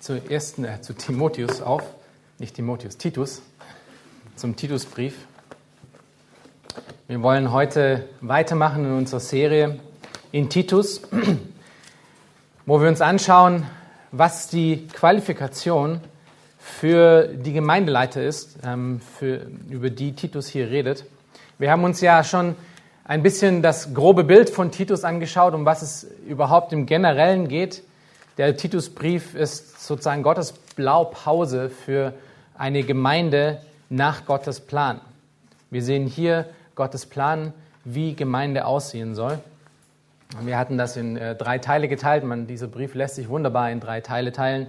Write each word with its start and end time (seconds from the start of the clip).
zu, 0.00 0.20
ersten, 0.30 0.64
äh, 0.64 0.80
zu 0.80 0.94
Timotheus 0.94 1.62
auf, 1.62 1.82
nicht 2.38 2.54
Timotheus, 2.54 2.96
Titus, 2.96 3.42
zum 4.36 4.56
Titusbrief. 4.56 5.14
Wir 7.08 7.22
wollen 7.22 7.52
heute 7.52 8.08
weitermachen 8.20 8.84
in 8.84 8.92
unserer 8.92 9.20
Serie 9.20 9.78
in 10.32 10.50
Titus, 10.50 11.02
wo 12.66 12.80
wir 12.80 12.88
uns 12.88 13.00
anschauen, 13.00 13.66
was 14.12 14.48
die 14.48 14.88
Qualifikation 14.88 16.00
für 16.58 17.28
die 17.28 17.52
Gemeindeleiter 17.52 18.22
ist, 18.22 18.58
ähm, 18.64 19.00
für, 19.18 19.46
über 19.70 19.88
die 19.88 20.14
Titus 20.14 20.48
hier 20.48 20.70
redet. 20.70 21.04
Wir 21.58 21.70
haben 21.70 21.84
uns 21.84 22.00
ja 22.00 22.24
schon 22.24 22.56
ein 23.04 23.22
bisschen 23.22 23.62
das 23.62 23.94
grobe 23.94 24.24
Bild 24.24 24.50
von 24.50 24.72
Titus 24.72 25.04
angeschaut, 25.04 25.54
um 25.54 25.64
was 25.64 25.82
es 25.82 26.06
überhaupt 26.26 26.72
im 26.72 26.86
Generellen 26.86 27.48
geht. 27.48 27.82
Der 28.38 28.54
Titusbrief 28.54 29.34
ist 29.34 29.86
sozusagen 29.86 30.22
Gottes 30.22 30.52
Blaupause 30.52 31.70
für 31.70 32.12
eine 32.58 32.82
Gemeinde 32.82 33.62
nach 33.88 34.26
Gottes 34.26 34.60
Plan. 34.60 35.00
Wir 35.70 35.82
sehen 35.82 36.06
hier 36.06 36.44
Gottes 36.74 37.06
Plan, 37.06 37.54
wie 37.84 38.14
Gemeinde 38.14 38.66
aussehen 38.66 39.14
soll. 39.14 39.38
Wir 40.42 40.58
hatten 40.58 40.76
das 40.76 40.98
in 40.98 41.16
äh, 41.16 41.34
drei 41.34 41.58
Teile 41.58 41.88
geteilt. 41.88 42.24
Man, 42.24 42.46
dieser 42.46 42.66
Brief 42.66 42.94
lässt 42.94 43.14
sich 43.14 43.30
wunderbar 43.30 43.70
in 43.70 43.80
drei 43.80 44.02
Teile 44.02 44.32
teilen. 44.32 44.66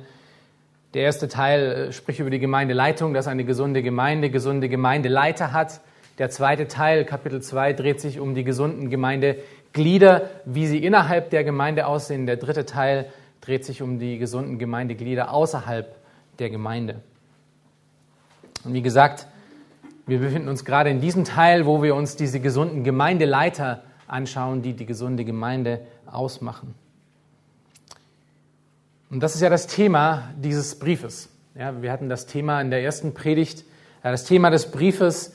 Der 0.94 1.02
erste 1.02 1.28
Teil 1.28 1.90
äh, 1.90 1.92
spricht 1.92 2.22
über 2.22 2.30
die 2.30 2.40
Gemeindeleitung, 2.40 3.14
dass 3.14 3.28
eine 3.28 3.44
gesunde 3.44 3.84
Gemeinde 3.84 4.30
gesunde 4.30 4.70
Gemeindeleiter 4.70 5.52
hat. 5.52 5.82
Der 6.20 6.30
zweite 6.30 6.70
Teil, 6.70 7.04
Kapitel 7.04 7.42
2, 7.42 7.73
dreht 7.73 8.00
sich 8.00 8.22
um 8.22 8.34
die 8.34 8.45
gesunden 8.45 8.90
Gemeindeglieder, 8.90 10.30
wie 10.45 10.68
sie 10.68 10.78
innerhalb 10.78 11.32
der 11.32 11.44
Gemeinde 11.44 11.86
aussehen. 11.86 12.28
Der 12.28 12.38
dritte 12.38 12.66
Teil 12.66 13.08
dreht 13.48 13.64
sich 13.64 13.81
um 13.81 13.98
die 13.98 14.17
gesunden 14.17 14.59
Gemeindeglieder 14.59 15.31
außerhalb 15.31 15.95
der 16.38 16.50
Gemeinde. 16.50 17.00
Und 18.66 18.73
wie 18.73 18.81
gesagt, 18.81 19.26
wir 20.06 20.20
befinden 20.20 20.50
uns 20.50 20.66
gerade 20.66 20.89
in 20.89 21.00
diesem 21.00 21.23
Teil, 21.23 21.66
wo 21.66 21.81
wir 21.81 21.95
uns 21.95 22.17
diese 22.17 22.42
gesunden 22.42 22.84
Gemeindeleiter 22.84 23.84
anschauen, 24.06 24.64
die 24.64 24.73
die 24.73 24.86
gesunde 24.86 25.23
Gemeinde 25.23 25.80
ausmachen. 26.06 26.76
Und 29.09 29.22
das 29.23 29.34
ist 29.34 29.42
ja 29.42 29.50
das 29.50 29.67
Thema 29.67 30.30
dieses 30.36 30.78
Briefes. 30.78 31.30
Ja, 31.56 31.82
wir 31.82 31.94
hatten 31.94 32.09
das 32.09 32.26
Thema 32.26 32.59
in 32.59 32.70
der 32.70 32.84
ersten 32.84 33.14
Predigt, 33.14 33.64
das 34.04 34.26
Thema 34.26 34.50
des 34.50 34.72
Briefes, 34.72 35.34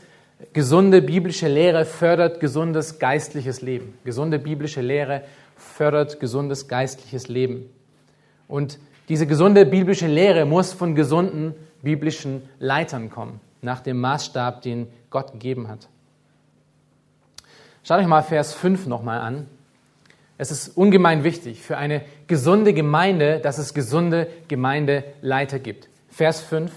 gesunde 0.52 1.00
biblische 1.00 1.48
Lehre 1.48 1.86
fördert 1.86 2.41
gesundes 2.41 2.98
geistliches 2.98 3.62
Leben. 3.62 3.94
Gesunde 4.04 4.38
biblische 4.38 4.82
Lehre 4.82 5.22
fördert 5.56 6.20
gesundes 6.20 6.69
geistliches 6.69 7.28
Leben. 7.28 7.70
Und 8.53 8.78
diese 9.08 9.27
gesunde 9.27 9.64
biblische 9.64 10.06
Lehre 10.06 10.45
muss 10.45 10.75
von 10.75 10.95
gesunden 10.95 11.55
biblischen 11.81 12.42
Leitern 12.59 13.09
kommen, 13.09 13.41
nach 13.62 13.81
dem 13.81 13.99
Maßstab, 13.99 14.60
den 14.60 14.88
Gott 15.09 15.32
gegeben 15.32 15.69
hat. 15.69 15.88
Schaut 17.82 18.00
euch 18.00 18.06
mal 18.06 18.21
Vers 18.21 18.53
5 18.53 18.88
nochmal 18.88 19.21
an. 19.21 19.47
Es 20.37 20.50
ist 20.50 20.76
ungemein 20.76 21.25
wichtig 21.25 21.62
für 21.62 21.78
eine 21.78 22.03
gesunde 22.26 22.75
Gemeinde, 22.75 23.41
dass 23.41 23.56
es 23.56 23.72
gesunde 23.72 24.28
Gemeindeleiter 24.49 25.59
gibt. 25.59 25.88
Vers 26.10 26.43
5. 26.43 26.71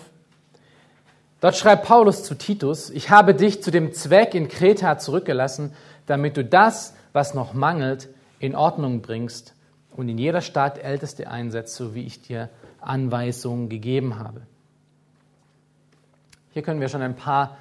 Dort 1.41 1.57
schreibt 1.57 1.83
Paulus 1.83 2.23
zu 2.23 2.35
Titus, 2.35 2.89
ich 2.89 3.09
habe 3.09 3.35
dich 3.35 3.61
zu 3.61 3.69
dem 3.69 3.91
Zweck 3.91 4.33
in 4.33 4.47
Kreta 4.47 4.97
zurückgelassen, 4.97 5.73
damit 6.05 6.37
du 6.37 6.45
das, 6.45 6.95
was 7.11 7.33
noch 7.33 7.53
mangelt, 7.53 8.07
in 8.39 8.55
Ordnung 8.55 9.01
bringst 9.01 9.54
und 9.95 10.09
in 10.09 10.17
jeder 10.17 10.41
Stadt 10.41 10.77
Älteste 10.77 11.29
einsetzt, 11.29 11.75
so 11.75 11.95
wie 11.95 12.05
ich 12.05 12.21
dir 12.21 12.49
Anweisungen 12.81 13.69
gegeben 13.69 14.19
habe. 14.19 14.41
Hier 16.51 16.61
können 16.61 16.81
wir 16.81 16.89
schon 16.89 17.01
ein 17.01 17.15
paar 17.15 17.57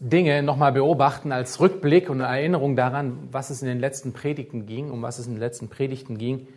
Dinge 0.00 0.42
nochmal 0.42 0.72
beobachten 0.72 1.30
als 1.30 1.60
Rückblick 1.60 2.10
und 2.10 2.20
Erinnerung 2.20 2.74
daran, 2.74 3.28
was 3.30 3.50
es 3.50 3.62
in 3.62 3.68
den 3.68 3.78
letzten 3.78 4.12
Predigten 4.12 4.66
ging, 4.66 4.90
um 4.90 5.02
was 5.02 5.18
es 5.18 5.26
in 5.26 5.34
den 5.34 5.40
letzten 5.40 5.68
Predigten 5.68 6.18
ging. 6.18 6.48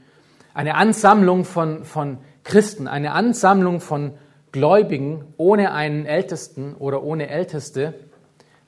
Eine 0.53 0.75
Ansammlung 0.75 1.45
von, 1.45 1.83
von 1.83 2.17
Christen, 2.43 2.87
eine 2.87 3.11
Ansammlung 3.11 3.81
von 3.81 4.13
Gläubigen 4.51 5.25
ohne 5.37 5.73
einen 5.73 6.05
Ältesten 6.05 6.75
oder 6.75 7.03
ohne 7.03 7.27
Älteste. 7.27 7.93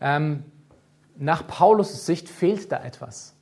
Ähm, 0.02 0.44
nach 1.18 1.48
Paulus' 1.48 2.06
Sicht 2.06 2.30
fehlt 2.30 2.72
da 2.72 2.84
etwas. 2.84 3.37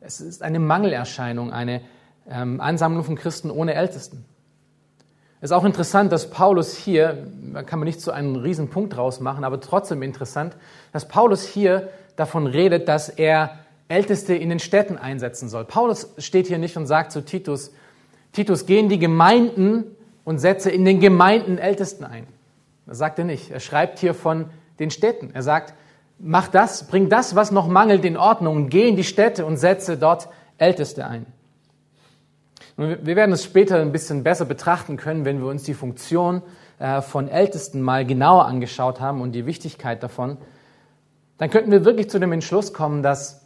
Es 0.00 0.20
ist 0.20 0.42
eine 0.42 0.58
Mangelerscheinung, 0.58 1.52
eine 1.52 1.80
ähm, 2.28 2.60
Ansammlung 2.60 3.04
von 3.04 3.16
Christen 3.16 3.50
ohne 3.50 3.74
Ältesten. 3.74 4.24
Es 5.40 5.50
ist 5.50 5.56
auch 5.56 5.64
interessant, 5.64 6.10
dass 6.12 6.30
Paulus 6.30 6.76
hier, 6.76 7.28
da 7.52 7.62
kann 7.62 7.78
man 7.78 7.86
nicht 7.86 8.00
so 8.00 8.10
einen 8.10 8.36
riesen 8.36 8.70
draus 8.70 9.20
machen, 9.20 9.44
aber 9.44 9.60
trotzdem 9.60 10.02
interessant, 10.02 10.56
dass 10.92 11.06
Paulus 11.06 11.44
hier 11.44 11.90
davon 12.16 12.46
redet, 12.46 12.88
dass 12.88 13.08
er 13.08 13.58
Älteste 13.86 14.34
in 14.34 14.48
den 14.48 14.58
Städten 14.58 14.98
einsetzen 14.98 15.48
soll. 15.48 15.64
Paulus 15.64 16.12
steht 16.18 16.48
hier 16.48 16.58
nicht 16.58 16.76
und 16.76 16.86
sagt 16.86 17.12
zu 17.12 17.24
Titus, 17.24 17.72
Titus, 18.32 18.66
geh 18.66 18.78
in 18.78 18.88
die 18.88 18.98
Gemeinden 18.98 19.84
und 20.24 20.38
setze 20.38 20.70
in 20.70 20.84
den 20.84 21.00
Gemeinden 21.00 21.58
Ältesten 21.58 22.04
ein. 22.04 22.26
Das 22.86 22.98
sagt 22.98 23.18
er 23.18 23.24
nicht. 23.24 23.50
Er 23.50 23.60
schreibt 23.60 23.98
hier 23.98 24.14
von 24.14 24.50
den 24.78 24.90
Städten. 24.90 25.30
Er 25.32 25.42
sagt, 25.42 25.74
mach 26.18 26.48
das, 26.48 26.86
bring 26.88 27.08
das, 27.08 27.34
was 27.34 27.50
noch 27.50 27.68
mangelt, 27.68 28.04
in 28.04 28.16
Ordnung 28.16 28.68
geh 28.68 28.88
in 28.88 28.96
die 28.96 29.04
Städte 29.04 29.46
und 29.46 29.56
setze 29.56 29.96
dort 29.96 30.28
Älteste 30.58 31.06
ein. 31.06 31.26
Und 32.76 33.04
wir 33.06 33.16
werden 33.16 33.32
es 33.32 33.44
später 33.44 33.80
ein 33.80 33.92
bisschen 33.92 34.22
besser 34.22 34.44
betrachten 34.44 34.96
können, 34.96 35.24
wenn 35.24 35.40
wir 35.40 35.48
uns 35.48 35.64
die 35.64 35.74
Funktion 35.74 36.42
äh, 36.78 37.02
von 37.02 37.28
Ältesten 37.28 37.82
mal 37.82 38.06
genauer 38.06 38.46
angeschaut 38.46 39.00
haben 39.00 39.20
und 39.20 39.32
die 39.32 39.46
Wichtigkeit 39.46 40.02
davon. 40.02 40.38
Dann 41.38 41.50
könnten 41.50 41.70
wir 41.70 41.84
wirklich 41.84 42.10
zu 42.10 42.18
dem 42.18 42.32
Entschluss 42.32 42.72
kommen, 42.72 43.02
dass 43.02 43.44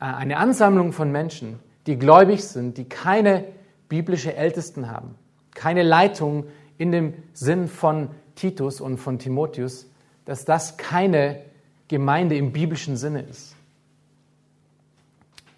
äh, 0.00 0.04
eine 0.04 0.36
Ansammlung 0.36 0.92
von 0.92 1.10
Menschen, 1.10 1.58
die 1.86 1.98
gläubig 1.98 2.44
sind, 2.44 2.78
die 2.78 2.88
keine 2.88 3.44
biblische 3.88 4.36
Ältesten 4.36 4.90
haben, 4.90 5.16
keine 5.54 5.82
Leitung 5.82 6.46
in 6.76 6.92
dem 6.92 7.14
Sinn 7.32 7.66
von 7.66 8.10
Titus 8.36 8.80
und 8.80 8.98
von 8.98 9.18
Timotheus, 9.18 9.86
dass 10.24 10.44
das 10.44 10.76
keine 10.76 11.40
Gemeinde 11.88 12.36
im 12.36 12.52
biblischen 12.52 12.96
Sinne 12.96 13.22
ist. 13.22 13.56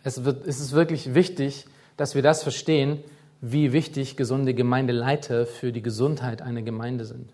Es, 0.03 0.25
wird, 0.25 0.47
es 0.47 0.61
ist 0.61 0.73
wirklich 0.73 1.15
wichtig, 1.15 1.67
dass 1.97 2.15
wir 2.15 2.23
das 2.23 2.43
verstehen, 2.43 3.03
wie 3.41 3.73
wichtig 3.73 4.17
gesunde 4.17 4.55
Gemeindeleiter 4.55 5.47
für 5.47 5.73
die 5.73 5.83
Gesundheit 5.83 6.43
einer 6.43 6.63
Gemeinde 6.63 7.05
sind. 7.05 7.33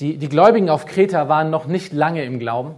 Die, 0.00 0.16
die 0.16 0.28
Gläubigen 0.28 0.70
auf 0.70 0.86
Kreta 0.86 1.28
waren 1.28 1.50
noch 1.50 1.66
nicht 1.66 1.92
lange 1.92 2.24
im 2.24 2.38
Glauben. 2.38 2.74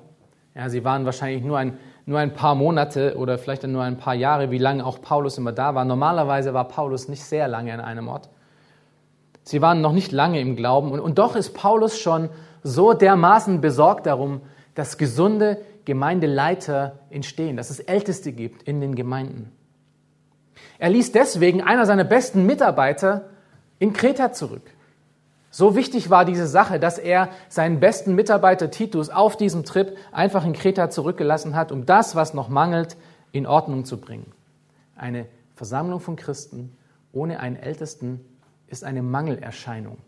Ja, 0.55 0.69
sie 0.69 0.85
waren 0.85 1.05
wahrscheinlich 1.05 1.45
nur 1.45 1.57
ein, 1.57 1.79
nur 2.05 2.19
ein 2.19 2.35
paar 2.35 2.55
Monate 2.55 3.17
oder 3.17 3.39
vielleicht 3.39 3.63
nur 3.65 3.83
ein 3.83 3.97
paar 3.97 4.15
Jahre, 4.15 4.51
wie 4.51 4.59
lange 4.59 4.85
auch 4.85 5.01
Paulus 5.01 5.39
immer 5.39 5.53
da 5.53 5.75
war. 5.75 5.85
Normalerweise 5.85 6.53
war 6.53 6.67
Paulus 6.67 7.09
nicht 7.09 7.23
sehr 7.23 7.49
lange 7.49 7.73
an 7.73 7.81
einem 7.81 8.09
Ort. 8.09 8.29
Sie 9.45 9.63
waren 9.63 9.81
noch 9.81 9.93
nicht 9.93 10.13
lange 10.13 10.41
im 10.41 10.57
Glauben 10.57 10.91
und, 10.91 11.01
und 11.01 11.19
doch 11.19 11.37
ist 11.37 11.55
Paulus 11.55 11.99
schon 11.99 12.29
so 12.63 12.93
dermaßen 12.93 13.61
besorgt 13.61 14.07
darum, 14.07 14.41
dass 14.75 14.99
gesunde 14.99 15.59
Gemeindeleiter 15.85 16.99
entstehen, 17.11 17.57
dass 17.57 17.71
es 17.71 17.81
Älteste 17.81 18.33
gibt 18.33 18.63
in 18.63 18.81
den 18.81 18.95
Gemeinden. 18.95 19.53
Er 20.79 20.91
ließ 20.91 21.13
deswegen 21.13 21.63
einer 21.63 21.87
seiner 21.87 22.05
besten 22.05 22.47
Mitarbeiter 22.47 23.29
in 23.79 23.93
Kreta 23.93 24.33
zurück. 24.33 24.63
So 25.51 25.77
wichtig 25.77 26.09
war 26.09 26.25
diese 26.25 26.47
Sache, 26.47 26.81
dass 26.81 26.99
er 26.99 27.29
seinen 27.49 27.79
besten 27.79 28.15
Mitarbeiter 28.15 28.71
Titus 28.71 29.11
auf 29.11 29.37
diesem 29.37 29.65
Trip 29.65 29.97
einfach 30.11 30.47
in 30.47 30.55
Kreta 30.55 30.89
zurückgelassen 30.89 31.55
hat, 31.55 31.73
um 31.73 31.85
das, 31.85 32.17
was 32.17 32.33
noch 32.33 32.49
mangelt, 32.49 32.97
in 33.33 33.47
Ordnung 33.47 33.85
zu 33.85 34.01
bringen. 34.01 34.33
Eine 34.97 35.27
Versammlung 35.55 36.01
von 36.01 36.17
Christen 36.17 36.77
ohne 37.13 37.41
einen 37.41 37.57
Ältesten 37.57 38.25
ist 38.67 38.85
eine 38.85 39.03
Mangelerscheinung. 39.03 39.99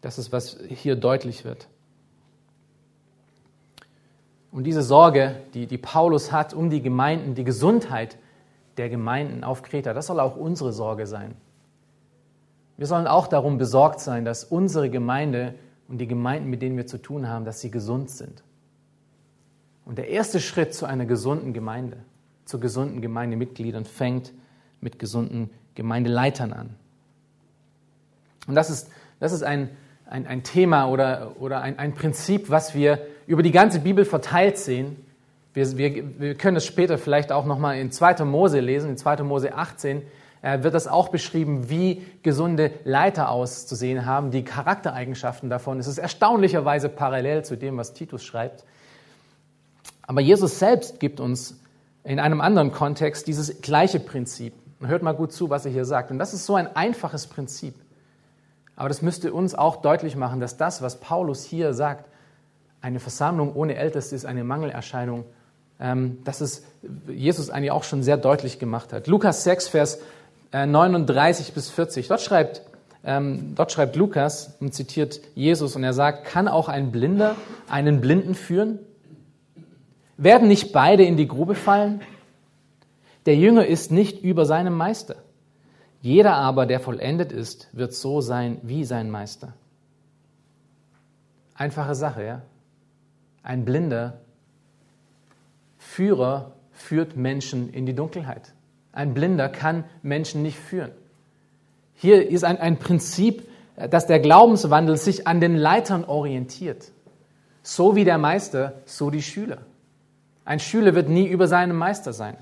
Das 0.00 0.18
ist, 0.18 0.32
was 0.32 0.58
hier 0.68 0.96
deutlich 0.96 1.44
wird. 1.44 1.68
Und 4.50 4.64
diese 4.64 4.82
Sorge, 4.82 5.36
die, 5.54 5.66
die 5.66 5.78
Paulus 5.78 6.32
hat 6.32 6.54
um 6.54 6.70
die 6.70 6.82
Gemeinden, 6.82 7.34
die 7.34 7.44
Gesundheit 7.44 8.16
der 8.76 8.88
Gemeinden 8.88 9.44
auf 9.44 9.62
Kreta. 9.62 9.92
Das 9.92 10.06
soll 10.06 10.20
auch 10.20 10.36
unsere 10.36 10.72
Sorge 10.72 11.06
sein. 11.06 11.34
Wir 12.76 12.86
sollen 12.86 13.06
auch 13.06 13.26
darum 13.26 13.58
besorgt 13.58 14.00
sein, 14.00 14.24
dass 14.24 14.44
unsere 14.44 14.88
Gemeinde 14.88 15.54
und 15.88 15.98
die 15.98 16.06
Gemeinden, 16.06 16.48
mit 16.48 16.62
denen 16.62 16.76
wir 16.76 16.86
zu 16.86 16.98
tun 16.98 17.28
haben, 17.28 17.44
dass 17.44 17.60
sie 17.60 17.70
gesund 17.70 18.10
sind. 18.10 18.42
Und 19.84 19.98
der 19.98 20.08
erste 20.08 20.38
Schritt 20.38 20.74
zu 20.74 20.86
einer 20.86 21.06
gesunden 21.06 21.52
Gemeinde, 21.52 21.96
zu 22.44 22.60
gesunden 22.60 23.00
Gemeindemitgliedern, 23.00 23.84
fängt 23.84 24.32
mit 24.80 24.98
gesunden 24.98 25.50
Gemeindeleitern 25.74 26.52
an. 26.52 26.74
Und 28.46 28.54
das 28.54 28.70
ist, 28.70 28.90
das 29.18 29.32
ist 29.32 29.42
ein, 29.42 29.70
ein, 30.08 30.26
ein 30.26 30.42
Thema 30.42 30.88
oder, 30.88 31.32
oder 31.38 31.60
ein, 31.60 31.78
ein 31.78 31.94
Prinzip, 31.94 32.50
was 32.50 32.74
wir 32.74 32.98
über 33.26 33.42
die 33.42 33.52
ganze 33.52 33.80
Bibel 33.80 34.04
verteilt 34.04 34.58
sehen. 34.58 34.96
Wir, 35.54 35.76
wir, 35.76 36.20
wir 36.20 36.34
können 36.34 36.56
es 36.56 36.66
später 36.66 36.98
vielleicht 36.98 37.30
auch 37.30 37.44
nochmal 37.44 37.78
in 37.78 37.92
2. 37.92 38.24
Mose 38.24 38.60
lesen, 38.60 38.90
in 38.90 38.96
2. 38.96 39.22
Mose 39.22 39.54
18 39.54 40.02
äh, 40.40 40.62
wird 40.62 40.74
das 40.74 40.86
auch 40.86 41.08
beschrieben, 41.08 41.68
wie 41.68 42.04
gesunde 42.22 42.70
Leiter 42.84 43.30
auszusehen 43.30 44.06
haben, 44.06 44.30
die 44.30 44.44
Charaktereigenschaften 44.44 45.50
davon. 45.50 45.78
Es 45.78 45.86
ist 45.86 45.98
erstaunlicherweise 45.98 46.88
parallel 46.88 47.44
zu 47.44 47.56
dem, 47.56 47.76
was 47.76 47.92
Titus 47.92 48.24
schreibt. 48.24 48.64
Aber 50.02 50.22
Jesus 50.22 50.58
selbst 50.58 51.00
gibt 51.00 51.20
uns 51.20 51.60
in 52.02 52.18
einem 52.18 52.40
anderen 52.40 52.72
Kontext 52.72 53.26
dieses 53.26 53.60
gleiche 53.60 54.00
Prinzip. 54.00 54.54
hört 54.80 55.02
mal 55.02 55.12
gut 55.12 55.32
zu, 55.32 55.50
was 55.50 55.66
er 55.66 55.72
hier 55.72 55.84
sagt. 55.84 56.10
Und 56.10 56.18
das 56.18 56.32
ist 56.32 56.46
so 56.46 56.54
ein 56.54 56.74
einfaches 56.74 57.26
Prinzip. 57.26 57.74
Aber 58.78 58.88
das 58.88 59.02
müsste 59.02 59.32
uns 59.32 59.56
auch 59.56 59.82
deutlich 59.82 60.14
machen, 60.14 60.38
dass 60.38 60.56
das, 60.56 60.82
was 60.82 61.00
Paulus 61.00 61.42
hier 61.42 61.74
sagt, 61.74 62.08
eine 62.80 63.00
Versammlung 63.00 63.56
ohne 63.56 63.74
Älteste 63.74 64.14
ist 64.14 64.24
eine 64.24 64.44
Mangelerscheinung, 64.44 65.24
ähm, 65.80 66.18
dass 66.22 66.40
es 66.40 66.62
Jesus 67.08 67.50
eigentlich 67.50 67.72
auch 67.72 67.82
schon 67.82 68.04
sehr 68.04 68.16
deutlich 68.16 68.60
gemacht 68.60 68.92
hat. 68.92 69.08
Lukas 69.08 69.42
6, 69.42 69.66
Vers 69.66 69.98
39 70.52 71.48
äh, 71.48 71.52
bis 71.52 71.70
40, 71.70 72.06
dort 72.06 72.20
schreibt, 72.20 72.62
ähm, 73.02 73.56
dort 73.56 73.72
schreibt 73.72 73.96
Lukas 73.96 74.54
und 74.60 74.74
zitiert 74.74 75.22
Jesus 75.34 75.74
und 75.74 75.82
er 75.82 75.92
sagt, 75.92 76.24
kann 76.26 76.46
auch 76.46 76.68
ein 76.68 76.92
Blinder 76.92 77.34
einen 77.68 78.00
Blinden 78.00 78.36
führen? 78.36 78.78
Werden 80.16 80.46
nicht 80.46 80.72
beide 80.72 81.02
in 81.02 81.16
die 81.16 81.26
Grube 81.26 81.56
fallen? 81.56 82.00
Der 83.26 83.34
Jünger 83.34 83.66
ist 83.66 83.90
nicht 83.90 84.22
über 84.22 84.46
seinem 84.46 84.74
Meister. 84.74 85.16
Jeder 86.00 86.34
aber, 86.36 86.66
der 86.66 86.80
vollendet 86.80 87.32
ist, 87.32 87.68
wird 87.72 87.92
so 87.92 88.20
sein 88.20 88.58
wie 88.62 88.84
sein 88.84 89.10
Meister. 89.10 89.54
Einfache 91.54 91.94
Sache, 91.94 92.24
ja? 92.24 92.42
Ein 93.42 93.64
blinder 93.64 94.20
Führer 95.78 96.52
führt 96.70 97.16
Menschen 97.16 97.72
in 97.72 97.86
die 97.86 97.94
Dunkelheit. 97.94 98.52
Ein 98.92 99.14
Blinder 99.14 99.48
kann 99.48 99.84
Menschen 100.02 100.42
nicht 100.42 100.58
führen. 100.58 100.92
Hier 101.94 102.28
ist 102.28 102.44
ein, 102.44 102.58
ein 102.58 102.78
Prinzip, 102.78 103.48
dass 103.90 104.06
der 104.06 104.20
Glaubenswandel 104.20 104.96
sich 104.96 105.26
an 105.26 105.40
den 105.40 105.56
Leitern 105.56 106.04
orientiert. 106.04 106.92
So 107.62 107.96
wie 107.96 108.04
der 108.04 108.18
Meister, 108.18 108.74
so 108.86 109.10
die 109.10 109.22
Schüler. 109.22 109.58
Ein 110.44 110.60
Schüler 110.60 110.94
wird 110.94 111.08
nie 111.08 111.26
über 111.26 111.48
seinem 111.48 111.76
Meister 111.76 112.12
sein. 112.12 112.36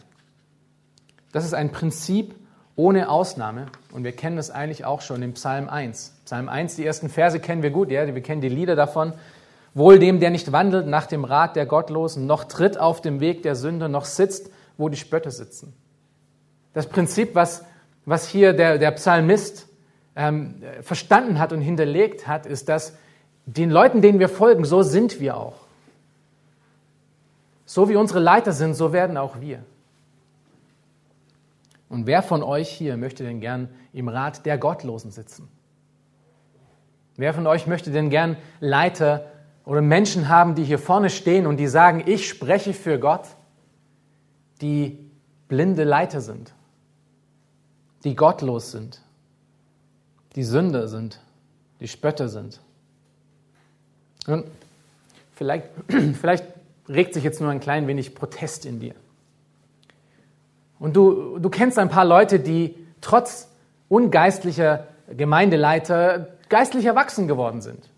Das 1.33 1.45
ist 1.45 1.55
ein 1.55 1.73
Prinzip, 1.73 2.35
ohne 2.77 3.09
Ausnahme. 3.09 3.67
Und 3.93 4.05
wir 4.05 4.13
kennen 4.13 4.37
das 4.37 4.51
eigentlich 4.51 4.85
auch 4.85 5.01
schon 5.01 5.23
im 5.23 5.33
Psalm 5.33 5.69
1. 5.69 6.13
Psalm 6.25 6.49
1, 6.49 6.77
die 6.77 6.87
ersten 6.87 7.09
Verse 7.09 7.41
kennen 7.41 7.63
wir 7.63 7.71
gut, 7.71 7.91
ja, 7.91 8.07
wir 8.07 8.23
kennen 8.23 8.41
die 8.41 8.49
Lieder 8.49 8.77
davon. 8.77 9.15
Wohl 9.75 9.99
dem, 9.99 10.21
der 10.21 10.31
nicht 10.31 10.53
wandelt 10.53 10.87
nach 10.87 11.07
dem 11.07 11.25
Rat 11.25 11.57
der 11.57 11.67
Gottlosen, 11.67 12.27
noch 12.27 12.45
tritt 12.45 12.79
auf 12.79 13.01
dem 13.01 13.21
Weg 13.21 13.43
der 13.43 13.57
Sünder, 13.57 13.89
noch 13.89 14.05
sitzt, 14.05 14.51
wo 14.79 14.89
die 14.89 14.97
Spötter 14.97 15.31
sitzen. 15.31 15.75
Das 16.73 16.87
Prinzip, 16.87 17.35
was, 17.35 17.65
was 18.05 18.29
hier 18.29 18.53
der, 18.53 18.79
der 18.79 18.91
Psalmist 18.93 19.69
ähm, 20.15 20.63
verstanden 20.83 21.39
hat 21.39 21.53
und 21.53 21.61
hinterlegt 21.61 22.27
hat, 22.27 22.47
ist, 22.47 22.69
dass 22.69 22.97
den 23.47 23.71
Leuten, 23.71 24.03
denen 24.03 24.19
wir 24.19 24.29
folgen, 24.29 24.65
so 24.65 24.83
sind 24.83 25.21
wir 25.21 25.37
auch. 25.37 25.67
So 27.65 27.89
wie 27.89 27.97
unsere 27.97 28.21
Leiter 28.21 28.53
sind, 28.53 28.75
so 28.75 28.93
werden 28.93 29.17
auch 29.17 29.41
wir. 29.41 29.63
Und 31.89 32.07
wer 32.07 32.23
von 32.23 32.43
euch 32.43 32.69
hier 32.69 32.97
möchte 32.97 33.25
denn 33.25 33.41
gern 33.41 33.69
im 33.93 34.09
Rat 34.09 34.45
der 34.45 34.59
Gottlosen 34.59 35.11
sitzen? 35.11 35.49
Wer 37.17 37.33
von 37.33 37.47
euch 37.47 37.67
möchte 37.67 37.91
denn 37.91 38.11
gern 38.11 38.37
Leiter 38.61 39.27
oder 39.65 39.81
Menschen 39.81 40.29
haben, 40.29 40.55
die 40.55 40.65
hier 40.65 40.79
vorne 40.79 41.11
stehen 41.11 41.47
und 41.47 41.57
die 41.57 41.67
sagen, 41.67 42.03
ich 42.07 42.29
spreche 42.29 42.75
für 42.75 42.99
Gott, 42.99 43.29
die 44.61 45.11
blinde 45.49 45.85
Leiter 45.85 46.21
sind, 46.21 46.53
die 48.05 48.15
gottlos 48.15 48.73
sind, 48.73 49.03
die 50.35 50.45
Sünder 50.45 50.89
sind, 50.89 51.21
die 51.81 51.89
Spötter 51.89 52.29
sind? 52.29 52.61
Und 54.27 54.45
vielleicht, 55.33 55.69
vielleicht 56.21 56.45
regt 56.89 57.15
sich 57.15 57.25
jetzt 57.25 57.41
nur 57.41 57.51
ein 57.51 57.61
klein 57.61 57.87
wenig 57.87 58.15
Protest 58.15 58.67
in 58.67 58.81
dir. 58.81 58.95
Und 60.79 60.97
du, 60.97 61.39
du 61.39 61.49
kennst 61.49 61.79
ein 61.79 61.89
paar 61.89 62.05
Leute, 62.05 62.41
die 62.41 62.75
trotz 63.01 63.49
ungeistlicher 63.89 64.89
Gemeindeleiter 65.09 66.29
geistlich 66.49 66.85
erwachsen 66.85 67.29
geworden 67.29 67.61
sind. 67.61 67.89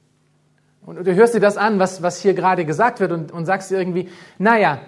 Und 0.84 1.06
du 1.06 1.14
hörst 1.14 1.34
dir 1.34 1.40
das 1.40 1.56
an, 1.56 1.78
was, 1.78 2.02
was 2.02 2.20
hier 2.20 2.34
gerade 2.34 2.64
gesagt 2.64 3.00
wird 3.00 3.12
und, 3.12 3.32
und 3.32 3.44
sagst 3.44 3.70
dir 3.70 3.78
irgendwie, 3.78 4.08
naja, 4.38 4.80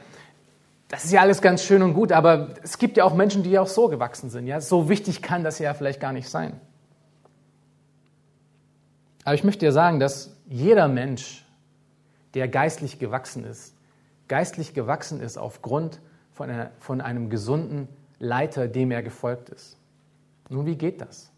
das 0.88 1.04
ist 1.04 1.12
ja 1.12 1.20
alles 1.20 1.40
ganz 1.40 1.62
schön 1.62 1.82
und 1.82 1.94
gut, 1.94 2.10
aber 2.10 2.54
es 2.62 2.78
gibt 2.78 2.96
ja 2.96 3.04
auch 3.04 3.14
Menschen, 3.14 3.42
die 3.42 3.58
auch 3.58 3.68
so 3.68 3.88
gewachsen 3.88 4.28
sind. 4.28 4.46
Ja? 4.46 4.60
So 4.60 4.88
wichtig 4.88 5.22
kann 5.22 5.44
das 5.44 5.58
ja 5.58 5.72
vielleicht 5.74 6.00
gar 6.00 6.12
nicht 6.12 6.28
sein. 6.28 6.60
Aber 9.24 9.34
ich 9.34 9.44
möchte 9.44 9.66
dir 9.66 9.72
sagen, 9.72 10.00
dass 10.00 10.34
jeder 10.48 10.88
Mensch, 10.88 11.44
der 12.34 12.48
geistlich 12.48 12.98
gewachsen 12.98 13.44
ist, 13.44 13.74
geistlich 14.26 14.74
gewachsen 14.74 15.20
ist 15.20 15.36
aufgrund 15.36 16.00
von, 16.40 16.48
einer, 16.48 16.70
von 16.78 17.02
einem 17.02 17.28
gesunden 17.28 17.86
Leiter, 18.18 18.66
dem 18.66 18.90
er 18.92 19.02
gefolgt 19.02 19.50
ist. 19.50 19.76
Nun, 20.48 20.64
wie 20.64 20.76
geht 20.76 21.02
das? 21.02 21.30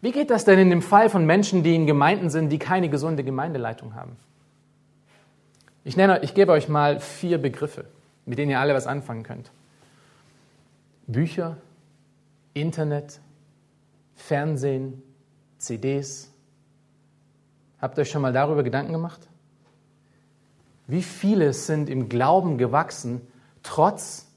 Wie 0.00 0.12
geht 0.12 0.30
das 0.30 0.46
denn 0.46 0.58
in 0.58 0.70
dem 0.70 0.80
Fall 0.80 1.10
von 1.10 1.26
Menschen, 1.26 1.62
die 1.62 1.74
in 1.74 1.86
Gemeinden 1.86 2.30
sind, 2.30 2.48
die 2.48 2.58
keine 2.58 2.88
gesunde 2.88 3.22
Gemeindeleitung 3.22 3.94
haben? 3.94 4.16
Ich, 5.84 5.94
nenne, 5.94 6.20
ich 6.22 6.32
gebe 6.32 6.52
euch 6.52 6.70
mal 6.70 7.00
vier 7.00 7.36
Begriffe, 7.36 7.84
mit 8.24 8.38
denen 8.38 8.50
ihr 8.50 8.60
alle 8.60 8.72
was 8.72 8.86
anfangen 8.86 9.24
könnt. 9.24 9.50
Bücher, 11.06 11.58
Internet, 12.54 13.20
Fernsehen, 14.14 15.02
CDs. 15.58 16.32
Habt 17.78 17.98
ihr 17.98 18.02
euch 18.02 18.10
schon 18.10 18.22
mal 18.22 18.32
darüber 18.32 18.62
Gedanken 18.62 18.92
gemacht? 18.92 19.28
Wie 20.86 21.02
viele 21.02 21.52
sind 21.52 21.90
im 21.90 22.08
Glauben 22.08 22.56
gewachsen, 22.56 23.20
trotz 23.62 24.29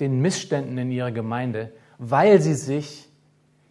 den 0.00 0.20
Missständen 0.20 0.78
in 0.78 0.90
ihrer 0.90 1.10
Gemeinde, 1.10 1.72
weil 1.98 2.40
sie 2.40 2.54
sich 2.54 3.08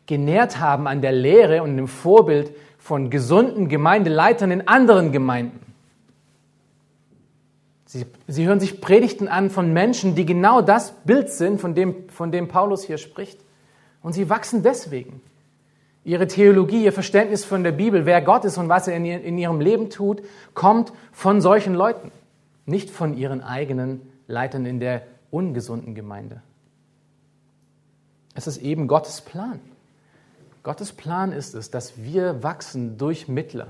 genährt 0.06 0.60
haben 0.60 0.88
an 0.88 1.02
der 1.02 1.12
Lehre 1.12 1.64
und 1.64 1.76
dem 1.78 1.88
Vorbild 1.88 2.52
von 2.78 3.10
gesunden 3.10 3.68
Gemeindeleitern 3.68 4.52
in 4.52 4.68
anderen 4.68 5.12
Gemeinden. 5.12 5.60
Sie, 7.86 8.06
sie 8.28 8.46
hören 8.46 8.60
sich 8.60 8.82
Predigten 8.82 9.28
an 9.28 9.50
von 9.50 9.72
Menschen, 9.72 10.16
die 10.16 10.26
genau 10.26 10.62
das 10.62 10.92
Bild 11.06 11.30
sind, 11.30 11.62
von 11.62 11.74
dem, 11.74 12.10
von 12.10 12.32
dem 12.32 12.48
Paulus 12.48 12.84
hier 12.84 12.98
spricht. 12.98 13.40
Und 14.02 14.14
sie 14.14 14.30
wachsen 14.30 14.62
deswegen. 14.62 15.22
Ihre 16.04 16.28
Theologie, 16.28 16.84
ihr 16.84 16.94
Verständnis 16.94 17.44
von 17.44 17.64
der 17.64 17.72
Bibel, 17.74 18.06
wer 18.06 18.22
Gott 18.22 18.46
ist 18.46 18.58
und 18.58 18.70
was 18.70 18.88
er 18.88 18.96
in, 18.96 19.38
ihrem 19.38 19.60
Leben 19.60 19.90
tut, 19.90 20.22
kommt 20.54 20.94
von 21.12 21.42
solchen 21.42 21.74
Leuten, 21.74 22.12
nicht 22.66 22.90
von 22.90 23.18
ihren 23.18 23.42
eigenen 23.42 24.02
Leitern 24.28 24.66
in 24.66 24.80
der 24.80 25.04
ungesunden 25.32 25.96
Gemeinde. 25.96 26.42
Es 28.34 28.48
ist 28.48 28.58
eben 28.58 28.88
Gottes 28.88 29.22
Plan. 29.22 29.60
Gottes 30.64 30.92
Plan 30.92 31.32
ist 31.32 31.56
es, 31.56 31.72
dass 31.72 31.98
wir 31.98 32.44
wachsen 32.44 32.98
durch 32.98 33.28
Mittler. 33.28 33.68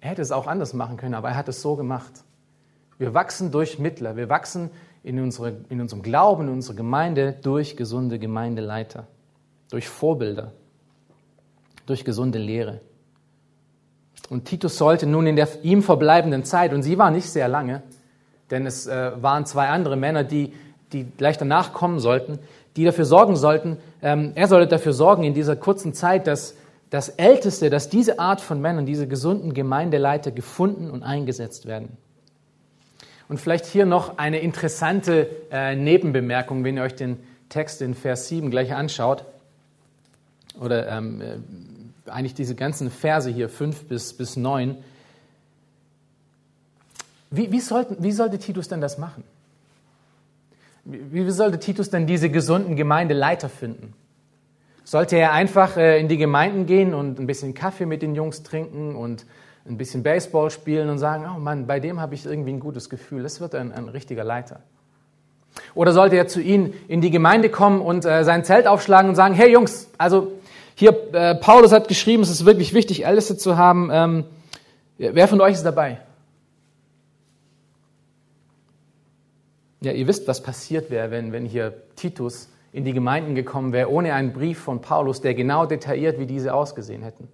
Er 0.00 0.10
hätte 0.10 0.22
es 0.22 0.32
auch 0.32 0.46
anders 0.46 0.72
machen 0.72 0.96
können, 0.96 1.14
aber 1.14 1.30
er 1.30 1.36
hat 1.36 1.48
es 1.48 1.62
so 1.62 1.76
gemacht. 1.76 2.24
Wir 2.98 3.12
wachsen 3.12 3.50
durch 3.50 3.78
Mittler. 3.78 4.16
Wir 4.16 4.28
wachsen 4.28 4.70
in, 5.02 5.20
unsere, 5.20 5.56
in 5.68 5.80
unserem 5.80 6.02
Glauben, 6.02 6.44
in 6.44 6.54
unserer 6.54 6.76
Gemeinde 6.76 7.36
durch 7.42 7.76
gesunde 7.76 8.18
Gemeindeleiter, 8.18 9.06
durch 9.70 9.88
Vorbilder, 9.88 10.52
durch 11.86 12.04
gesunde 12.04 12.38
Lehre. 12.38 12.80
Und 14.30 14.46
Titus 14.46 14.78
sollte 14.78 15.06
nun 15.06 15.26
in 15.26 15.36
der 15.36 15.64
ihm 15.64 15.82
verbleibenden 15.82 16.44
Zeit, 16.44 16.72
und 16.72 16.82
sie 16.82 16.96
war 16.96 17.10
nicht 17.10 17.28
sehr 17.28 17.48
lange, 17.48 17.82
denn 18.50 18.66
es 18.66 18.86
äh, 18.86 19.12
waren 19.20 19.46
zwei 19.46 19.68
andere 19.68 19.96
Männer, 19.96 20.24
die, 20.24 20.52
die 20.92 21.04
gleich 21.16 21.38
danach 21.38 21.72
kommen 21.72 21.98
sollten, 21.98 22.38
die 22.76 22.84
dafür 22.84 23.04
sorgen 23.04 23.36
sollten, 23.36 23.78
ähm, 24.02 24.32
er 24.34 24.48
sollte 24.48 24.68
dafür 24.68 24.92
sorgen 24.92 25.24
in 25.24 25.34
dieser 25.34 25.56
kurzen 25.56 25.94
Zeit, 25.94 26.26
dass 26.26 26.56
das 26.90 27.08
Älteste, 27.08 27.70
dass 27.70 27.88
diese 27.88 28.18
Art 28.18 28.40
von 28.40 28.60
Männern, 28.60 28.86
diese 28.86 29.08
gesunden 29.08 29.54
Gemeindeleiter 29.54 30.30
gefunden 30.30 30.90
und 30.90 31.02
eingesetzt 31.02 31.66
werden. 31.66 31.96
Und 33.28 33.40
vielleicht 33.40 33.66
hier 33.66 33.86
noch 33.86 34.18
eine 34.18 34.38
interessante 34.38 35.28
äh, 35.50 35.74
Nebenbemerkung, 35.74 36.62
wenn 36.62 36.76
ihr 36.76 36.82
euch 36.82 36.94
den 36.94 37.18
Text 37.48 37.82
in 37.82 37.94
Vers 37.94 38.28
7 38.28 38.50
gleich 38.50 38.74
anschaut, 38.74 39.24
oder 40.60 40.88
ähm, 40.88 41.20
äh, 41.20 42.10
eigentlich 42.10 42.34
diese 42.34 42.54
ganzen 42.54 42.90
Verse 42.90 43.30
hier, 43.30 43.48
5 43.48 43.88
bis, 43.88 44.12
bis 44.12 44.36
9, 44.36 44.76
wie, 47.36 47.52
wie, 47.52 47.60
sollten, 47.60 47.96
wie 48.02 48.12
sollte 48.12 48.38
Titus 48.38 48.68
denn 48.68 48.80
das 48.80 48.98
machen? 48.98 49.24
Wie, 50.84 51.26
wie 51.26 51.30
sollte 51.30 51.58
Titus 51.58 51.90
denn 51.90 52.06
diese 52.06 52.30
gesunden 52.30 52.76
Gemeindeleiter 52.76 53.48
finden? 53.48 53.94
Sollte 54.84 55.16
er 55.16 55.32
einfach 55.32 55.76
äh, 55.76 55.98
in 55.98 56.08
die 56.08 56.18
Gemeinden 56.18 56.66
gehen 56.66 56.92
und 56.92 57.18
ein 57.18 57.26
bisschen 57.26 57.54
Kaffee 57.54 57.86
mit 57.86 58.02
den 58.02 58.14
Jungs 58.14 58.42
trinken 58.42 58.94
und 58.94 59.24
ein 59.66 59.78
bisschen 59.78 60.02
Baseball 60.02 60.50
spielen 60.50 60.90
und 60.90 60.98
sagen, 60.98 61.24
oh 61.34 61.38
Mann, 61.38 61.66
bei 61.66 61.80
dem 61.80 62.00
habe 62.00 62.14
ich 62.14 62.26
irgendwie 62.26 62.52
ein 62.52 62.60
gutes 62.60 62.90
Gefühl, 62.90 63.22
das 63.22 63.40
wird 63.40 63.54
ein, 63.54 63.72
ein 63.72 63.88
richtiger 63.88 64.24
Leiter. 64.24 64.60
Oder 65.74 65.92
sollte 65.92 66.16
er 66.16 66.26
zu 66.26 66.40
ihnen 66.40 66.74
in 66.88 67.00
die 67.00 67.10
Gemeinde 67.10 67.48
kommen 67.48 67.80
und 67.80 68.04
äh, 68.04 68.24
sein 68.24 68.44
Zelt 68.44 68.66
aufschlagen 68.66 69.08
und 69.08 69.16
sagen, 69.16 69.34
hey 69.34 69.50
Jungs, 69.50 69.88
also 69.96 70.32
hier, 70.74 71.14
äh, 71.14 71.34
Paulus 71.36 71.72
hat 71.72 71.88
geschrieben, 71.88 72.22
es 72.22 72.30
ist 72.30 72.44
wirklich 72.44 72.74
wichtig, 72.74 73.06
Älteste 73.06 73.36
zu 73.36 73.56
haben. 73.56 73.90
Ähm, 73.92 74.24
wer 74.98 75.28
von 75.28 75.40
euch 75.40 75.54
ist 75.54 75.64
dabei? 75.64 75.98
Ja, 79.84 79.92
ihr 79.92 80.06
wisst, 80.06 80.26
was 80.26 80.42
passiert 80.42 80.90
wäre, 80.90 81.10
wenn, 81.10 81.32
wenn 81.32 81.44
hier 81.44 81.74
Titus 81.96 82.48
in 82.72 82.84
die 82.84 82.92
Gemeinden 82.92 83.34
gekommen 83.34 83.72
wäre, 83.72 83.90
ohne 83.90 84.14
einen 84.14 84.32
Brief 84.32 84.58
von 84.58 84.80
Paulus, 84.80 85.20
der 85.20 85.34
genau 85.34 85.66
detailliert, 85.66 86.18
wie 86.18 86.26
diese 86.26 86.54
ausgesehen 86.54 87.02
hätten. 87.02 87.28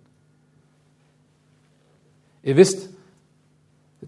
Ihr 2.42 2.56
wisst, 2.56 2.90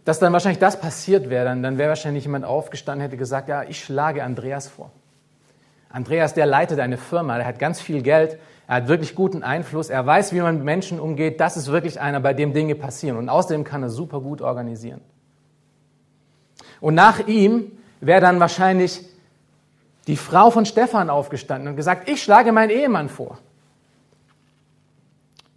dass 0.04 0.18
dann 0.18 0.32
wahrscheinlich 0.32 0.58
das 0.58 0.80
passiert 0.80 1.30
wäre, 1.30 1.44
dann, 1.44 1.62
dann 1.62 1.78
wäre 1.78 1.90
wahrscheinlich 1.90 2.24
jemand 2.24 2.44
aufgestanden, 2.44 3.02
hätte 3.02 3.16
gesagt, 3.16 3.48
ja, 3.48 3.62
ich 3.62 3.82
schlage 3.82 4.24
Andreas 4.24 4.68
vor. 4.68 4.90
Andreas, 5.88 6.34
der 6.34 6.46
leitet 6.46 6.80
eine 6.80 6.96
Firma, 6.96 7.36
der 7.36 7.46
hat 7.46 7.58
ganz 7.58 7.80
viel 7.80 8.02
Geld, 8.02 8.38
er 8.66 8.76
hat 8.76 8.88
wirklich 8.88 9.14
guten 9.14 9.42
Einfluss, 9.42 9.90
er 9.90 10.04
weiß, 10.04 10.32
wie 10.32 10.40
man 10.40 10.56
mit 10.56 10.64
Menschen 10.64 10.98
umgeht, 10.98 11.40
das 11.40 11.56
ist 11.56 11.68
wirklich 11.68 12.00
einer, 12.00 12.20
bei 12.20 12.32
dem 12.32 12.54
Dinge 12.54 12.74
passieren 12.74 13.18
und 13.18 13.28
außerdem 13.28 13.64
kann 13.64 13.82
er 13.82 13.90
super 13.90 14.20
gut 14.20 14.40
organisieren. 14.40 15.00
Und 16.80 16.94
nach 16.94 17.26
ihm 17.26 17.72
wäre 18.06 18.20
dann 18.20 18.40
wahrscheinlich 18.40 19.00
die 20.06 20.16
Frau 20.16 20.50
von 20.50 20.66
Stefan 20.66 21.08
aufgestanden 21.08 21.68
und 21.68 21.76
gesagt, 21.76 22.08
ich 22.08 22.22
schlage 22.22 22.52
meinen 22.52 22.70
Ehemann 22.70 23.08
vor. 23.08 23.38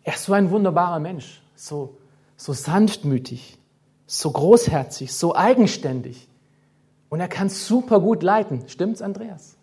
Er 0.03 0.13
ist 0.13 0.25
so 0.25 0.33
ein 0.33 0.51
wunderbarer 0.51 0.99
Mensch, 0.99 1.41
so, 1.55 1.97
so 2.37 2.53
sanftmütig, 2.53 3.57
so 4.05 4.29
großherzig, 4.31 5.13
so 5.13 5.35
eigenständig. 5.35 6.27
Und 7.09 7.19
er 7.19 7.27
kann 7.27 7.49
super 7.49 7.99
gut 7.99 8.21
leiten. 8.21 8.67
Stimmt's, 8.67 9.01
Andreas? 9.01 9.55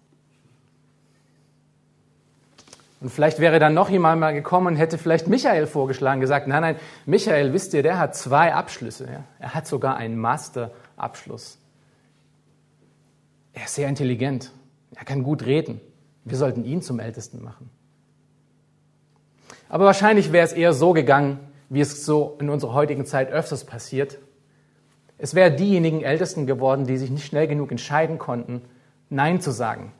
Und 3.00 3.10
vielleicht 3.10 3.38
wäre 3.38 3.58
dann 3.58 3.74
noch 3.74 3.90
jemand 3.90 4.20
mal 4.20 4.32
gekommen 4.32 4.68
und 4.68 4.76
hätte 4.76 4.96
vielleicht 4.98 5.26
Michael 5.26 5.66
vorgeschlagen, 5.66 6.20
gesagt, 6.20 6.46
nein, 6.46 6.62
nein, 6.62 6.76
Michael, 7.04 7.52
wisst 7.52 7.74
ihr, 7.74 7.82
der 7.82 7.98
hat 7.98 8.16
zwei 8.16 8.54
Abschlüsse. 8.54 9.06
Ja? 9.06 9.24
Er 9.38 9.54
hat 9.54 9.66
sogar 9.66 9.96
einen 9.96 10.16
Masterabschluss. 10.16 11.58
Er 13.52 13.64
ist 13.64 13.74
sehr 13.74 13.88
intelligent. 13.88 14.52
Er 14.94 15.04
kann 15.04 15.22
gut 15.22 15.44
reden. 15.44 15.80
Wir 16.24 16.36
sollten 16.36 16.64
ihn 16.64 16.82
zum 16.82 17.00
Ältesten 17.00 17.42
machen. 17.42 17.70
Aber 19.68 19.86
wahrscheinlich 19.86 20.32
wäre 20.32 20.44
es 20.44 20.52
eher 20.52 20.72
so 20.72 20.92
gegangen, 20.92 21.38
wie 21.68 21.80
es 21.80 22.04
so 22.04 22.36
in 22.40 22.50
unserer 22.50 22.74
heutigen 22.74 23.06
Zeit 23.06 23.30
öfters 23.30 23.64
passiert, 23.64 24.18
es 25.22 25.36
wären 25.36 25.56
diejenigen 25.56 26.02
Ältesten 26.02 26.46
geworden, 26.46 26.84
die 26.84 26.96
sich 26.96 27.08
nicht 27.08 27.24
schnell 27.24 27.46
genug 27.46 27.70
entscheiden 27.70 28.18
konnten, 28.18 28.60
Nein 29.08 29.40
zu 29.40 29.52
sagen, 29.52 29.92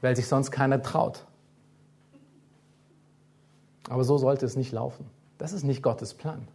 weil 0.00 0.16
sich 0.16 0.28
sonst 0.28 0.50
keiner 0.50 0.82
traut. 0.82 1.26
Aber 3.90 4.02
so 4.02 4.16
sollte 4.16 4.46
es 4.46 4.56
nicht 4.56 4.72
laufen. 4.72 5.04
Das 5.36 5.52
ist 5.52 5.62
nicht 5.62 5.82
Gottes 5.82 6.14
Plan. 6.14 6.48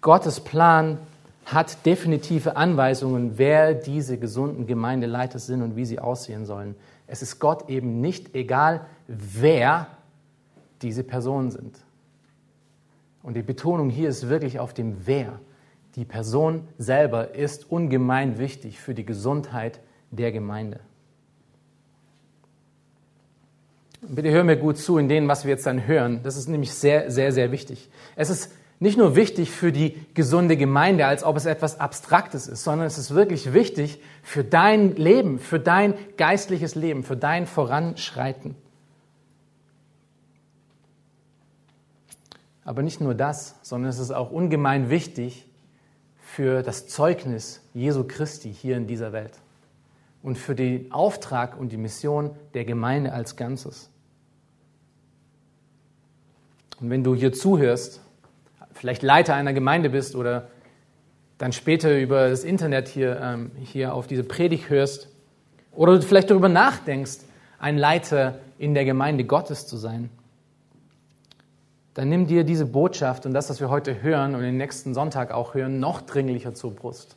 Gottes 0.00 0.40
Plan 0.40 0.98
hat 1.46 1.86
definitive 1.86 2.56
Anweisungen, 2.56 3.38
wer 3.38 3.72
diese 3.72 4.18
gesunden 4.18 4.66
Gemeindeleiter 4.66 5.38
sind 5.38 5.62
und 5.62 5.76
wie 5.76 5.84
sie 5.84 6.00
aussehen 6.00 6.44
sollen. 6.44 6.74
Es 7.06 7.22
ist 7.22 7.38
Gott 7.38 7.70
eben 7.70 8.00
nicht 8.00 8.34
egal, 8.34 8.84
wer 9.06 9.86
diese 10.82 11.04
Personen 11.04 11.52
sind. 11.52 11.78
Und 13.22 13.34
die 13.34 13.42
Betonung 13.42 13.90
hier 13.90 14.08
ist 14.08 14.28
wirklich 14.28 14.58
auf 14.58 14.74
dem 14.74 15.06
Wer. 15.06 15.38
Die 15.94 16.04
Person 16.04 16.66
selber 16.78 17.34
ist 17.36 17.70
ungemein 17.70 18.38
wichtig 18.38 18.80
für 18.80 18.92
die 18.92 19.06
Gesundheit 19.06 19.80
der 20.10 20.32
Gemeinde. 20.32 20.80
Bitte 24.02 24.30
hör 24.30 24.42
mir 24.42 24.56
gut 24.56 24.78
zu 24.78 24.98
in 24.98 25.08
dem, 25.08 25.28
was 25.28 25.44
wir 25.44 25.52
jetzt 25.52 25.66
dann 25.66 25.86
hören. 25.86 26.20
Das 26.24 26.36
ist 26.36 26.48
nämlich 26.48 26.72
sehr, 26.72 27.10
sehr, 27.10 27.32
sehr 27.32 27.52
wichtig. 27.52 27.88
Es 28.16 28.30
ist 28.30 28.52
nicht 28.78 28.98
nur 28.98 29.16
wichtig 29.16 29.50
für 29.50 29.72
die 29.72 29.94
gesunde 30.14 30.56
Gemeinde, 30.56 31.06
als 31.06 31.24
ob 31.24 31.36
es 31.36 31.46
etwas 31.46 31.80
Abstraktes 31.80 32.46
ist, 32.46 32.62
sondern 32.62 32.86
es 32.86 32.98
ist 32.98 33.14
wirklich 33.14 33.52
wichtig 33.52 34.00
für 34.22 34.44
dein 34.44 34.96
Leben, 34.96 35.38
für 35.38 35.58
dein 35.58 35.94
geistliches 36.16 36.74
Leben, 36.74 37.02
für 37.02 37.16
dein 37.16 37.46
Voranschreiten. 37.46 38.54
Aber 42.64 42.82
nicht 42.82 43.00
nur 43.00 43.14
das, 43.14 43.54
sondern 43.62 43.88
es 43.88 43.98
ist 43.98 44.10
auch 44.10 44.30
ungemein 44.30 44.90
wichtig 44.90 45.46
für 46.20 46.62
das 46.62 46.88
Zeugnis 46.88 47.62
Jesu 47.72 48.04
Christi 48.04 48.52
hier 48.52 48.76
in 48.76 48.86
dieser 48.86 49.12
Welt 49.12 49.38
und 50.22 50.36
für 50.36 50.54
den 50.54 50.92
Auftrag 50.92 51.58
und 51.58 51.70
die 51.70 51.76
Mission 51.76 52.36
der 52.52 52.64
Gemeinde 52.64 53.12
als 53.12 53.36
Ganzes. 53.36 53.88
Und 56.80 56.90
wenn 56.90 57.04
du 57.04 57.14
hier 57.14 57.32
zuhörst, 57.32 58.02
vielleicht 58.76 59.02
Leiter 59.02 59.34
einer 59.34 59.52
Gemeinde 59.52 59.90
bist 59.90 60.14
oder 60.14 60.48
dann 61.38 61.52
später 61.52 61.98
über 61.98 62.30
das 62.30 62.44
Internet 62.44 62.88
hier, 62.88 63.20
ähm, 63.20 63.50
hier 63.62 63.94
auf 63.94 64.06
diese 64.06 64.24
Predigt 64.24 64.70
hörst 64.70 65.08
oder 65.72 65.96
du 65.96 66.02
vielleicht 66.02 66.30
darüber 66.30 66.48
nachdenkst, 66.48 67.18
ein 67.58 67.78
Leiter 67.78 68.38
in 68.58 68.74
der 68.74 68.84
Gemeinde 68.84 69.24
Gottes 69.24 69.66
zu 69.66 69.76
sein, 69.76 70.10
dann 71.94 72.08
nimm 72.08 72.26
dir 72.26 72.44
diese 72.44 72.66
Botschaft 72.66 73.26
und 73.26 73.32
das, 73.32 73.48
was 73.48 73.60
wir 73.60 73.70
heute 73.70 74.02
hören 74.02 74.34
und 74.34 74.42
den 74.42 74.56
nächsten 74.58 74.92
Sonntag 74.92 75.30
auch 75.30 75.54
hören, 75.54 75.80
noch 75.80 76.02
dringlicher 76.02 76.54
zur 76.54 76.74
Brust. 76.74 77.16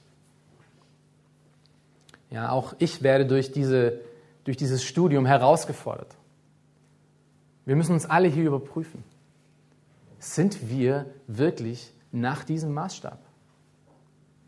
Ja, 2.31 2.51
auch 2.51 2.73
ich 2.79 3.01
werde 3.01 3.25
durch, 3.25 3.51
diese, 3.51 3.99
durch 4.43 4.55
dieses 4.55 4.83
Studium 4.83 5.25
herausgefordert. 5.25 6.15
Wir 7.65 7.75
müssen 7.75 7.93
uns 7.93 8.05
alle 8.05 8.27
hier 8.27 8.45
überprüfen. 8.45 9.03
Sind 10.19 10.69
wir 10.69 11.05
wirklich 11.27 11.91
nach 12.11 12.43
diesem 12.43 12.73
Maßstab? 12.73 13.19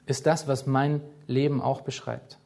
Ist 0.05 0.25
das, 0.25 0.47
was 0.47 0.67
mein 0.67 1.01
Leben 1.27 1.61
auch 1.61 1.81
beschreibt? 1.81 2.37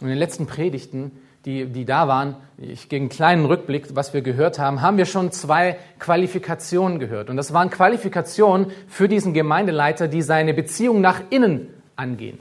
In 0.00 0.08
den 0.08 0.18
letzten 0.18 0.46
Predigten 0.46 1.12
die, 1.44 1.66
die 1.66 1.84
da 1.84 2.06
waren, 2.06 2.36
ich 2.58 2.88
gegen 2.88 3.04
einen 3.04 3.08
kleinen 3.08 3.44
Rückblick, 3.46 3.96
was 3.96 4.12
wir 4.12 4.20
gehört 4.20 4.58
haben, 4.58 4.82
haben 4.82 4.98
wir 4.98 5.06
schon 5.06 5.32
zwei 5.32 5.78
Qualifikationen 5.98 6.98
gehört. 6.98 7.30
Und 7.30 7.36
das 7.36 7.52
waren 7.54 7.70
Qualifikationen 7.70 8.66
für 8.88 9.08
diesen 9.08 9.32
Gemeindeleiter, 9.32 10.06
die 10.06 10.20
seine 10.20 10.52
Beziehung 10.52 11.00
nach 11.00 11.22
innen 11.30 11.68
angehen. 11.96 12.38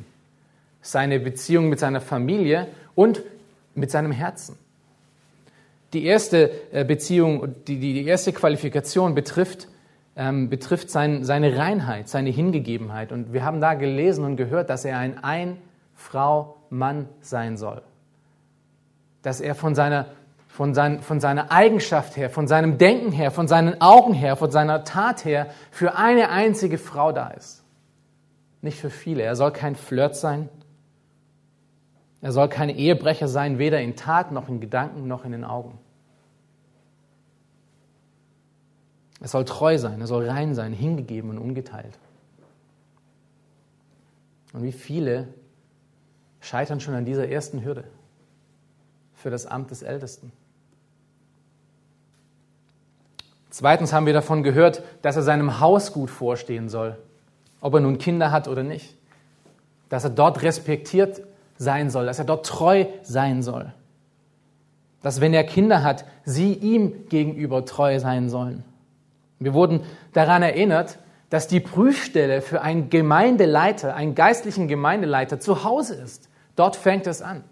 Seine 0.81 1.19
Beziehung 1.19 1.69
mit 1.69 1.79
seiner 1.79 2.01
Familie 2.01 2.67
und 2.95 3.21
mit 3.73 3.89
seinem 3.89 4.11
Herzen. 4.11 4.57
Die 5.93 6.05
erste 6.05 6.51
äh, 6.71 6.83
Beziehung, 6.83 7.55
die, 7.67 7.79
die 7.79 8.05
erste 8.05 8.33
Qualifikation 8.33 9.15
betrifft, 9.15 9.69
ähm, 10.19 10.49
betrifft 10.49 10.91
sein, 10.91 11.23
seine 11.23 11.57
Reinheit, 11.57 12.07
seine 12.07 12.29
Hingegebenheit. 12.29 13.11
Und 13.11 13.33
wir 13.33 13.43
haben 13.43 13.59
da 13.59 13.73
gelesen 13.73 14.23
und 14.23 14.35
gehört, 14.35 14.69
dass 14.69 14.85
er 14.85 14.99
ein 14.99 15.23
Ein-Frau-Mann 15.23 17.09
sein 17.21 17.57
soll 17.57 17.81
dass 19.21 19.41
er 19.41 19.55
von 19.55 19.75
seiner, 19.75 20.07
von, 20.47 20.73
sein, 20.73 21.01
von 21.01 21.19
seiner 21.19 21.51
Eigenschaft 21.51 22.17
her, 22.17 22.29
von 22.29 22.47
seinem 22.47 22.77
Denken 22.77 23.11
her, 23.11 23.31
von 23.31 23.47
seinen 23.47 23.81
Augen 23.81 24.13
her, 24.13 24.35
von 24.35 24.51
seiner 24.51 24.83
Tat 24.83 25.25
her 25.25 25.47
für 25.71 25.95
eine 25.95 26.29
einzige 26.29 26.77
Frau 26.77 27.11
da 27.11 27.29
ist. 27.29 27.63
Nicht 28.61 28.79
für 28.79 28.89
viele. 28.89 29.23
Er 29.23 29.35
soll 29.35 29.51
kein 29.51 29.75
Flirt 29.75 30.15
sein. 30.15 30.49
Er 32.21 32.33
soll 32.33 32.49
kein 32.49 32.69
Ehebrecher 32.69 33.29
sein, 33.29 33.59
weder 33.59 33.79
in 33.79 33.95
Tat 33.95 34.31
noch 34.31 34.49
in 34.49 34.59
Gedanken 34.59 35.07
noch 35.07 35.23
in 35.23 35.31
den 35.31 35.45
Augen. 35.45 35.77
Er 39.21 39.27
soll 39.27 39.45
treu 39.45 39.77
sein, 39.77 39.99
er 39.99 40.07
soll 40.07 40.29
rein 40.29 40.55
sein, 40.55 40.73
hingegeben 40.73 41.29
und 41.29 41.37
ungeteilt. 41.37 41.97
Und 44.53 44.63
wie 44.63 44.71
viele 44.71 45.27
scheitern 46.39 46.79
schon 46.79 46.93
an 46.93 47.05
dieser 47.05 47.27
ersten 47.27 47.63
Hürde? 47.63 47.83
für 49.19 49.29
das 49.29 49.45
Amt 49.45 49.71
des 49.71 49.81
Ältesten. 49.83 50.31
Zweitens 53.49 53.91
haben 53.91 54.05
wir 54.05 54.13
davon 54.13 54.43
gehört, 54.43 54.81
dass 55.01 55.17
er 55.17 55.23
seinem 55.23 55.59
Haus 55.59 55.91
gut 55.91 56.09
vorstehen 56.09 56.69
soll, 56.69 56.97
ob 57.59 57.73
er 57.73 57.81
nun 57.81 57.97
Kinder 57.97 58.31
hat 58.31 58.47
oder 58.47 58.63
nicht. 58.63 58.95
Dass 59.89 60.03
er 60.03 60.11
dort 60.11 60.41
respektiert 60.43 61.21
sein 61.57 61.89
soll, 61.89 62.05
dass 62.05 62.19
er 62.19 62.25
dort 62.25 62.45
treu 62.45 62.85
sein 63.01 63.43
soll. 63.43 63.73
Dass 65.01 65.19
wenn 65.19 65.33
er 65.33 65.43
Kinder 65.43 65.83
hat, 65.83 66.05
sie 66.23 66.53
ihm 66.53 67.09
gegenüber 67.09 67.65
treu 67.65 67.99
sein 67.99 68.29
sollen. 68.29 68.63
Wir 69.39 69.53
wurden 69.53 69.81
daran 70.13 70.43
erinnert, 70.43 70.99
dass 71.29 71.47
die 71.47 71.59
Prüfstelle 71.59 72.41
für 72.41 72.61
einen 72.61 72.89
Gemeindeleiter, 72.89 73.95
einen 73.95 74.15
geistlichen 74.15 74.67
Gemeindeleiter 74.67 75.39
zu 75.39 75.63
Hause 75.63 75.95
ist. 75.95 76.29
Dort 76.55 76.75
fängt 76.75 77.07
es 77.07 77.21
an. 77.21 77.43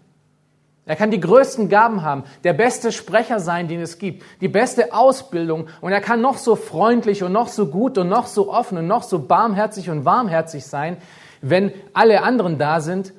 Er 0.84 0.96
kann 0.96 1.10
die 1.10 1.20
größten 1.20 1.68
Gaben 1.68 2.02
haben, 2.02 2.24
der 2.44 2.54
beste 2.54 2.92
Sprecher 2.92 3.40
sein, 3.40 3.68
den 3.68 3.82
es 3.82 3.98
gibt, 3.98 4.24
die 4.40 4.48
beste 4.48 4.94
Ausbildung 4.94 5.68
und 5.82 5.92
er 5.92 6.00
kann 6.00 6.22
noch 6.22 6.38
so 6.38 6.56
freundlich 6.56 7.22
und 7.22 7.30
noch 7.30 7.48
so 7.48 7.66
gut 7.66 7.98
und 7.98 8.08
noch 8.08 8.26
so 8.26 8.50
offen 8.50 8.78
und 8.78 8.86
noch 8.86 9.02
so 9.02 9.18
barmherzig 9.18 9.90
und 9.90 10.06
warmherzig 10.06 10.64
sein, 10.64 10.96
wenn 11.42 11.72
alle 11.92 12.22
anderen 12.22 12.56
da 12.56 12.80
sind, 12.80 13.12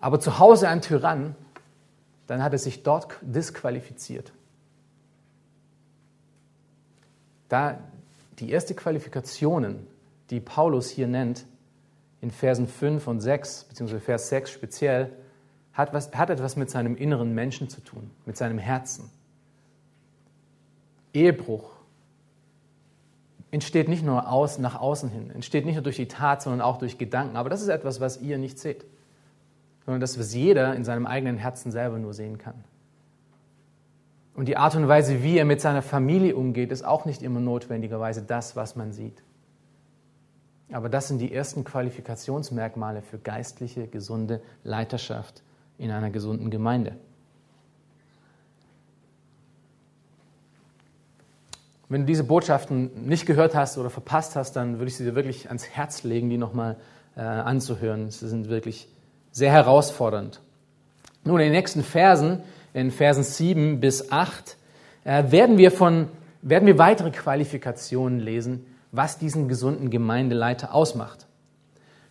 aber 0.00 0.20
zu 0.20 0.38
Hause 0.38 0.68
ein 0.68 0.82
Tyrann, 0.82 1.34
dann 2.26 2.42
hat 2.42 2.52
er 2.52 2.58
sich 2.58 2.82
dort 2.82 3.08
disqualifiziert. 3.22 4.32
Da 7.52 7.78
die 8.38 8.48
erste 8.48 8.74
Qualifikationen, 8.74 9.86
die 10.30 10.40
Paulus 10.40 10.88
hier 10.88 11.06
nennt, 11.06 11.44
in 12.22 12.30
Versen 12.30 12.66
5 12.66 13.06
und 13.06 13.20
6, 13.20 13.64
beziehungsweise 13.64 14.00
Vers 14.00 14.30
6 14.30 14.50
speziell, 14.50 15.12
hat, 15.74 15.92
was, 15.92 16.10
hat 16.12 16.30
etwas 16.30 16.56
mit 16.56 16.70
seinem 16.70 16.96
inneren 16.96 17.34
Menschen 17.34 17.68
zu 17.68 17.82
tun, 17.82 18.10
mit 18.24 18.38
seinem 18.38 18.56
Herzen. 18.56 19.10
Ehebruch 21.12 21.68
entsteht 23.50 23.86
nicht 23.86 24.02
nur 24.02 24.30
aus, 24.30 24.58
nach 24.58 24.80
außen 24.80 25.10
hin, 25.10 25.30
entsteht 25.30 25.66
nicht 25.66 25.74
nur 25.74 25.84
durch 25.84 25.96
die 25.96 26.08
Tat, 26.08 26.40
sondern 26.40 26.62
auch 26.62 26.78
durch 26.78 26.96
Gedanken. 26.96 27.36
Aber 27.36 27.50
das 27.50 27.60
ist 27.60 27.68
etwas, 27.68 28.00
was 28.00 28.18
ihr 28.22 28.38
nicht 28.38 28.58
seht, 28.58 28.86
sondern 29.84 30.00
das, 30.00 30.18
was 30.18 30.32
jeder 30.32 30.74
in 30.74 30.84
seinem 30.84 31.04
eigenen 31.04 31.36
Herzen 31.36 31.70
selber 31.70 31.98
nur 31.98 32.14
sehen 32.14 32.38
kann. 32.38 32.64
Und 34.34 34.46
die 34.46 34.56
Art 34.56 34.74
und 34.74 34.88
Weise, 34.88 35.22
wie 35.22 35.38
er 35.38 35.44
mit 35.44 35.60
seiner 35.60 35.82
Familie 35.82 36.36
umgeht, 36.36 36.72
ist 36.72 36.84
auch 36.84 37.04
nicht 37.04 37.22
immer 37.22 37.40
notwendigerweise 37.40 38.22
das, 38.22 38.56
was 38.56 38.76
man 38.76 38.92
sieht. 38.92 39.22
Aber 40.72 40.88
das 40.88 41.08
sind 41.08 41.18
die 41.18 41.32
ersten 41.32 41.64
Qualifikationsmerkmale 41.64 43.02
für 43.02 43.18
geistliche, 43.18 43.86
gesunde 43.86 44.40
Leiterschaft 44.64 45.42
in 45.76 45.90
einer 45.90 46.10
gesunden 46.10 46.50
Gemeinde. 46.50 46.96
Wenn 51.90 52.02
du 52.02 52.06
diese 52.06 52.24
Botschaften 52.24 53.06
nicht 53.06 53.26
gehört 53.26 53.54
hast 53.54 53.76
oder 53.76 53.90
verpasst 53.90 54.34
hast, 54.34 54.56
dann 54.56 54.78
würde 54.78 54.86
ich 54.86 54.96
sie 54.96 55.04
dir 55.04 55.14
wirklich 55.14 55.48
ans 55.48 55.68
Herz 55.68 56.04
legen, 56.04 56.30
die 56.30 56.38
nochmal 56.38 56.78
äh, 57.16 57.20
anzuhören. 57.20 58.10
Sie 58.10 58.28
sind 58.28 58.48
wirklich 58.48 58.88
sehr 59.30 59.52
herausfordernd. 59.52 60.40
Nun, 61.24 61.38
in 61.38 61.46
den 61.46 61.52
nächsten 61.52 61.82
Versen, 61.82 62.42
in 62.74 62.90
Versen 62.90 63.22
7 63.22 63.80
bis 63.80 64.10
8, 64.10 64.56
äh, 65.04 65.24
werden, 65.30 65.58
wir 65.58 65.70
von, 65.70 66.08
werden 66.42 66.66
wir 66.66 66.78
weitere 66.78 67.10
Qualifikationen 67.10 68.20
lesen, 68.20 68.66
was 68.90 69.18
diesen 69.18 69.48
gesunden 69.48 69.90
Gemeindeleiter 69.90 70.74
ausmacht. 70.74 71.26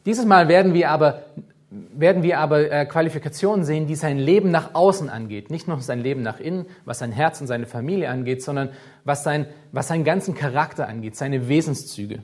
Dieses 0.06 0.26
Mal 0.26 0.48
werden 0.48 0.74
wir 0.74 0.90
aber 0.90 1.24
werden 1.72 2.22
wir 2.22 2.40
aber 2.40 2.70
äh, 2.70 2.86
Qualifikationen 2.86 3.64
sehen, 3.64 3.88
die 3.88 3.96
sein 3.96 4.20
Leben 4.20 4.52
nach 4.52 4.76
außen 4.76 5.10
angeht. 5.10 5.50
Nicht 5.50 5.70
nur 5.70 5.80
sein 5.80 6.02
Leben 6.02 6.22
nach 6.22 6.40
innen, 6.42 6.66
was 6.84 7.00
sein 7.00 7.14
Herz 7.14 7.40
und 7.40 7.48
seine 7.48 7.66
Familie 7.66 8.10
angeht, 8.10 8.44
sondern 8.44 8.70
was, 9.06 9.24
sein, 9.24 9.48
was 9.72 9.88
seinen 9.88 10.04
ganzen 10.04 10.36
Charakter 10.36 10.90
angeht, 10.90 11.16
seine 11.16 11.48
Wesenszüge. 11.48 12.24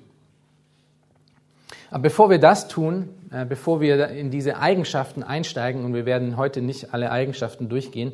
Aber 1.89 2.03
bevor 2.03 2.29
wir 2.29 2.39
das 2.39 2.67
tun, 2.67 3.09
äh, 3.31 3.45
bevor 3.45 3.81
wir 3.81 4.09
in 4.09 4.31
diese 4.31 4.57
Eigenschaften 4.57 5.23
einsteigen, 5.23 5.85
und 5.85 5.93
wir 5.93 6.05
werden 6.05 6.37
heute 6.37 6.61
nicht 6.61 6.93
alle 6.93 7.11
Eigenschaften 7.11 7.69
durchgehen, 7.69 8.13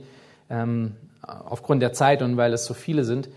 ähm, 0.49 0.95
aufgrund 1.21 1.81
der 1.81 1.93
Zeit 1.93 2.21
und 2.21 2.37
weil 2.37 2.53
es 2.53 2.65
so 2.65 2.73
viele 2.73 3.03
sind, 3.03 3.29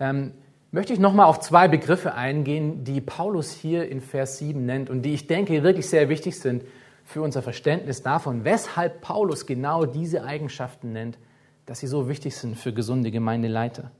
ähm, 0.00 0.32
möchte 0.70 0.92
ich 0.92 0.98
nochmal 0.98 1.26
auf 1.26 1.40
zwei 1.40 1.68
Begriffe 1.68 2.14
eingehen, 2.14 2.84
die 2.84 3.00
Paulus 3.00 3.50
hier 3.50 3.88
in 3.88 4.00
Vers 4.00 4.38
7 4.38 4.64
nennt 4.64 4.88
und 4.90 5.02
die 5.02 5.12
ich 5.12 5.26
denke 5.26 5.62
wirklich 5.62 5.88
sehr 5.88 6.08
wichtig 6.08 6.38
sind 6.38 6.62
für 7.04 7.20
unser 7.20 7.42
Verständnis 7.42 8.02
davon, 8.02 8.44
weshalb 8.44 9.00
Paulus 9.00 9.46
genau 9.46 9.84
diese 9.84 10.24
Eigenschaften 10.24 10.92
nennt, 10.92 11.18
dass 11.66 11.80
sie 11.80 11.86
so 11.86 12.08
wichtig 12.08 12.36
sind 12.36 12.56
für 12.56 12.72
gesunde 12.72 13.10
Gemeindeleiter. 13.10 13.90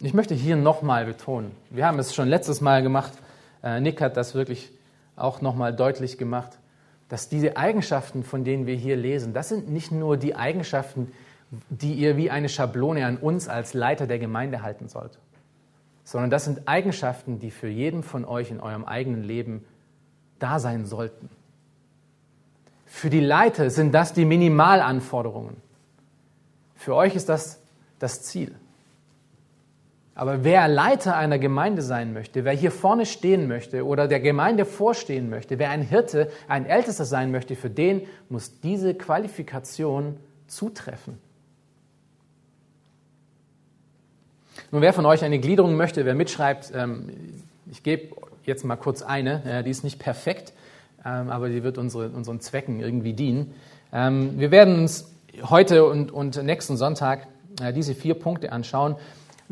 Ich 0.00 0.14
möchte 0.14 0.34
hier 0.34 0.56
nochmal 0.56 1.04
betonen, 1.04 1.52
wir 1.70 1.86
haben 1.86 1.98
es 1.98 2.14
schon 2.14 2.28
letztes 2.28 2.60
Mal 2.60 2.82
gemacht, 2.82 3.12
Nick 3.62 4.00
hat 4.00 4.16
das 4.16 4.34
wirklich 4.34 4.72
auch 5.16 5.40
nochmal 5.40 5.74
deutlich 5.74 6.18
gemacht, 6.18 6.58
dass 7.08 7.28
diese 7.28 7.56
Eigenschaften, 7.56 8.22
von 8.22 8.44
denen 8.44 8.66
wir 8.66 8.76
hier 8.76 8.96
lesen, 8.96 9.34
das 9.34 9.48
sind 9.48 9.68
nicht 9.68 9.92
nur 9.92 10.16
die 10.16 10.36
Eigenschaften, 10.36 11.12
die 11.68 11.94
ihr 11.94 12.16
wie 12.16 12.30
eine 12.30 12.48
Schablone 12.48 13.04
an 13.04 13.16
uns 13.16 13.48
als 13.48 13.74
Leiter 13.74 14.06
der 14.06 14.18
Gemeinde 14.18 14.62
halten 14.62 14.88
sollt, 14.88 15.18
sondern 16.04 16.30
das 16.30 16.44
sind 16.44 16.68
Eigenschaften, 16.68 17.40
die 17.40 17.50
für 17.50 17.68
jeden 17.68 18.02
von 18.02 18.24
euch 18.24 18.50
in 18.50 18.60
eurem 18.60 18.84
eigenen 18.84 19.24
Leben 19.24 19.64
da 20.38 20.60
sein 20.60 20.86
sollten. 20.86 21.28
Für 22.86 23.10
die 23.10 23.20
Leiter 23.20 23.70
sind 23.70 23.92
das 23.92 24.12
die 24.12 24.24
Minimalanforderungen. 24.24 25.56
Für 26.76 26.94
euch 26.94 27.14
ist 27.14 27.28
das 27.28 27.60
das 27.98 28.22
Ziel. 28.22 28.54
Aber 30.20 30.44
wer 30.44 30.68
Leiter 30.68 31.16
einer 31.16 31.38
Gemeinde 31.38 31.80
sein 31.80 32.12
möchte, 32.12 32.44
wer 32.44 32.52
hier 32.52 32.72
vorne 32.72 33.06
stehen 33.06 33.48
möchte 33.48 33.86
oder 33.86 34.06
der 34.06 34.20
Gemeinde 34.20 34.66
vorstehen 34.66 35.30
möchte, 35.30 35.58
wer 35.58 35.70
ein 35.70 35.80
Hirte, 35.80 36.30
ein 36.46 36.66
Ältester 36.66 37.06
sein 37.06 37.30
möchte, 37.30 37.56
für 37.56 37.70
den 37.70 38.02
muss 38.28 38.60
diese 38.60 38.92
Qualifikation 38.92 40.18
zutreffen. 40.46 41.16
Nun, 44.70 44.82
wer 44.82 44.92
von 44.92 45.06
euch 45.06 45.24
eine 45.24 45.38
Gliederung 45.38 45.76
möchte, 45.76 46.04
wer 46.04 46.14
mitschreibt, 46.14 46.70
ähm, 46.74 47.08
ich 47.70 47.82
gebe 47.82 48.14
jetzt 48.44 48.62
mal 48.66 48.76
kurz 48.76 49.00
eine. 49.00 49.62
die 49.64 49.70
ist 49.70 49.84
nicht 49.84 49.98
perfekt, 49.98 50.52
ähm, 51.02 51.30
aber 51.30 51.48
die 51.48 51.62
wird 51.62 51.78
unsere, 51.78 52.10
unseren 52.10 52.40
Zwecken 52.40 52.78
irgendwie 52.78 53.14
dienen. 53.14 53.54
Ähm, 53.90 54.38
wir 54.38 54.50
werden 54.50 54.80
uns 54.80 55.10
heute 55.44 55.86
und, 55.86 56.12
und 56.12 56.36
nächsten 56.42 56.76
Sonntag 56.76 57.26
äh, 57.62 57.72
diese 57.72 57.94
vier 57.94 58.12
Punkte 58.12 58.52
anschauen. 58.52 58.96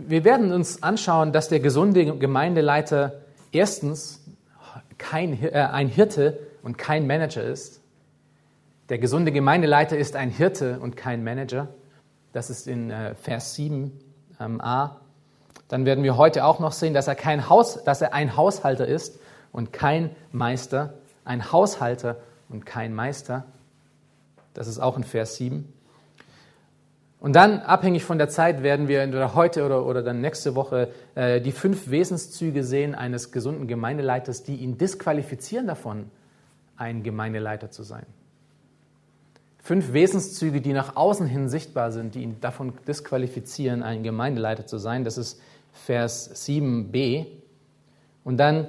Wir 0.00 0.22
werden 0.22 0.52
uns 0.52 0.80
anschauen, 0.84 1.32
dass 1.32 1.48
der 1.48 1.58
gesunde 1.58 2.18
Gemeindeleiter 2.18 3.14
erstens 3.50 4.24
kein, 4.96 5.42
äh, 5.42 5.68
ein 5.72 5.88
Hirte 5.88 6.38
und 6.62 6.78
kein 6.78 7.08
Manager 7.08 7.42
ist. 7.42 7.80
Der 8.90 8.98
gesunde 8.98 9.32
Gemeindeleiter 9.32 9.98
ist 9.98 10.14
ein 10.14 10.30
Hirte 10.30 10.78
und 10.78 10.96
kein 10.96 11.24
Manager. 11.24 11.66
Das 12.32 12.48
ist 12.48 12.68
in 12.68 12.92
äh, 12.92 13.16
Vers 13.16 13.58
7a. 13.58 13.90
Ähm, 14.38 14.61
dann 15.66 15.84
werden 15.84 16.04
wir 16.04 16.16
heute 16.16 16.44
auch 16.44 16.61
noch 16.61 16.72
sehen, 16.72 16.94
dass 16.94 17.08
er, 17.08 17.16
kein 17.16 17.48
Haus, 17.48 17.82
dass 17.82 18.00
er 18.00 18.14
ein 18.14 18.37
Haushalter 18.37 18.87
ist 18.87 19.18
und 19.50 19.72
kein 19.72 20.11
Meister. 20.30 20.94
Ein 21.24 21.50
Haushalter 21.50 22.18
und 22.48 22.64
kein 22.64 22.94
Meister. 22.94 23.46
Das 24.54 24.68
ist 24.68 24.78
auch 24.78 24.96
in 24.96 25.02
Vers 25.02 25.34
7. 25.34 25.72
Und 27.20 27.35
dann, 27.35 27.61
abhängig 27.61 28.04
von 28.04 28.18
der 28.18 28.28
Zeit, 28.28 28.62
werden 28.62 28.87
wir 28.87 29.00
entweder 29.00 29.35
heute 29.35 29.64
oder, 29.64 29.85
oder 29.85 30.02
dann 30.02 30.20
nächste 30.20 30.54
Woche 30.54 30.92
äh, 31.16 31.40
die 31.40 31.50
fünf 31.50 31.90
Wesenszüge 31.90 32.62
sehen 32.62 32.94
eines 32.94 33.33
gesunden 33.33 33.66
Gemeindeleiters, 33.66 34.44
die 34.44 34.57
ihn 34.57 34.78
disqualifizieren 34.78 35.66
davon, 35.66 36.11
ein 36.76 37.02
Gemeindeleiter 37.02 37.72
zu 37.72 37.83
sein. 37.83 38.07
Fünf 39.59 39.92
Wesenszüge, 39.92 40.61
die 40.61 40.72
nach 40.72 40.94
außen 40.94 41.26
hin 41.26 41.48
sichtbar 41.48 41.90
sind, 41.90 42.14
die 42.14 42.22
ihn 42.22 42.40
davon 42.40 42.72
disqualifizieren, 42.87 43.83
ein 43.83 44.04
Gemeindeleiter 44.04 44.66
zu 44.66 44.78
sein. 44.78 45.02
Das 45.02 45.18
ist 45.18 45.40
Vers 45.72 46.46
7b. 46.46 47.26
Und 48.22 48.37
dann 48.37 48.68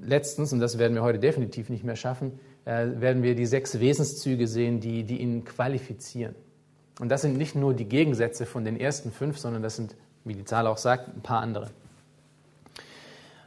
letztens, 0.00 0.52
und 0.52 0.60
das 0.60 0.78
werden 0.78 0.94
wir 0.94 1.02
heute 1.02 1.18
definitiv 1.18 1.70
nicht 1.70 1.84
mehr 1.84 1.96
schaffen, 1.96 2.38
äh, 2.66 2.86
werden 2.96 3.22
wir 3.22 3.34
die 3.34 3.46
sechs 3.46 3.80
Wesenszüge 3.80 4.46
sehen, 4.46 4.80
die, 4.80 5.04
die 5.04 5.16
ihn 5.22 5.44
qualifizieren. 5.44 6.34
Und 7.00 7.08
das 7.08 7.22
sind 7.22 7.38
nicht 7.38 7.54
nur 7.54 7.72
die 7.72 7.86
Gegensätze 7.86 8.44
von 8.44 8.64
den 8.64 8.78
ersten 8.78 9.10
fünf, 9.10 9.38
sondern 9.38 9.62
das 9.62 9.74
sind, 9.74 9.96
wie 10.24 10.34
die 10.34 10.44
Zahl 10.44 10.66
auch 10.66 10.76
sagt, 10.76 11.08
ein 11.08 11.22
paar 11.22 11.40
andere. 11.40 11.70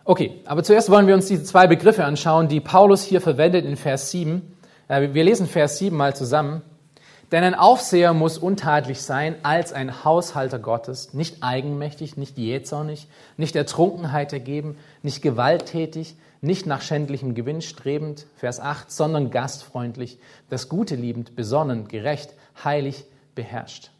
Okay, 0.05 0.41
aber 0.45 0.63
zuerst 0.63 0.89
wollen 0.89 1.07
wir 1.07 1.13
uns 1.13 1.27
diese 1.27 1.43
zwei 1.43 1.67
Begriffe 1.67 2.03
anschauen, 2.03 2.47
die 2.47 2.59
Paulus 2.59 3.03
hier 3.03 3.21
verwendet 3.21 3.63
in 3.63 3.77
Vers 3.77 4.09
7. 4.11 4.41
Äh, 4.87 5.13
wir 5.13 5.23
lesen 5.23 5.47
Vers 5.47 5.77
7 5.77 5.95
mal 5.95 6.15
zusammen. 6.15 6.63
Denn 7.31 7.43
ein 7.43 7.55
Aufseher 7.55 8.13
muss 8.13 8.37
untadelig 8.37 9.01
sein 9.01 9.35
als 9.43 9.71
ein 9.71 10.03
Haushalter 10.03 10.59
Gottes, 10.59 11.13
nicht 11.13 11.41
eigenmächtig, 11.41 12.17
nicht 12.17 12.37
jähzornig, 12.37 13.07
nicht 13.37 13.55
der 13.55 13.65
Trunkenheit 13.65 14.33
ergeben, 14.33 14.77
nicht 15.03 15.21
gewalttätig, 15.21 16.15
nicht 16.41 16.65
nach 16.65 16.81
schändlichem 16.81 17.33
Gewinn 17.33 17.61
strebend, 17.61 18.25
Vers 18.35 18.59
8, 18.59 18.91
sondern 18.91 19.31
gastfreundlich, 19.31 20.19
das 20.49 20.69
Gute 20.69 20.95
liebend, 20.95 21.35
besonnen, 21.35 21.87
gerecht, 21.87 22.33
heilig, 22.63 23.05
beherrscht. 23.35 23.91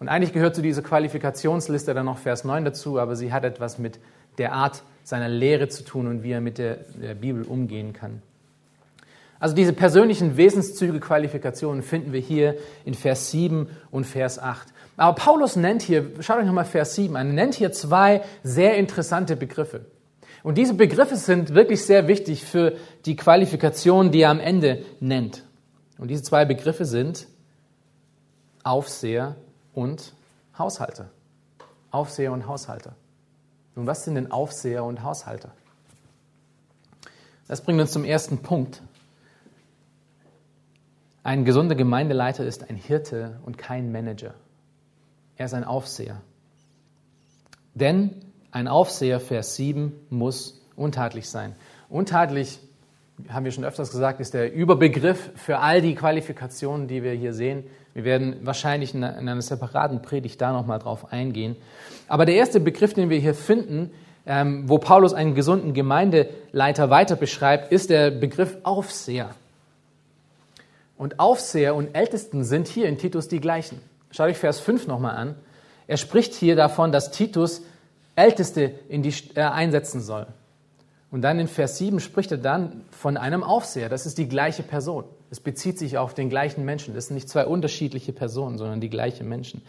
Und 0.00 0.08
eigentlich 0.08 0.32
gehört 0.32 0.54
zu 0.54 0.62
dieser 0.62 0.82
Qualifikationsliste 0.82 1.94
dann 1.94 2.06
noch 2.06 2.18
Vers 2.18 2.44
9 2.44 2.64
dazu, 2.64 2.98
aber 2.98 3.16
sie 3.16 3.32
hat 3.32 3.44
etwas 3.44 3.78
mit 3.78 3.98
der 4.38 4.52
Art 4.52 4.82
seiner 5.02 5.28
Lehre 5.28 5.68
zu 5.68 5.84
tun 5.84 6.06
und 6.06 6.22
wie 6.22 6.32
er 6.32 6.40
mit 6.40 6.58
der, 6.58 6.78
der 7.00 7.14
Bibel 7.14 7.44
umgehen 7.44 7.92
kann. 7.92 8.22
Also 9.38 9.54
diese 9.54 9.72
persönlichen 9.72 10.36
Wesenszüge, 10.36 11.00
Qualifikationen 11.00 11.82
finden 11.82 12.12
wir 12.12 12.20
hier 12.20 12.56
in 12.84 12.94
Vers 12.94 13.30
7 13.30 13.68
und 13.90 14.04
Vers 14.04 14.38
8. 14.38 14.68
Aber 14.96 15.14
Paulus 15.14 15.56
nennt 15.56 15.82
hier, 15.82 16.10
schaut 16.20 16.38
euch 16.38 16.46
nochmal 16.46 16.64
Vers 16.64 16.94
7 16.94 17.16
an, 17.16 17.34
nennt 17.34 17.54
hier 17.54 17.72
zwei 17.72 18.22
sehr 18.42 18.76
interessante 18.76 19.36
Begriffe. 19.36 19.86
Und 20.42 20.58
diese 20.58 20.74
Begriffe 20.74 21.16
sind 21.16 21.54
wirklich 21.54 21.84
sehr 21.84 22.06
wichtig 22.06 22.44
für 22.44 22.74
die 23.06 23.16
Qualifikation, 23.16 24.12
die 24.12 24.20
er 24.20 24.30
am 24.30 24.40
Ende 24.40 24.84
nennt. 25.00 25.44
Und 25.98 26.08
diese 26.08 26.22
zwei 26.22 26.44
Begriffe 26.44 26.84
sind 26.84 27.26
Aufseher 28.64 29.36
und 29.72 30.14
Haushalter. 30.58 31.10
Aufseher 31.90 32.32
und 32.32 32.46
Haushalter. 32.48 32.96
Nun, 33.76 33.86
was 33.86 34.04
sind 34.04 34.16
denn 34.16 34.32
Aufseher 34.32 34.84
und 34.84 35.02
Haushalter? 35.02 35.52
Das 37.46 37.60
bringt 37.60 37.80
uns 37.80 37.92
zum 37.92 38.04
ersten 38.04 38.38
Punkt. 38.38 38.82
Ein 41.22 41.44
gesunder 41.44 41.74
Gemeindeleiter 41.74 42.44
ist 42.44 42.68
ein 42.68 42.76
Hirte 42.76 43.40
und 43.44 43.58
kein 43.58 43.92
Manager. 43.92 44.34
Er 45.36 45.46
ist 45.46 45.54
ein 45.54 45.64
Aufseher. 45.64 46.20
Denn 47.74 48.14
ein 48.50 48.68
Aufseher, 48.68 49.20
Vers 49.20 49.56
7, 49.56 49.92
muss 50.10 50.62
untadelig 50.76 51.28
sein. 51.28 51.56
Untadelig, 51.88 52.60
haben 53.28 53.44
wir 53.44 53.52
schon 53.52 53.64
öfters 53.64 53.90
gesagt, 53.90 54.20
ist 54.20 54.34
der 54.34 54.52
Überbegriff 54.52 55.32
für 55.34 55.58
all 55.58 55.80
die 55.80 55.94
Qualifikationen, 55.94 56.88
die 56.88 57.02
wir 57.02 57.12
hier 57.12 57.32
sehen. 57.32 57.64
Wir 57.94 58.04
werden 58.04 58.36
wahrscheinlich 58.42 58.92
in 58.92 59.04
einer 59.04 59.40
separaten 59.40 60.02
Predigt 60.02 60.40
da 60.40 60.52
nochmal 60.52 60.80
drauf 60.80 61.12
eingehen. 61.12 61.56
Aber 62.08 62.26
der 62.26 62.34
erste 62.34 62.60
Begriff, 62.60 62.92
den 62.92 63.08
wir 63.08 63.18
hier 63.18 63.34
finden, 63.34 63.92
ähm, 64.26 64.68
wo 64.68 64.78
Paulus 64.78 65.14
einen 65.14 65.34
gesunden 65.34 65.74
Gemeindeleiter 65.74 66.90
weiter 66.90 67.14
beschreibt, 67.14 67.70
ist 67.70 67.90
der 67.90 68.10
Begriff 68.10 68.56
Aufseher. 68.64 69.30
Und 70.96 71.20
Aufseher 71.20 71.74
und 71.74 71.94
Ältesten 71.94 72.44
sind 72.44 72.66
hier 72.68 72.88
in 72.88 72.98
Titus 72.98 73.28
die 73.28 73.40
gleichen. 73.40 73.80
Schaut 74.10 74.28
euch 74.28 74.38
Vers 74.38 74.60
5 74.60 74.86
nochmal 74.86 75.16
an. 75.16 75.34
Er 75.86 75.96
spricht 75.96 76.34
hier 76.34 76.56
davon, 76.56 76.92
dass 76.92 77.10
Titus 77.10 77.62
Älteste 78.16 78.72
in 78.88 79.02
die, 79.02 79.14
äh, 79.34 79.42
einsetzen 79.42 80.00
soll. 80.00 80.26
Und 81.10 81.22
dann 81.22 81.38
in 81.38 81.46
Vers 81.46 81.78
7 81.78 82.00
spricht 82.00 82.32
er 82.32 82.38
dann 82.38 82.82
von 82.90 83.16
einem 83.16 83.44
Aufseher. 83.44 83.88
Das 83.88 84.06
ist 84.06 84.18
die 84.18 84.28
gleiche 84.28 84.62
Person. 84.62 85.04
Es 85.34 85.40
bezieht 85.40 85.80
sich 85.80 85.98
auf 85.98 86.14
den 86.14 86.30
gleichen 86.30 86.64
Menschen. 86.64 86.94
Das 86.94 87.08
sind 87.08 87.16
nicht 87.16 87.28
zwei 87.28 87.44
unterschiedliche 87.44 88.12
Personen, 88.12 88.56
sondern 88.56 88.80
die 88.80 88.88
gleichen 88.88 89.28
Menschen. 89.28 89.62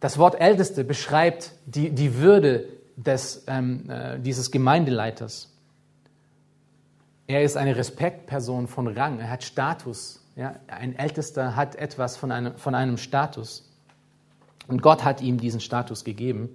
Das 0.00 0.18
Wort 0.18 0.38
Älteste 0.38 0.84
beschreibt 0.84 1.52
die, 1.64 1.88
die 1.88 2.16
Würde 2.16 2.68
des, 2.96 3.44
ähm, 3.46 3.88
äh, 3.88 4.18
dieses 4.20 4.50
Gemeindeleiters. 4.50 5.48
Er 7.26 7.42
ist 7.42 7.56
eine 7.56 7.74
Respektperson 7.74 8.68
von 8.68 8.86
Rang, 8.88 9.18
er 9.18 9.30
hat 9.30 9.44
Status. 9.44 10.22
Ja? 10.36 10.56
Ein 10.66 10.94
Ältester 10.94 11.56
hat 11.56 11.76
etwas 11.76 12.18
von 12.18 12.30
einem, 12.30 12.54
von 12.58 12.74
einem 12.74 12.98
Status. 12.98 13.66
Und 14.66 14.82
Gott 14.82 15.04
hat 15.04 15.22
ihm 15.22 15.38
diesen 15.38 15.60
Status 15.60 16.04
gegeben. 16.04 16.50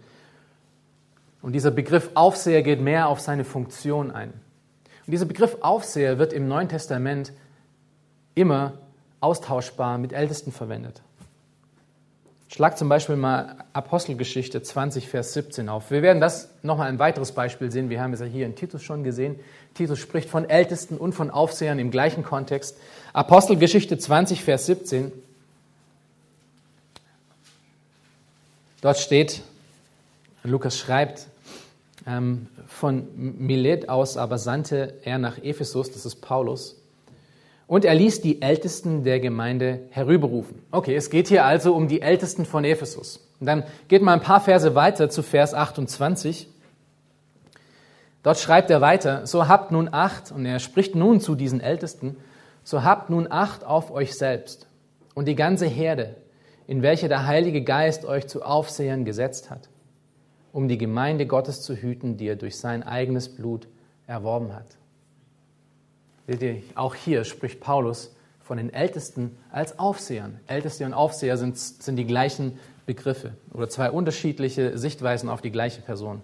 Und 1.42 1.54
dieser 1.54 1.72
Begriff 1.72 2.12
Aufseher 2.14 2.62
geht 2.62 2.82
mehr 2.82 3.08
auf 3.08 3.20
seine 3.20 3.44
Funktion 3.44 4.12
ein. 4.12 4.30
Und 4.30 5.12
dieser 5.12 5.26
Begriff 5.26 5.58
Aufseher 5.62 6.20
wird 6.20 6.34
im 6.34 6.48
Neuen 6.48 6.70
Testament 6.70 7.34
immer 8.36 8.74
austauschbar 9.20 9.98
mit 9.98 10.14
Ältesten 10.14 10.52
verwendet. 10.52 11.02
Schlag 12.54 12.78
zum 12.78 12.88
Beispiel 12.88 13.16
mal 13.16 13.56
Apostelgeschichte 13.74 14.62
20, 14.62 15.08
Vers 15.08 15.34
17 15.34 15.70
auf. 15.70 15.90
Wir 15.90 16.04
werden 16.04 16.22
das 16.22 16.50
nochmal 16.62 16.88
ein 16.88 17.00
weiteres 17.00 17.32
Beispiel 17.32 17.72
sehen. 17.72 17.90
Wir 17.90 18.00
haben 18.00 18.14
es 18.14 18.20
ja 18.20 18.28
hier 18.28 18.46
in 18.46 18.56
Titus 18.56 18.84
schon 18.84 19.04
gesehen. 19.04 19.40
Titus 19.74 19.98
spricht 19.98 20.30
von 20.30 20.48
Ältesten 20.48 20.98
und 20.98 21.14
von 21.14 21.32
Aufsehern 21.32 21.80
im 21.80 21.90
gleichen 21.90 22.24
Kontext. 22.24 22.78
Apostelgeschichte 23.12 23.98
20, 23.98 24.44
Vers 24.44 24.68
17. 24.68 25.12
Dort 28.82 29.00
steht, 29.00 29.42
Lukas 30.44 30.78
schreibt, 30.78 31.26
ähm, 32.06 32.50
von 32.68 33.08
Milet 33.16 33.90
aus 33.90 34.16
aber 34.16 34.38
sandte 34.38 34.94
er 35.04 35.18
nach 35.18 35.40
Ephesus, 35.40 35.92
das 35.92 36.06
ist 36.06 36.18
Paulus, 36.18 36.76
und 37.68 37.86
er 37.86 37.96
ließ 37.96 38.22
die 38.22 38.42
Ältesten 38.42 39.04
der 39.04 39.20
Gemeinde 39.20 39.82
herüberrufen. 39.90 40.62
Okay, 40.72 40.96
es 40.96 41.10
geht 41.10 41.28
hier 41.28 41.46
also 41.46 41.74
um 41.74 41.88
die 41.88 42.02
Ältesten 42.02 42.46
von 42.46 42.64
Ephesus. 42.66 43.28
Und 43.40 43.48
dann 43.48 43.64
geht 43.88 44.02
mal 44.02 44.14
ein 44.14 44.22
paar 44.22 44.42
Verse 44.42 44.76
weiter 44.76 45.10
zu 45.10 45.24
Vers 45.24 45.54
28. 45.54 46.48
Dort 48.22 48.40
schreibt 48.40 48.70
er 48.70 48.82
weiter, 48.82 49.28
so 49.28 49.48
habt 49.48 49.72
nun 49.72 49.90
Acht, 49.92 50.32
und 50.32 50.46
er 50.46 50.60
spricht 50.60 50.96
nun 50.96 51.20
zu 51.20 51.36
diesen 51.36 51.60
Ältesten, 51.60 52.16
so 52.64 52.84
habt 52.84 53.10
nun 53.10 53.28
Acht 53.30 53.66
auf 53.66 53.92
euch 53.92 54.16
selbst 54.16 54.68
und 55.14 55.28
die 55.28 55.36
ganze 55.36 55.66
Herde, 55.66 56.16
in 56.68 56.82
welche 56.82 57.10
der 57.10 57.28
Heilige 57.28 57.64
Geist 57.64 58.06
euch 58.06 58.28
zu 58.28 58.44
Aufsehern 58.44 59.04
gesetzt 59.04 59.50
hat, 59.50 59.70
um 60.54 60.68
die 60.68 60.78
Gemeinde 60.78 61.26
Gottes 61.26 61.62
zu 61.62 61.76
hüten, 61.76 62.18
die 62.18 62.28
er 62.28 62.38
durch 62.38 62.58
sein 62.58 62.84
eigenes 62.84 63.28
Blut 63.28 63.68
erworben 64.08 64.54
hat. 64.56 64.78
Seht 66.28 66.42
ihr, 66.42 66.62
auch 66.76 66.96
hier 66.96 67.26
spricht 67.26 67.60
Paulus 67.60 68.16
von 68.42 68.58
den 68.58 68.74
Ältesten 68.74 69.38
als 69.52 69.80
Aufsehern. 69.80 70.40
Älteste 70.48 70.86
und 70.86 70.94
Aufseher 70.94 71.38
sind, 71.38 71.58
sind 71.58 71.96
die 71.96 72.06
gleichen 72.06 72.60
Begriffe 72.86 73.34
oder 73.54 73.70
zwei 73.70 73.92
unterschiedliche 73.92 74.78
Sichtweisen 74.78 75.30
auf 75.30 75.42
die 75.42 75.52
gleiche 75.52 75.82
Person. 75.82 76.22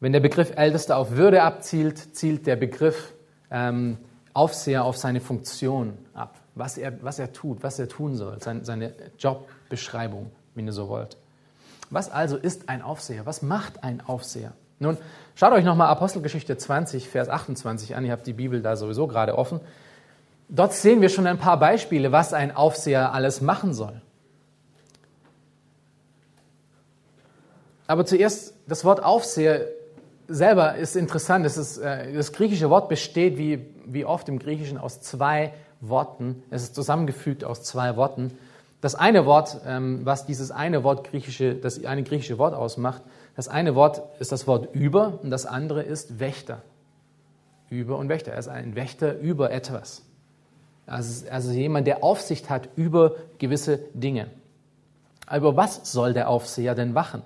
Wenn 0.00 0.12
der 0.12 0.20
Begriff 0.20 0.52
Ältester 0.56 0.96
auf 0.96 1.12
Würde 1.12 1.42
abzielt, 1.42 2.14
zielt 2.14 2.46
der 2.46 2.56
Begriff 2.56 3.12
ähm, 3.50 3.98
Aufseher 4.34 4.84
auf 4.84 4.96
seine 4.98 5.20
Funktion 5.20 5.96
ab, 6.12 6.38
was 6.54 6.76
er, 6.76 7.02
was 7.02 7.18
er 7.18 7.32
tut, 7.32 7.62
was 7.62 7.78
er 7.78 7.88
tun 7.88 8.14
soll, 8.14 8.40
seine, 8.42 8.64
seine 8.64 8.92
Jobbeschreibung, 9.18 10.30
wenn 10.54 10.66
ihr 10.66 10.72
so 10.72 10.88
wollt. 10.88 11.16
Was 11.90 12.10
also 12.10 12.36
ist 12.36 12.68
ein 12.68 12.82
Aufseher? 12.82 13.24
Was 13.24 13.42
macht 13.42 13.82
ein 13.82 14.00
Aufseher? 14.00 14.52
Nun, 14.78 14.98
schaut 15.34 15.52
euch 15.52 15.64
nochmal 15.64 15.88
Apostelgeschichte 15.88 16.56
20, 16.56 17.08
Vers 17.08 17.28
28 17.28 17.96
an. 17.96 18.04
Ihr 18.04 18.12
habt 18.12 18.26
die 18.26 18.34
Bibel 18.34 18.60
da 18.60 18.76
sowieso 18.76 19.06
gerade 19.06 19.38
offen. 19.38 19.60
Dort 20.48 20.74
sehen 20.74 21.00
wir 21.00 21.08
schon 21.08 21.26
ein 21.26 21.38
paar 21.38 21.58
Beispiele, 21.58 22.12
was 22.12 22.32
ein 22.32 22.54
Aufseher 22.54 23.12
alles 23.12 23.40
machen 23.40 23.74
soll. 23.74 24.00
Aber 27.86 28.04
zuerst, 28.04 28.54
das 28.66 28.84
Wort 28.84 29.02
Aufseher 29.02 29.66
selber 30.28 30.76
ist 30.76 30.96
interessant. 30.96 31.44
Das, 31.44 31.56
ist, 31.56 31.78
äh, 31.78 32.12
das 32.12 32.32
griechische 32.32 32.70
Wort 32.70 32.88
besteht, 32.88 33.38
wie, 33.38 33.64
wie 33.86 34.04
oft 34.04 34.28
im 34.28 34.38
Griechischen, 34.38 34.78
aus 34.78 35.00
zwei 35.00 35.52
Worten. 35.80 36.42
Es 36.50 36.62
ist 36.62 36.74
zusammengefügt 36.74 37.44
aus 37.44 37.62
zwei 37.62 37.96
Worten. 37.96 38.36
Das 38.80 38.94
eine 38.94 39.24
Wort, 39.24 39.60
ähm, 39.66 40.00
was 40.04 40.26
dieses 40.26 40.50
eine 40.50 40.84
Wort 40.84 41.08
griechische, 41.08 41.54
das 41.54 41.84
eine 41.84 42.02
griechische 42.02 42.38
Wort 42.38 42.54
ausmacht, 42.54 43.02
das 43.36 43.48
eine 43.48 43.74
Wort 43.74 44.02
ist 44.18 44.32
das 44.32 44.46
Wort 44.46 44.74
über 44.74 45.20
und 45.22 45.30
das 45.30 45.44
andere 45.44 45.82
ist 45.82 46.18
Wächter. 46.18 46.62
Über 47.68 47.98
und 47.98 48.08
Wächter. 48.08 48.32
Er 48.32 48.38
ist 48.38 48.48
ein 48.48 48.74
Wächter 48.74 49.18
über 49.18 49.50
etwas. 49.50 50.02
Also, 50.86 51.28
also 51.30 51.50
jemand, 51.52 51.86
der 51.86 52.02
Aufsicht 52.02 52.48
hat 52.48 52.70
über 52.76 53.14
gewisse 53.38 53.78
Dinge. 53.92 54.28
Aber 55.26 55.56
was 55.56 55.92
soll 55.92 56.14
der 56.14 56.28
Aufseher 56.30 56.74
denn 56.74 56.94
wachen? 56.94 57.22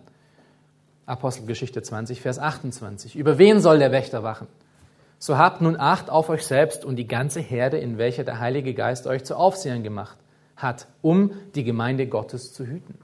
Apostelgeschichte 1.07 1.83
20, 1.83 2.20
Vers 2.20 2.38
28. 2.38 3.14
Über 3.14 3.38
wen 3.38 3.61
soll 3.61 3.79
der 3.79 3.92
Wächter 3.92 4.23
wachen? 4.23 4.49
So 5.18 5.37
habt 5.37 5.61
nun 5.61 5.79
Acht 5.79 6.11
auf 6.11 6.29
euch 6.29 6.46
selbst 6.46 6.85
und 6.85 6.96
die 6.96 7.07
ganze 7.07 7.40
Herde, 7.40 7.79
in 7.79 7.99
welcher 7.99 8.25
der 8.25 8.40
Heilige 8.40 8.75
Geist 8.75 9.07
euch 9.07 9.23
zu 9.25 9.37
Aufsehern 9.37 9.83
gemacht 9.83 10.16
hat, 10.57 10.88
um 11.03 11.33
die 11.55 11.64
Gemeinde 11.64 12.07
Gottes 12.07 12.53
zu 12.53 12.66
hüten. 12.66 12.99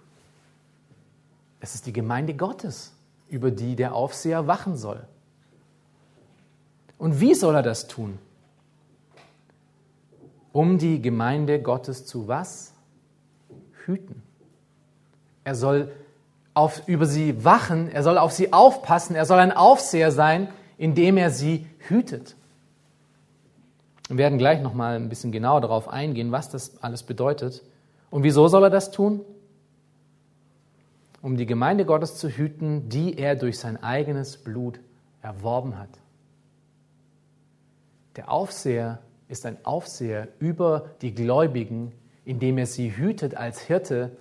Es 1.61 1.75
ist 1.75 1.87
die 1.87 1.93
Gemeinde 1.93 2.35
Gottes 2.35 2.96
über 3.29 3.51
die 3.51 3.77
der 3.77 3.95
Aufseher 3.95 4.47
wachen 4.47 4.77
soll. 4.77 5.07
Und 6.99 7.21
wie 7.21 7.35
soll 7.35 7.55
er 7.55 7.63
das 7.63 7.89
tun? 7.89 8.19
Um 10.53 10.79
die 10.79 11.03
Gemeinde 11.03 11.61
Gottes 11.61 12.07
zu 12.07 12.29
was? 12.29 12.73
Hüten. 13.85 14.23
Er 15.45 15.55
soll 15.55 15.93
auf, 16.55 16.89
über 16.89 17.07
sie 17.07 17.45
wachen, 17.45 17.91
er 17.91 18.03
soll 18.03 18.17
auf 18.17 18.33
sie 18.33 18.53
aufpassen, 18.53 19.15
er 19.15 19.27
soll 19.27 19.39
ein 19.39 19.53
Aufseher 19.53 20.11
sein, 20.11 20.49
indem 20.79 21.19
er 21.19 21.31
sie 21.31 21.67
hütet. 21.79 22.35
Wir 24.09 24.19
werden 24.19 24.39
gleich 24.39 24.63
noch 24.63 24.73
mal 24.73 24.97
ein 24.97 25.09
bisschen 25.09 25.33
genauer 25.33 25.61
darauf 25.61 25.89
eingehen, 25.89 26.33
was 26.33 26.49
das 26.49 26.83
alles 26.83 27.03
bedeutet. 27.03 27.63
Und 28.11 28.23
wieso 28.23 28.49
soll 28.49 28.65
er 28.65 28.71
das 28.71 28.91
tun? 28.91 29.21
Um 31.27 31.37
die 31.37 31.47
Gemeinde 31.47 31.85
Gottes 31.85 32.15
zu 32.19 32.29
hüten, 32.29 32.89
die 32.89 33.19
er 33.19 33.35
durch 33.35 33.59
sein 33.59 33.83
eigenes 33.83 34.37
Blut 34.37 34.79
erworben 35.23 35.77
hat. 35.77 35.89
Der 38.15 38.31
Aufseher 38.31 39.01
ist 39.27 39.45
ein 39.45 39.57
Aufseher 39.65 40.29
über 40.39 40.91
die 41.03 41.13
Gläubigen, 41.13 41.91
indem 42.25 42.59
er 42.59 42.67
sie 42.67 42.97
hütet 42.97 43.35
als 43.35 43.61
Hirte, 43.61 44.17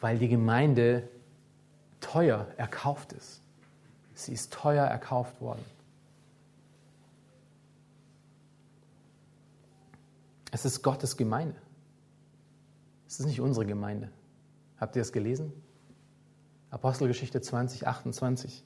weil 0.00 0.16
die 0.16 0.28
Gemeinde 0.28 1.08
teuer 2.00 2.46
erkauft 2.56 3.12
ist. 3.14 3.42
Sie 4.14 4.32
ist 4.32 4.52
teuer 4.52 4.86
erkauft 4.86 5.40
worden. 5.40 5.64
Es 10.52 10.64
ist 10.64 10.82
Gottes 10.84 11.16
Gemeinde. 11.16 11.56
Es 13.08 13.18
ist 13.18 13.26
nicht 13.26 13.40
unsere 13.40 13.66
Gemeinde. 13.66 14.08
Habt 14.78 14.94
ihr 14.94 15.02
es 15.02 15.10
gelesen? 15.10 15.52
Apostelgeschichte 16.72 17.40
20, 17.42 17.86
28. 17.86 18.64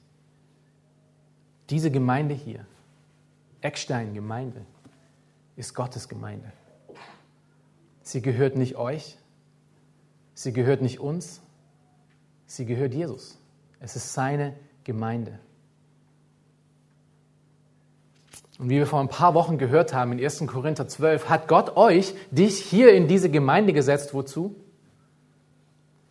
Diese 1.69 1.91
Gemeinde 1.91 2.33
hier, 2.33 2.65
Eckstein 3.59 4.13
Gemeinde, 4.13 4.65
ist 5.57 5.75
Gottes 5.75 6.07
Gemeinde. 6.07 6.51
Sie 8.01 8.21
gehört 8.21 8.55
nicht 8.55 8.77
euch, 8.77 9.17
sie 10.33 10.53
gehört 10.53 10.81
nicht 10.81 11.01
uns, 11.01 11.41
sie 12.45 12.65
gehört 12.65 12.93
Jesus. 12.93 13.37
Es 13.81 13.97
ist 13.97 14.13
seine 14.13 14.55
Gemeinde. 14.85 15.37
Und 18.57 18.69
wie 18.69 18.77
wir 18.77 18.87
vor 18.87 19.01
ein 19.01 19.09
paar 19.09 19.33
Wochen 19.33 19.57
gehört 19.57 19.93
haben 19.93 20.13
in 20.13 20.23
1. 20.23 20.47
Korinther 20.47 20.87
12, 20.87 21.27
hat 21.27 21.49
Gott 21.49 21.75
euch, 21.75 22.15
dich 22.31 22.57
hier 22.57 22.93
in 22.93 23.09
diese 23.09 23.29
Gemeinde 23.29 23.73
gesetzt. 23.73 24.13
Wozu? 24.13 24.55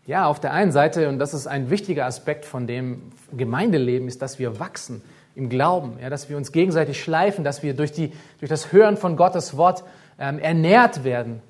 Ja, 0.06 0.26
auf 0.26 0.38
der 0.38 0.52
einen 0.52 0.70
Seite, 0.70 1.08
und 1.08 1.18
das 1.18 1.34
ist 1.34 1.48
ein 1.48 1.68
wichtiger 1.68 2.06
Aspekt 2.06 2.44
von 2.44 2.68
dem 2.68 3.10
Gemeindeleben, 3.36 4.06
ist, 4.06 4.22
dass 4.22 4.38
wir 4.38 4.60
wachsen 4.60 5.02
im 5.34 5.48
Glauben, 5.48 5.98
ja, 6.00 6.08
dass 6.08 6.30
wir 6.30 6.36
uns 6.36 6.52
gegenseitig 6.52 7.02
schleifen, 7.02 7.44
dass 7.44 7.62
wir 7.62 7.74
durch, 7.74 7.92
die, 7.92 8.12
durch 8.38 8.48
das 8.48 8.72
Hören 8.72 8.96
von 8.96 9.16
Gottes 9.16 9.56
Wort 9.56 9.82
ähm, 10.18 10.38
ernährt 10.38 11.02
werden. 11.02 11.42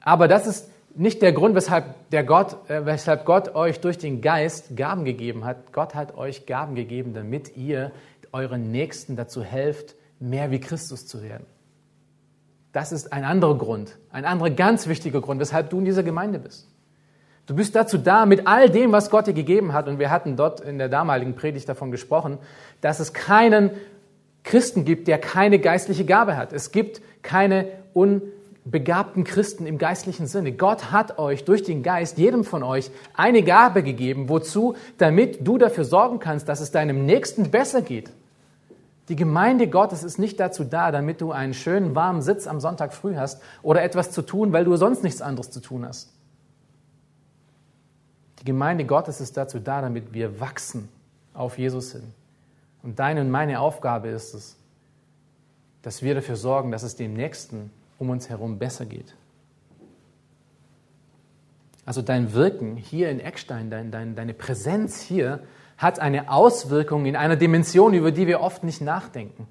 Aber 0.00 0.26
das 0.26 0.46
ist 0.46 0.70
nicht 0.94 1.20
der 1.20 1.32
Grund, 1.32 1.54
weshalb, 1.54 1.84
der 2.10 2.24
Gott, 2.24 2.68
äh, 2.70 2.86
weshalb 2.86 3.26
Gott 3.26 3.54
euch 3.54 3.80
durch 3.80 3.98
den 3.98 4.22
Geist 4.22 4.74
Gaben 4.74 5.04
gegeben 5.04 5.44
hat. 5.44 5.72
Gott 5.72 5.94
hat 5.94 6.16
euch 6.16 6.46
Gaben 6.46 6.74
gegeben, 6.74 7.12
damit 7.12 7.56
ihr 7.56 7.92
euren 8.32 8.72
Nächsten 8.72 9.16
dazu 9.16 9.42
helft, 9.42 9.94
mehr 10.18 10.50
wie 10.50 10.60
Christus 10.60 11.06
zu 11.06 11.22
werden. 11.22 11.44
Das 12.72 12.90
ist 12.90 13.12
ein 13.12 13.24
anderer 13.24 13.56
Grund, 13.56 13.98
ein 14.10 14.24
anderer 14.24 14.50
ganz 14.50 14.88
wichtiger 14.88 15.20
Grund, 15.20 15.40
weshalb 15.40 15.70
du 15.70 15.78
in 15.78 15.84
dieser 15.84 16.02
Gemeinde 16.02 16.38
bist. 16.38 16.68
Du 17.46 17.54
bist 17.54 17.76
dazu 17.76 17.96
da, 17.96 18.26
mit 18.26 18.48
all 18.48 18.68
dem, 18.68 18.90
was 18.90 19.08
Gott 19.08 19.28
dir 19.28 19.32
gegeben 19.32 19.72
hat, 19.72 19.86
und 19.86 20.00
wir 20.00 20.10
hatten 20.10 20.36
dort 20.36 20.60
in 20.60 20.78
der 20.78 20.88
damaligen 20.88 21.36
Predigt 21.36 21.68
davon 21.68 21.92
gesprochen, 21.92 22.38
dass 22.80 22.98
es 22.98 23.12
keinen 23.12 23.70
Christen 24.42 24.84
gibt, 24.84 25.06
der 25.06 25.18
keine 25.18 25.60
geistliche 25.60 26.04
Gabe 26.04 26.36
hat. 26.36 26.52
Es 26.52 26.72
gibt 26.72 27.00
keine 27.22 27.68
unbegabten 27.94 29.22
Christen 29.22 29.64
im 29.66 29.78
geistlichen 29.78 30.26
Sinne. 30.26 30.52
Gott 30.52 30.90
hat 30.90 31.18
euch 31.18 31.44
durch 31.44 31.62
den 31.62 31.84
Geist, 31.84 32.18
jedem 32.18 32.42
von 32.42 32.64
euch, 32.64 32.90
eine 33.14 33.42
Gabe 33.42 33.84
gegeben. 33.84 34.28
Wozu? 34.28 34.74
Damit 34.98 35.46
du 35.46 35.56
dafür 35.56 35.84
sorgen 35.84 36.18
kannst, 36.18 36.48
dass 36.48 36.60
es 36.60 36.72
deinem 36.72 37.06
Nächsten 37.06 37.50
besser 37.52 37.80
geht. 37.80 38.10
Die 39.08 39.16
Gemeinde 39.16 39.68
Gottes 39.68 40.02
ist 40.02 40.18
nicht 40.18 40.40
dazu 40.40 40.64
da, 40.64 40.90
damit 40.90 41.20
du 41.20 41.30
einen 41.30 41.54
schönen 41.54 41.94
warmen 41.94 42.22
Sitz 42.22 42.48
am 42.48 42.58
Sonntag 42.58 42.92
früh 42.92 43.14
hast 43.14 43.40
oder 43.62 43.82
etwas 43.84 44.10
zu 44.10 44.22
tun, 44.22 44.52
weil 44.52 44.64
du 44.64 44.76
sonst 44.76 45.04
nichts 45.04 45.22
anderes 45.22 45.50
zu 45.50 45.60
tun 45.60 45.86
hast. 45.86 46.15
Die 48.46 48.52
Gemeinde 48.52 48.84
Gottes 48.84 49.20
ist 49.20 49.36
dazu 49.36 49.58
da, 49.58 49.80
damit 49.80 50.14
wir 50.14 50.38
wachsen 50.38 50.88
auf 51.34 51.58
Jesus 51.58 51.90
hin. 51.90 52.04
Und 52.84 53.00
deine 53.00 53.22
und 53.22 53.28
meine 53.28 53.58
Aufgabe 53.58 54.06
ist 54.06 54.34
es, 54.34 54.56
dass 55.82 56.00
wir 56.00 56.14
dafür 56.14 56.36
sorgen, 56.36 56.70
dass 56.70 56.84
es 56.84 56.94
dem 56.94 57.14
Nächsten 57.14 57.72
um 57.98 58.08
uns 58.08 58.28
herum 58.28 58.60
besser 58.60 58.86
geht. 58.86 59.16
Also 61.84 62.02
dein 62.02 62.34
Wirken 62.34 62.76
hier 62.76 63.10
in 63.10 63.18
Eckstein, 63.18 63.68
dein, 63.68 63.90
dein, 63.90 64.14
deine 64.14 64.32
Präsenz 64.32 65.00
hier 65.00 65.40
hat 65.76 65.98
eine 65.98 66.30
Auswirkung 66.30 67.04
in 67.04 67.16
einer 67.16 67.34
Dimension, 67.34 67.94
über 67.94 68.12
die 68.12 68.28
wir 68.28 68.40
oft 68.40 68.62
nicht 68.62 68.80
nachdenken. 68.80 69.48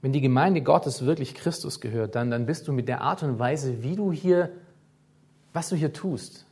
Wenn 0.00 0.12
die 0.12 0.20
Gemeinde 0.20 0.60
Gottes 0.60 1.06
wirklich 1.06 1.36
Christus 1.36 1.80
gehört, 1.80 2.16
dann, 2.16 2.32
dann 2.32 2.46
bist 2.46 2.66
du 2.66 2.72
mit 2.72 2.88
der 2.88 3.02
Art 3.02 3.22
und 3.22 3.38
Weise, 3.38 3.84
wie 3.84 3.94
du 3.94 4.10
hier 4.10 4.50
was 5.52 5.68
du 5.68 5.76
hier 5.76 5.92
tust, 5.92 6.46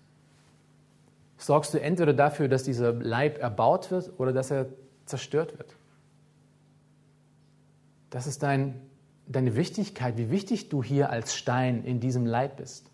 sorgst 1.39 1.73
du 1.75 1.81
entweder 1.81 2.13
dafür, 2.13 2.49
dass 2.49 2.65
dieser 2.65 2.93
Leib 2.93 3.39
erbaut 3.39 3.91
wird 3.91 4.13
oder 4.19 4.33
dass 4.33 4.51
er 4.51 4.67
zerstört 5.07 5.59
wird. 5.59 5.75
Das 8.11 8.27
ist 8.27 8.43
dein, 8.43 8.81
deine 9.27 9.57
Wichtigkeit, 9.57 10.19
wie 10.19 10.31
wichtig 10.31 10.69
du 10.69 10.83
hier 10.83 11.11
als 11.11 11.35
Stein 11.35 11.85
in 11.85 12.01
diesem 12.01 12.27
Leib 12.27 12.57
bist. 12.57 12.91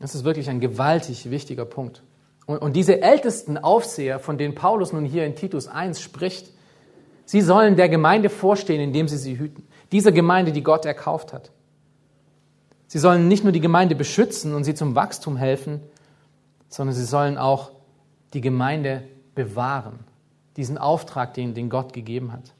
Das 0.00 0.14
ist 0.14 0.24
wirklich 0.24 0.48
ein 0.48 0.60
gewaltig 0.60 1.30
wichtiger 1.30 1.64
Punkt. 1.64 2.02
Und, 2.46 2.58
und 2.58 2.76
diese 2.76 3.02
ältesten 3.02 3.58
Aufseher, 3.58 4.20
von 4.20 4.38
denen 4.38 4.54
Paulus 4.54 4.92
nun 4.92 5.04
hier 5.04 5.26
in 5.26 5.34
Titus 5.34 5.66
1 5.66 6.00
spricht, 6.00 6.52
sie 7.24 7.40
sollen 7.40 7.76
der 7.76 7.88
Gemeinde 7.88 8.30
vorstehen, 8.30 8.80
indem 8.80 9.08
sie 9.08 9.16
sie 9.16 9.38
hüten. 9.38 9.66
Dieser 9.90 10.12
Gemeinde, 10.12 10.52
die 10.52 10.62
Gott 10.62 10.86
erkauft 10.86 11.32
hat. 11.32 11.50
Sie 12.88 12.98
sollen 12.98 13.28
nicht 13.28 13.44
nur 13.44 13.52
die 13.52 13.60
Gemeinde 13.60 13.94
beschützen 13.94 14.54
und 14.54 14.64
sie 14.64 14.74
zum 14.74 14.94
Wachstum 14.94 15.36
helfen, 15.36 15.80
sondern 16.68 16.96
sie 16.96 17.04
sollen 17.04 17.38
auch 17.38 17.70
die 18.32 18.40
Gemeinde 18.40 19.04
bewahren. 19.34 20.00
Diesen 20.56 20.78
Auftrag, 20.78 21.34
den, 21.34 21.54
den 21.54 21.70
Gott 21.70 21.92
gegeben 21.92 22.32
hat. 22.32 22.52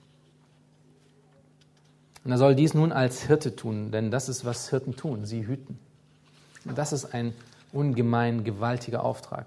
Und 2.25 2.31
er 2.31 2.39
soll 2.39 2.55
dies 2.55 2.75
nun 2.75 2.93
als 2.93 3.23
Hirte 3.23 3.57
tun, 3.57 3.91
denn 3.91 4.11
das 4.11 4.29
ist, 4.29 4.45
was 4.45 4.69
Hirten 4.69 4.97
tun. 4.97 5.25
Sie 5.25 5.47
hüten. 5.47 5.79
Und 6.67 6.77
das 6.77 6.93
ist 6.93 7.15
ein 7.15 7.33
ungemein 7.73 8.45
gewaltiger 8.45 9.03
Auftrag. 9.03 9.47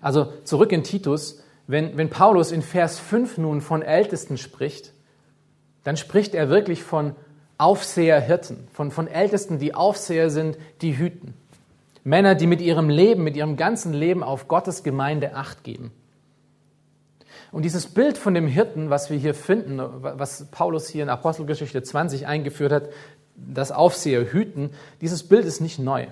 Also 0.00 0.32
zurück 0.44 0.70
in 0.70 0.84
Titus, 0.84 1.40
wenn, 1.66 1.96
wenn 1.96 2.08
Paulus 2.08 2.52
in 2.52 2.62
Vers 2.62 2.98
5 3.00 3.38
nun 3.38 3.60
von 3.60 3.82
Ältesten 3.82 4.38
spricht, 4.38 4.92
dann 5.82 5.96
spricht 5.96 6.34
er 6.34 6.48
wirklich 6.48 6.82
von 6.82 7.16
Aufseher, 7.58 8.20
Hirten, 8.20 8.66
von, 8.72 8.90
von 8.90 9.06
Ältesten, 9.06 9.58
die 9.58 9.74
Aufseher 9.74 10.30
sind, 10.30 10.58
die 10.80 10.98
hüten. 10.98 11.34
Männer, 12.02 12.34
die 12.34 12.46
mit 12.46 12.60
ihrem 12.60 12.90
Leben, 12.90 13.24
mit 13.24 13.36
ihrem 13.36 13.56
ganzen 13.56 13.92
Leben 13.92 14.22
auf 14.22 14.48
Gottes 14.48 14.82
Gemeinde 14.82 15.34
Acht 15.34 15.64
geben. 15.64 15.90
Und 17.50 17.62
dieses 17.62 17.86
Bild 17.86 18.18
von 18.18 18.34
dem 18.34 18.46
Hirten, 18.46 18.90
was 18.90 19.10
wir 19.10 19.16
hier 19.16 19.34
finden, 19.34 19.80
was 19.80 20.46
Paulus 20.50 20.88
hier 20.88 21.04
in 21.04 21.08
Apostelgeschichte 21.08 21.82
20 21.82 22.26
eingeführt 22.26 22.72
hat, 22.72 22.88
das 23.36 23.72
Aufseher 23.72 24.32
hüten, 24.32 24.70
dieses 25.00 25.22
Bild 25.22 25.44
ist 25.44 25.60
nicht 25.60 25.78
neu. 25.78 26.06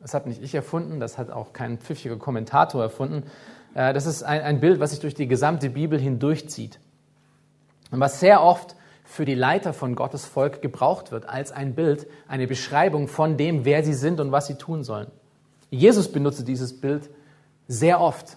Das 0.00 0.14
habe 0.14 0.28
nicht 0.28 0.42
ich 0.42 0.54
erfunden, 0.54 1.00
das 1.00 1.18
hat 1.18 1.30
auch 1.30 1.52
kein 1.52 1.78
pfiffiger 1.78 2.16
Kommentator 2.16 2.82
erfunden. 2.82 3.24
Äh, 3.74 3.92
das 3.92 4.06
ist 4.06 4.22
ein, 4.22 4.42
ein 4.42 4.60
Bild, 4.60 4.80
was 4.80 4.90
sich 4.90 5.00
durch 5.00 5.14
die 5.14 5.28
gesamte 5.28 5.70
Bibel 5.70 5.98
hindurchzieht. 5.98 6.78
Und 7.90 8.00
was 8.00 8.20
sehr 8.20 8.42
oft 8.42 8.76
für 9.10 9.24
die 9.24 9.34
Leiter 9.34 9.72
von 9.72 9.96
Gottes 9.96 10.24
Volk 10.24 10.62
gebraucht 10.62 11.10
wird 11.10 11.28
als 11.28 11.50
ein 11.50 11.74
Bild, 11.74 12.06
eine 12.28 12.46
Beschreibung 12.46 13.08
von 13.08 13.36
dem, 13.36 13.64
wer 13.64 13.82
sie 13.82 13.92
sind 13.92 14.20
und 14.20 14.30
was 14.30 14.46
sie 14.46 14.54
tun 14.54 14.84
sollen. 14.84 15.10
Jesus 15.68 16.12
benutzte 16.12 16.44
dieses 16.44 16.80
Bild 16.80 17.10
sehr 17.66 18.00
oft. 18.00 18.36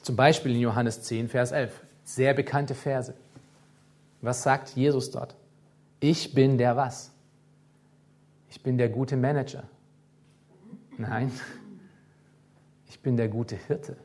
Zum 0.00 0.16
Beispiel 0.16 0.54
in 0.54 0.62
Johannes 0.62 1.02
10, 1.02 1.28
Vers 1.28 1.52
11. 1.52 1.82
Sehr 2.04 2.32
bekannte 2.32 2.74
Verse. 2.74 3.12
Was 4.22 4.42
sagt 4.42 4.70
Jesus 4.70 5.10
dort? 5.10 5.36
Ich 6.00 6.32
bin 6.32 6.56
der 6.56 6.74
was? 6.74 7.12
Ich 8.48 8.62
bin 8.62 8.78
der 8.78 8.88
gute 8.88 9.18
Manager. 9.18 9.64
Nein, 10.96 11.30
ich 12.88 12.98
bin 13.00 13.18
der 13.18 13.28
gute 13.28 13.54
Hirte. 13.54 13.98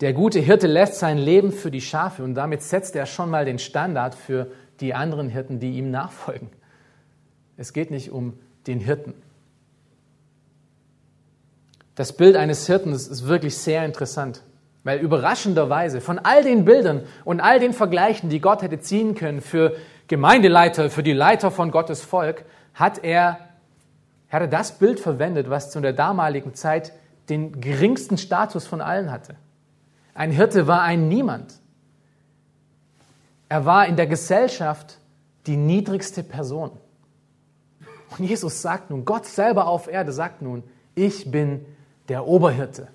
Der 0.00 0.12
gute 0.12 0.40
Hirte 0.40 0.66
lässt 0.66 0.96
sein 0.96 1.18
Leben 1.18 1.52
für 1.52 1.70
die 1.70 1.80
Schafe 1.80 2.24
und 2.24 2.34
damit 2.34 2.62
setzt 2.62 2.96
er 2.96 3.06
schon 3.06 3.30
mal 3.30 3.44
den 3.44 3.58
Standard 3.58 4.14
für 4.14 4.48
die 4.80 4.94
anderen 4.94 5.28
Hirten, 5.28 5.60
die 5.60 5.78
ihm 5.78 5.90
nachfolgen. 5.90 6.50
Es 7.56 7.72
geht 7.72 7.90
nicht 7.90 8.10
um 8.10 8.38
den 8.66 8.80
Hirten. 8.80 9.14
Das 11.94 12.12
Bild 12.12 12.34
eines 12.34 12.66
Hirten 12.66 12.92
ist 12.92 13.28
wirklich 13.28 13.56
sehr 13.56 13.84
interessant, 13.84 14.42
weil 14.82 14.98
überraschenderweise 14.98 16.00
von 16.00 16.18
all 16.18 16.42
den 16.42 16.64
Bildern 16.64 17.04
und 17.24 17.40
all 17.40 17.60
den 17.60 17.72
Vergleichen, 17.72 18.30
die 18.30 18.40
Gott 18.40 18.62
hätte 18.62 18.80
ziehen 18.80 19.14
können 19.14 19.40
für 19.40 19.76
Gemeindeleiter, 20.08 20.90
für 20.90 21.04
die 21.04 21.12
Leiter 21.12 21.52
von 21.52 21.70
Gottes 21.70 22.02
Volk, 22.02 22.44
hat 22.74 23.04
er, 23.04 23.38
hat 24.28 24.42
er 24.42 24.48
das 24.48 24.78
Bild 24.78 24.98
verwendet, 24.98 25.48
was 25.48 25.70
zu 25.70 25.80
der 25.80 25.92
damaligen 25.92 26.54
Zeit 26.54 26.92
den 27.28 27.60
geringsten 27.60 28.18
Status 28.18 28.66
von 28.66 28.80
allen 28.80 29.12
hatte. 29.12 29.36
Ein 30.14 30.30
Hirte 30.30 30.66
war 30.66 30.82
ein 30.82 31.08
Niemand. 31.08 31.60
Er 33.48 33.66
war 33.66 33.86
in 33.86 33.96
der 33.96 34.06
Gesellschaft 34.06 34.98
die 35.46 35.56
niedrigste 35.56 36.22
Person. 36.22 36.70
Und 38.16 38.24
Jesus 38.24 38.62
sagt 38.62 38.90
nun, 38.90 39.04
Gott 39.04 39.26
selber 39.26 39.66
auf 39.66 39.88
Erde 39.88 40.12
sagt 40.12 40.40
nun, 40.40 40.62
ich 40.94 41.30
bin 41.30 41.66
der 42.08 42.26
Oberhirte. 42.26 42.88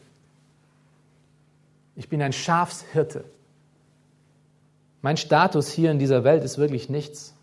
Ich 1.96 2.08
bin 2.08 2.22
ein 2.22 2.32
Schafshirte. 2.32 3.26
Mein 5.02 5.18
Status 5.18 5.70
hier 5.70 5.92
in 5.92 6.00
dieser 6.00 6.24
Welt 6.24 6.44
ist 6.44 6.58
wirklich 6.58 6.90
nichts. 6.90 7.34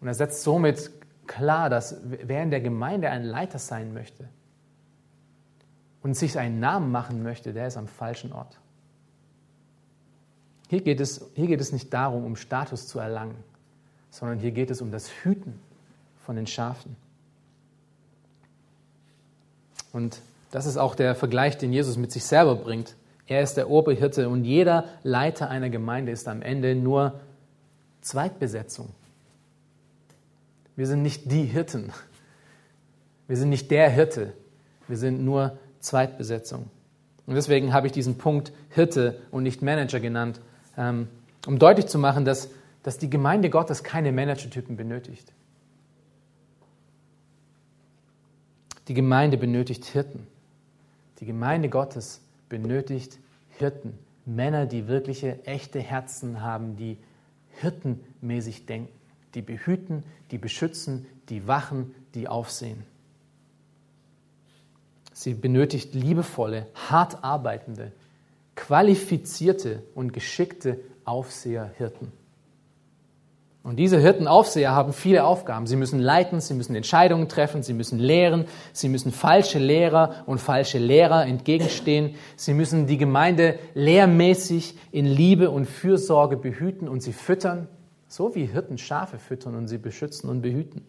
Und 0.00 0.08
er 0.08 0.14
setzt 0.14 0.42
somit 0.42 0.90
klar, 1.26 1.70
dass 1.70 1.96
wer 2.04 2.42
in 2.42 2.50
der 2.50 2.60
Gemeinde 2.60 3.10
ein 3.10 3.24
Leiter 3.24 3.58
sein 3.58 3.92
möchte, 3.92 4.28
und 6.02 6.14
sich 6.14 6.38
einen 6.38 6.60
Namen 6.60 6.90
machen 6.90 7.22
möchte, 7.22 7.52
der 7.52 7.66
ist 7.66 7.76
am 7.76 7.88
falschen 7.88 8.32
Ort. 8.32 8.58
Hier 10.68 10.80
geht 10.80 11.00
es, 11.00 11.26
hier 11.34 11.48
geht 11.48 11.60
es 11.60 11.72
nicht 11.72 11.92
darum, 11.92 12.24
um 12.24 12.36
Status 12.36 12.86
zu 12.86 12.98
erlangen, 12.98 13.36
sondern 14.10 14.38
hier 14.38 14.52
geht 14.52 14.70
es 14.70 14.80
um 14.80 14.92
das 14.92 15.10
Hüten 15.22 15.58
von 16.24 16.36
den 16.36 16.46
Schafen. 16.46 16.96
Und 19.92 20.20
das 20.52 20.66
ist 20.66 20.76
auch 20.76 20.94
der 20.94 21.14
Vergleich, 21.14 21.58
den 21.58 21.72
Jesus 21.72 21.96
mit 21.96 22.12
sich 22.12 22.24
selber 22.24 22.56
bringt. 22.56 22.94
Er 23.26 23.42
ist 23.42 23.56
der 23.56 23.70
Oberhirte 23.70 24.28
und 24.28 24.44
jeder 24.44 24.84
Leiter 25.02 25.50
einer 25.50 25.70
Gemeinde 25.70 26.12
ist 26.12 26.28
am 26.28 26.42
Ende 26.42 26.74
nur 26.74 27.20
Zweitbesetzung. 28.00 28.88
Wir 30.76 30.86
sind 30.86 31.02
nicht 31.02 31.30
die 31.30 31.44
Hirten. 31.44 31.92
Wir 33.28 33.36
sind 33.36 33.50
nicht 33.50 33.70
der 33.70 33.90
Hirte. 33.90 34.32
Wir 34.88 34.96
sind 34.96 35.24
nur 35.24 35.58
Zweitbesetzung. 35.80 36.70
Und 37.26 37.34
deswegen 37.34 37.72
habe 37.72 37.86
ich 37.86 37.92
diesen 37.92 38.18
Punkt 38.18 38.52
Hirte 38.70 39.20
und 39.30 39.42
nicht 39.42 39.62
Manager 39.62 40.00
genannt, 40.00 40.40
ähm, 40.76 41.08
um 41.46 41.58
deutlich 41.58 41.86
zu 41.86 41.98
machen, 41.98 42.24
dass, 42.24 42.50
dass 42.82 42.98
die 42.98 43.10
Gemeinde 43.10 43.50
Gottes 43.50 43.82
keine 43.82 44.12
Managertypen 44.12 44.76
benötigt. 44.76 45.32
Die 48.88 48.94
Gemeinde 48.94 49.36
benötigt 49.36 49.84
Hirten. 49.84 50.26
Die 51.20 51.26
Gemeinde 51.26 51.68
Gottes 51.68 52.20
benötigt 52.48 53.18
Hirten. 53.58 53.98
Männer, 54.26 54.66
die 54.66 54.88
wirkliche, 54.88 55.44
echte 55.44 55.80
Herzen 55.80 56.40
haben, 56.40 56.76
die 56.76 56.98
hirtenmäßig 57.60 58.66
denken, 58.66 58.92
die 59.34 59.42
behüten, 59.42 60.02
die 60.30 60.38
beschützen, 60.38 61.06
die 61.28 61.46
wachen, 61.46 61.94
die 62.14 62.26
aufsehen. 62.28 62.82
Sie 65.20 65.34
benötigt 65.34 65.94
liebevolle, 65.94 66.66
hart 66.88 67.22
arbeitende, 67.22 67.92
qualifizierte 68.56 69.82
und 69.94 70.14
geschickte 70.14 70.80
Aufseher, 71.04 71.70
Hirten. 71.76 72.10
Und 73.62 73.76
diese 73.76 73.98
Hirtenaufseher 73.98 74.70
haben 74.70 74.94
viele 74.94 75.24
Aufgaben. 75.24 75.66
Sie 75.66 75.76
müssen 75.76 76.00
leiten, 76.00 76.40
sie 76.40 76.54
müssen 76.54 76.74
Entscheidungen 76.74 77.28
treffen, 77.28 77.62
sie 77.62 77.74
müssen 77.74 77.98
lehren, 77.98 78.46
sie 78.72 78.88
müssen 78.88 79.12
falsche 79.12 79.58
Lehrer 79.58 80.22
und 80.24 80.40
falsche 80.40 80.78
Lehrer 80.78 81.26
entgegenstehen. 81.26 82.14
Sie 82.36 82.54
müssen 82.54 82.86
die 82.86 82.96
Gemeinde 82.96 83.58
lehrmäßig 83.74 84.74
in 84.90 85.04
Liebe 85.04 85.50
und 85.50 85.66
Fürsorge 85.66 86.38
behüten 86.38 86.88
und 86.88 87.02
sie 87.02 87.12
füttern, 87.12 87.68
so 88.08 88.34
wie 88.34 88.46
Hirten 88.46 88.78
Schafe 88.78 89.18
füttern 89.18 89.54
und 89.54 89.68
sie 89.68 89.76
beschützen 89.76 90.30
und 90.30 90.40
behüten. 90.40 90.86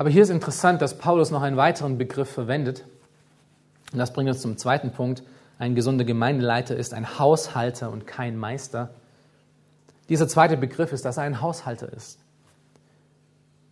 Aber 0.00 0.08
hier 0.08 0.22
ist 0.22 0.30
interessant, 0.30 0.80
dass 0.80 0.96
Paulus 0.96 1.30
noch 1.30 1.42
einen 1.42 1.58
weiteren 1.58 1.98
Begriff 1.98 2.30
verwendet. 2.30 2.86
Und 3.92 3.98
das 3.98 4.14
bringt 4.14 4.30
uns 4.30 4.40
zum 4.40 4.56
zweiten 4.56 4.92
Punkt. 4.92 5.22
Ein 5.58 5.74
gesunder 5.74 6.06
Gemeindeleiter 6.06 6.74
ist 6.74 6.94
ein 6.94 7.18
Haushalter 7.18 7.90
und 7.90 8.06
kein 8.06 8.38
Meister. 8.38 8.94
Dieser 10.08 10.26
zweite 10.26 10.56
Begriff 10.56 10.94
ist, 10.94 11.04
dass 11.04 11.18
er 11.18 11.24
ein 11.24 11.42
Haushalter 11.42 11.92
ist. 11.92 12.18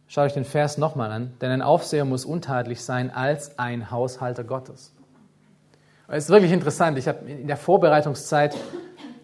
Schaut 0.06 0.26
euch 0.26 0.34
den 0.34 0.44
Vers 0.44 0.76
nochmal 0.76 1.10
an. 1.12 1.32
Denn 1.40 1.50
ein 1.50 1.62
Aufseher 1.62 2.04
muss 2.04 2.26
untadelig 2.26 2.84
sein 2.84 3.10
als 3.10 3.58
ein 3.58 3.90
Haushalter 3.90 4.44
Gottes. 4.44 4.92
Es 6.08 6.24
ist 6.24 6.30
wirklich 6.30 6.52
interessant. 6.52 6.98
Ich 6.98 7.08
habe 7.08 7.26
in 7.26 7.46
der 7.46 7.56
Vorbereitungszeit, 7.56 8.54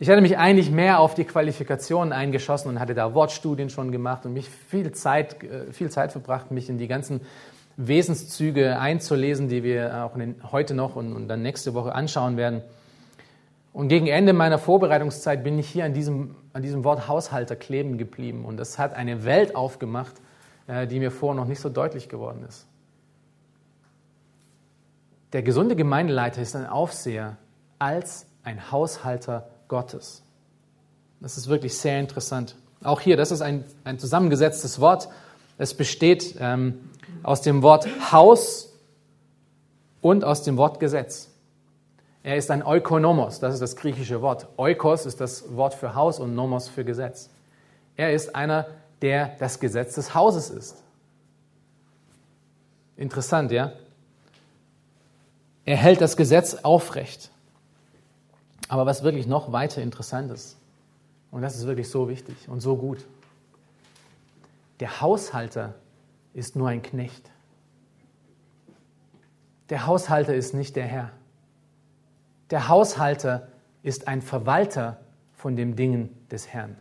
ich 0.04 0.10
hatte 0.10 0.20
mich 0.20 0.36
eigentlich 0.36 0.70
mehr 0.70 0.98
auf 0.98 1.14
die 1.14 1.24
Qualifikationen 1.24 2.12
eingeschossen 2.12 2.68
und 2.68 2.78
hatte 2.78 2.92
da 2.92 3.14
Wortstudien 3.14 3.70
schon 3.70 3.90
gemacht 3.90 4.26
und 4.26 4.34
mich 4.34 4.50
viel 4.50 4.92
Zeit, 4.92 5.42
äh, 5.42 5.72
viel 5.72 5.88
Zeit 5.88 6.12
verbracht, 6.12 6.50
mich 6.50 6.68
in 6.68 6.76
die 6.76 6.88
ganzen 6.88 7.22
Wesenszüge 7.78 8.78
einzulesen, 8.78 9.48
die 9.48 9.62
wir 9.62 10.04
auch 10.04 10.12
den, 10.18 10.34
heute 10.52 10.74
noch 10.74 10.94
und, 10.94 11.14
und 11.14 11.26
dann 11.28 11.40
nächste 11.40 11.72
Woche 11.72 11.94
anschauen 11.94 12.36
werden. 12.36 12.60
Und 13.72 13.88
gegen 13.88 14.06
Ende 14.06 14.34
meiner 14.34 14.58
Vorbereitungszeit 14.58 15.42
bin 15.42 15.58
ich 15.58 15.70
hier 15.70 15.86
an 15.86 15.94
diesem, 15.94 16.36
an 16.52 16.60
diesem 16.60 16.84
Wort 16.84 17.08
Haushalter 17.08 17.56
kleben 17.56 17.96
geblieben. 17.96 18.44
Und 18.44 18.58
das 18.58 18.78
hat 18.78 18.92
eine 18.92 19.24
Welt 19.24 19.56
aufgemacht, 19.56 20.16
äh, 20.66 20.86
die 20.86 20.98
mir 20.98 21.12
vorher 21.12 21.40
noch 21.40 21.48
nicht 21.48 21.60
so 21.60 21.70
deutlich 21.70 22.10
geworden 22.10 22.44
ist. 22.46 22.66
Der 25.32 25.42
gesunde 25.42 25.76
Gemeindeleiter 25.76 26.42
ist 26.42 26.54
ein 26.56 26.66
Aufseher 26.66 27.38
als 27.78 28.26
ein 28.42 28.70
Haushalter 28.70 29.48
Gottes. 29.74 30.22
Das 31.20 31.36
ist 31.36 31.48
wirklich 31.48 31.76
sehr 31.76 31.98
interessant. 31.98 32.54
Auch 32.84 33.00
hier, 33.00 33.16
das 33.16 33.32
ist 33.32 33.40
ein, 33.40 33.64
ein 33.82 33.98
zusammengesetztes 33.98 34.78
Wort. 34.78 35.08
Es 35.58 35.74
besteht 35.74 36.36
ähm, 36.38 36.90
aus 37.24 37.40
dem 37.40 37.60
Wort 37.62 37.88
Haus 38.12 38.72
und 40.00 40.22
aus 40.22 40.44
dem 40.44 40.58
Wort 40.58 40.78
Gesetz. 40.78 41.28
Er 42.22 42.36
ist 42.36 42.52
ein 42.52 42.62
Oikonomos, 42.62 43.40
das 43.40 43.54
ist 43.54 43.60
das 43.60 43.74
griechische 43.74 44.22
Wort. 44.22 44.46
Oikos 44.58 45.06
ist 45.06 45.20
das 45.20 45.56
Wort 45.56 45.74
für 45.74 45.96
Haus 45.96 46.20
und 46.20 46.36
Nomos 46.36 46.68
für 46.68 46.84
Gesetz. 46.84 47.28
Er 47.96 48.12
ist 48.12 48.36
einer, 48.36 48.68
der 49.02 49.34
das 49.40 49.58
Gesetz 49.58 49.96
des 49.96 50.14
Hauses 50.14 50.50
ist. 50.50 50.84
Interessant, 52.96 53.50
ja? 53.50 53.72
Er 55.64 55.76
hält 55.78 56.00
das 56.00 56.16
Gesetz 56.16 56.58
aufrecht. 56.62 57.32
Aber 58.68 58.86
was 58.86 59.02
wirklich 59.02 59.26
noch 59.26 59.52
weiter 59.52 59.82
interessant 59.82 60.30
ist, 60.30 60.56
und 61.30 61.42
das 61.42 61.56
ist 61.56 61.66
wirklich 61.66 61.88
so 61.88 62.08
wichtig 62.08 62.48
und 62.48 62.60
so 62.60 62.76
gut, 62.76 63.04
der 64.80 65.00
Haushalter 65.00 65.74
ist 66.32 66.56
nur 66.56 66.68
ein 66.68 66.82
Knecht. 66.82 67.30
Der 69.70 69.86
Haushalter 69.86 70.34
ist 70.34 70.54
nicht 70.54 70.76
der 70.76 70.86
Herr. 70.86 71.10
Der 72.50 72.68
Haushalter 72.68 73.48
ist 73.82 74.08
ein 74.08 74.22
Verwalter 74.22 75.00
von 75.32 75.56
den 75.56 75.76
Dingen 75.76 76.26
des 76.30 76.48
Herrn. 76.48 76.76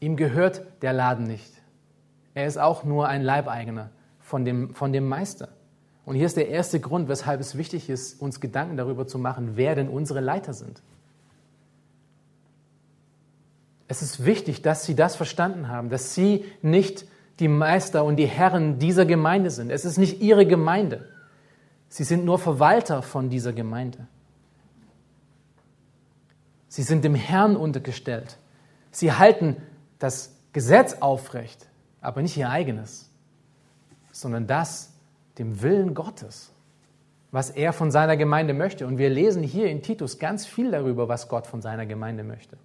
Ihm 0.00 0.16
gehört 0.16 0.62
der 0.82 0.92
Laden 0.92 1.24
nicht. 1.26 1.52
Er 2.34 2.46
ist 2.46 2.58
auch 2.58 2.84
nur 2.84 3.08
ein 3.08 3.22
Leibeigener 3.22 3.90
von 4.18 4.44
dem, 4.44 4.74
von 4.74 4.92
dem 4.92 5.08
Meister. 5.08 5.48
Und 6.06 6.16
hier 6.16 6.26
ist 6.26 6.36
der 6.36 6.48
erste 6.48 6.80
Grund, 6.80 7.08
weshalb 7.08 7.40
es 7.40 7.56
wichtig 7.56 7.88
ist, 7.88 8.20
uns 8.20 8.40
Gedanken 8.40 8.76
darüber 8.76 9.06
zu 9.06 9.18
machen, 9.18 9.52
wer 9.54 9.74
denn 9.74 9.88
unsere 9.88 10.20
Leiter 10.20 10.52
sind. 10.52 10.82
Es 13.88 14.02
ist 14.02 14.24
wichtig, 14.24 14.62
dass 14.62 14.84
Sie 14.84 14.94
das 14.94 15.16
verstanden 15.16 15.68
haben, 15.68 15.88
dass 15.88 16.14
Sie 16.14 16.44
nicht 16.62 17.06
die 17.38 17.48
Meister 17.48 18.04
und 18.04 18.16
die 18.16 18.26
Herren 18.26 18.78
dieser 18.78 19.06
Gemeinde 19.06 19.50
sind. 19.50 19.70
Es 19.70 19.84
ist 19.84 19.98
nicht 19.98 20.20
ihre 20.20 20.46
Gemeinde. 20.46 21.08
Sie 21.88 22.04
sind 22.04 22.24
nur 22.24 22.38
Verwalter 22.38 23.02
von 23.02 23.30
dieser 23.30 23.52
Gemeinde. 23.52 24.06
Sie 26.68 26.82
sind 26.82 27.04
dem 27.04 27.14
Herrn 27.14 27.56
untergestellt. 27.56 28.36
Sie 28.90 29.12
halten 29.12 29.56
das 29.98 30.34
Gesetz 30.52 30.94
aufrecht, 31.00 31.68
aber 32.00 32.22
nicht 32.22 32.36
ihr 32.36 32.50
eigenes, 32.50 33.10
sondern 34.12 34.46
das 34.46 34.93
dem 35.38 35.62
Willen 35.62 35.94
Gottes, 35.94 36.52
was 37.30 37.50
er 37.50 37.72
von 37.72 37.90
seiner 37.90 38.16
Gemeinde 38.16 38.54
möchte. 38.54 38.86
Und 38.86 38.98
wir 38.98 39.10
lesen 39.10 39.42
hier 39.42 39.68
in 39.68 39.82
Titus 39.82 40.18
ganz 40.18 40.46
viel 40.46 40.70
darüber, 40.70 41.08
was 41.08 41.28
Gott 41.28 41.46
von 41.46 41.60
seiner 41.60 41.86
Gemeinde 41.86 42.24
möchte. 42.24 42.56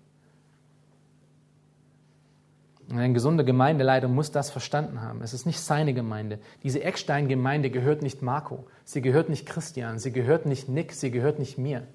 Ein 2.92 3.14
gesunder 3.14 3.44
Gemeindeleiter 3.44 4.08
muss 4.08 4.32
das 4.32 4.50
verstanden 4.50 5.02
haben. 5.02 5.22
Es 5.22 5.34
ist 5.34 5.46
nicht 5.46 5.60
seine 5.60 5.94
Gemeinde. 5.94 6.40
Diese 6.64 6.84
Eckstein-Gemeinde 6.84 7.70
gehört 7.70 8.02
nicht 8.02 8.24
Marco, 8.24 8.66
sie 8.84 9.02
gehört 9.02 9.30
nicht 9.30 9.46
Christian, 9.46 10.00
sie 10.00 10.12
gehört 10.12 10.48
nicht 10.48 10.70
Nick, 10.70 10.94
sie 10.94 11.12
gehört 11.12 11.38
nicht 11.38 11.60
mir. 11.60 11.86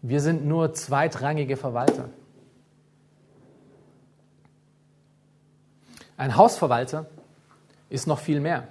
Wir 0.00 0.22
sind 0.22 0.46
nur 0.46 0.72
zweitrangige 0.72 1.58
Verwalter. 1.58 2.08
Ein 6.16 6.36
Hausverwalter 6.36 7.06
ist 7.90 8.06
noch 8.06 8.18
viel 8.18 8.40
mehr. 8.40 8.68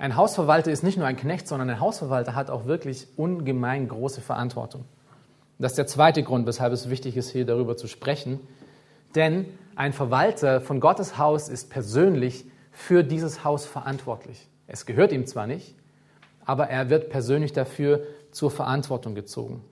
Ein 0.00 0.16
Hausverwalter 0.16 0.72
ist 0.72 0.82
nicht 0.82 0.96
nur 0.96 1.06
ein 1.06 1.18
Knecht, 1.18 1.46
sondern 1.46 1.68
ein 1.68 1.78
Hausverwalter 1.78 2.34
hat 2.34 2.48
auch 2.48 2.64
wirklich 2.64 3.06
ungemein 3.18 3.86
große 3.86 4.22
Verantwortung. 4.22 4.86
Das 5.58 5.72
ist 5.72 5.76
der 5.76 5.86
zweite 5.86 6.22
Grund, 6.22 6.46
weshalb 6.46 6.72
es 6.72 6.88
wichtig 6.88 7.18
ist, 7.18 7.28
hier 7.28 7.44
darüber 7.44 7.76
zu 7.76 7.86
sprechen. 7.86 8.40
Denn 9.14 9.44
ein 9.76 9.92
Verwalter 9.92 10.62
von 10.62 10.80
Gottes 10.80 11.18
Haus 11.18 11.50
ist 11.50 11.68
persönlich 11.68 12.46
für 12.72 13.04
dieses 13.04 13.44
Haus 13.44 13.66
verantwortlich. 13.66 14.48
Es 14.66 14.86
gehört 14.86 15.12
ihm 15.12 15.26
zwar 15.26 15.46
nicht, 15.46 15.74
aber 16.46 16.68
er 16.70 16.88
wird 16.88 17.10
persönlich 17.10 17.52
dafür 17.52 18.00
zur 18.30 18.50
Verantwortung 18.50 19.14
gezogen. 19.14 19.62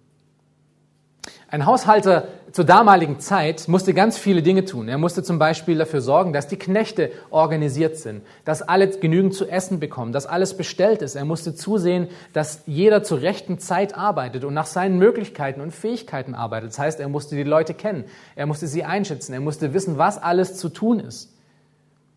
Ein 1.50 1.64
Haushalter 1.64 2.28
zur 2.52 2.66
damaligen 2.66 3.20
Zeit 3.20 3.68
musste 3.68 3.94
ganz 3.94 4.18
viele 4.18 4.42
Dinge 4.42 4.66
tun. 4.66 4.86
Er 4.86 4.98
musste 4.98 5.22
zum 5.22 5.38
Beispiel 5.38 5.78
dafür 5.78 6.02
sorgen, 6.02 6.34
dass 6.34 6.46
die 6.46 6.58
Knechte 6.58 7.10
organisiert 7.30 7.96
sind, 7.96 8.22
dass 8.44 8.60
alle 8.60 8.88
genügend 8.88 9.32
zu 9.32 9.48
essen 9.48 9.80
bekommen, 9.80 10.12
dass 10.12 10.26
alles 10.26 10.58
bestellt 10.58 11.00
ist. 11.00 11.14
Er 11.14 11.24
musste 11.24 11.54
zusehen, 11.54 12.08
dass 12.34 12.64
jeder 12.66 13.02
zur 13.02 13.22
rechten 13.22 13.58
Zeit 13.58 13.96
arbeitet 13.96 14.44
und 14.44 14.52
nach 14.52 14.66
seinen 14.66 14.98
Möglichkeiten 14.98 15.62
und 15.62 15.72
Fähigkeiten 15.72 16.34
arbeitet. 16.34 16.70
Das 16.70 16.78
heißt, 16.78 17.00
er 17.00 17.08
musste 17.08 17.34
die 17.34 17.44
Leute 17.44 17.72
kennen, 17.72 18.04
er 18.36 18.44
musste 18.44 18.66
sie 18.66 18.84
einschätzen, 18.84 19.32
er 19.32 19.40
musste 19.40 19.72
wissen, 19.72 19.96
was 19.96 20.22
alles 20.22 20.58
zu 20.58 20.68
tun 20.68 21.00
ist. 21.00 21.32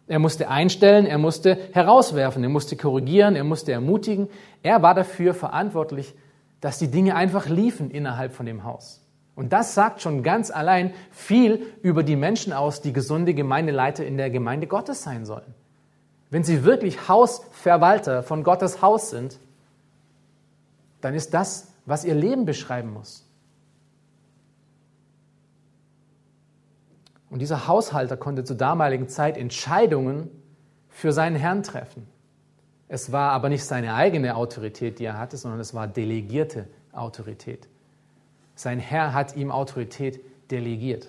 Er 0.08 0.20
musste 0.20 0.50
einstellen, 0.50 1.06
er 1.06 1.18
musste 1.18 1.58
herauswerfen, 1.72 2.44
er 2.44 2.50
musste 2.50 2.76
korrigieren, 2.76 3.38
er 3.38 3.46
musste 3.46 3.72
ermutigen. 3.72 4.28
Er 4.62 4.82
war 4.82 4.94
dafür 4.94 5.34
verantwortlich, 5.34 6.14
dass 6.60 6.80
die 6.80 6.92
Dinge 6.92 7.16
einfach 7.16 7.48
liefen 7.48 7.92
innerhalb 7.92 8.34
von 8.34 8.46
dem 8.46 8.66
Haus. 8.66 9.01
Und 9.36 9.54
das 9.54 9.74
sagt 9.74 10.02
schon 10.02 10.24
ganz 10.24 10.52
allein 10.52 10.94
viel 11.10 11.66
über 11.82 12.04
die 12.04 12.16
Menschen 12.16 12.54
aus, 12.54 12.82
die 12.82 12.94
gesunde 12.94 13.34
Gemeindeleiter 13.34 14.06
in 14.06 14.18
der 14.18 14.30
Gemeinde 14.30 14.68
Gottes 14.68 15.04
sein 15.04 15.26
sollen. 15.26 15.54
Wenn 16.30 16.44
sie 16.44 16.64
wirklich 16.64 17.08
Hausverwalter 17.08 18.24
von 18.24 18.44
Gottes 18.44 18.82
Haus 18.82 19.10
sind, 19.10 19.40
dann 21.02 21.14
ist 21.14 21.34
das, 21.34 21.74
was 21.86 22.06
ihr 22.06 22.16
Leben 22.16 22.46
beschreiben 22.46 22.94
muss. 22.94 23.26
Und 27.30 27.40
dieser 27.40 27.68
Haushalter 27.68 28.18
konnte 28.18 28.44
zur 28.44 28.58
damaligen 28.58 29.08
Zeit 29.08 29.38
Entscheidungen 29.38 30.30
für 30.90 31.14
seinen 31.14 31.38
Herrn 31.38 31.64
treffen. 31.64 32.08
Es 32.90 33.14
war 33.14 33.32
aber 33.32 33.48
nicht 33.48 33.64
seine 33.64 33.94
eigene 33.96 34.36
Autorität, 34.36 35.00
die 35.00 35.06
er 35.06 35.18
hatte, 35.18 35.38
sondern 35.38 35.62
es 35.62 35.74
war 35.74 35.88
delegierte 35.88 36.68
Autorität. 36.92 37.70
Sein 38.62 38.78
Herr 38.78 39.16
hat 39.16 39.36
ihm 39.36 39.50
Autorität 39.50 40.22
delegiert. 40.52 41.08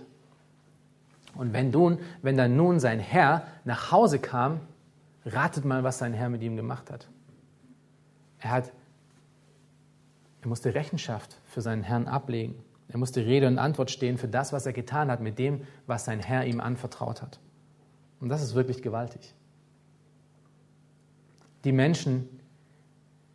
Und 1.34 1.53
wenn, 1.53 1.68
nun, 1.68 1.98
wenn 2.22 2.38
dann 2.38 2.57
nun 2.57 2.80
sein 2.80 2.98
Herr 2.98 3.46
nach 3.66 3.92
Hause 3.92 4.18
kam, 4.18 4.61
ratet 5.26 5.66
mal, 5.66 5.84
was 5.84 5.98
sein 5.98 6.14
Herr 6.14 6.30
mit 6.30 6.42
ihm 6.42 6.57
gemacht 6.57 6.90
hat. 6.90 7.09
Er, 8.38 8.53
hat, 8.53 8.72
er 10.40 10.48
musste 10.48 10.74
Rechenschaft 10.74 11.36
für 11.44 11.61
seinen 11.61 11.82
Herrn 11.82 12.09
ablegen. 12.09 12.55
Er 12.88 12.96
musste 12.96 13.26
Rede 13.26 13.48
und 13.48 13.59
Antwort 13.59 13.90
stehen 13.90 14.16
für 14.16 14.28
das, 14.28 14.55
was 14.55 14.64
er 14.64 14.72
getan 14.72 15.11
hat, 15.11 15.20
mit 15.20 15.38
dem, 15.38 15.61
was 15.86 16.07
sein 16.07 16.20
Herr 16.20 16.46
ihm 16.46 16.59
anvertraut 16.59 17.20
hat. 17.20 17.38
Und 18.18 18.30
das 18.30 18.42
ist 18.42 18.55
wirklich 18.55 18.80
gewaltig. 18.80 19.34
Die 21.64 21.72
Menschen, 21.72 22.30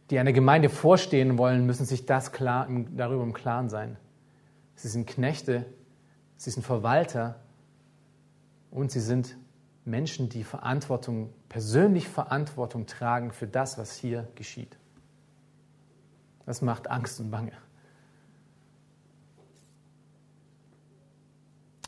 die 0.10 0.18
einer 0.18 0.34
Gemeinde 0.34 0.70
vorstehen 0.70 1.38
wollen, 1.38 1.68
müssen 1.68 1.86
sich 1.86 2.08
das 2.08 2.32
klar, 2.32 2.68
darüber 2.96 3.22
im 3.22 3.34
Klaren 3.34 3.70
sein. 3.70 3.96
Sie 4.78 4.88
sind 4.88 5.08
Knechte, 5.08 5.66
sie 6.38 6.52
sind 6.52 6.64
Verwalter 6.64 7.36
und 8.70 8.92
sie 8.92 9.00
sind 9.00 9.36
Menschen, 9.86 10.30
die 10.30 10.44
Verantwortung, 10.44 11.34
persönlich 11.50 12.08
Verantwortung 12.08 12.86
tragen 12.86 13.32
für 13.32 13.48
das, 13.48 13.80
was 13.80 13.96
hier 13.96 14.28
geschieht. 14.36 14.78
Das 16.46 16.62
macht 16.62 16.90
Angst 16.92 17.20
und 17.20 17.32
Bange. 17.32 17.54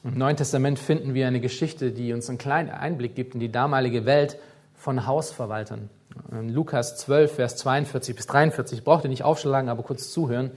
Im 0.04 0.18
Neuen 0.18 0.38
Testament 0.38 0.80
finden 0.80 1.14
wir 1.14 1.28
eine 1.28 1.42
Geschichte, 1.42 1.92
die 1.92 2.12
uns 2.12 2.28
einen 2.28 2.40
kleinen 2.40 2.70
Einblick 2.70 3.16
gibt 3.16 3.36
in 3.36 3.40
die 3.40 3.52
damalige 3.52 4.06
Welt 4.06 4.40
von 4.74 5.06
Hausverwaltern. 5.06 5.90
In 6.32 6.50
Lukas 6.50 6.98
12, 6.98 7.36
Vers 7.36 7.58
42 7.58 8.16
bis 8.16 8.26
43, 8.26 8.84
braucht 8.84 9.04
ihr 9.04 9.10
nicht 9.10 9.24
aufschlagen, 9.24 9.70
aber 9.70 9.84
kurz 9.84 10.12
zuhören. 10.12 10.52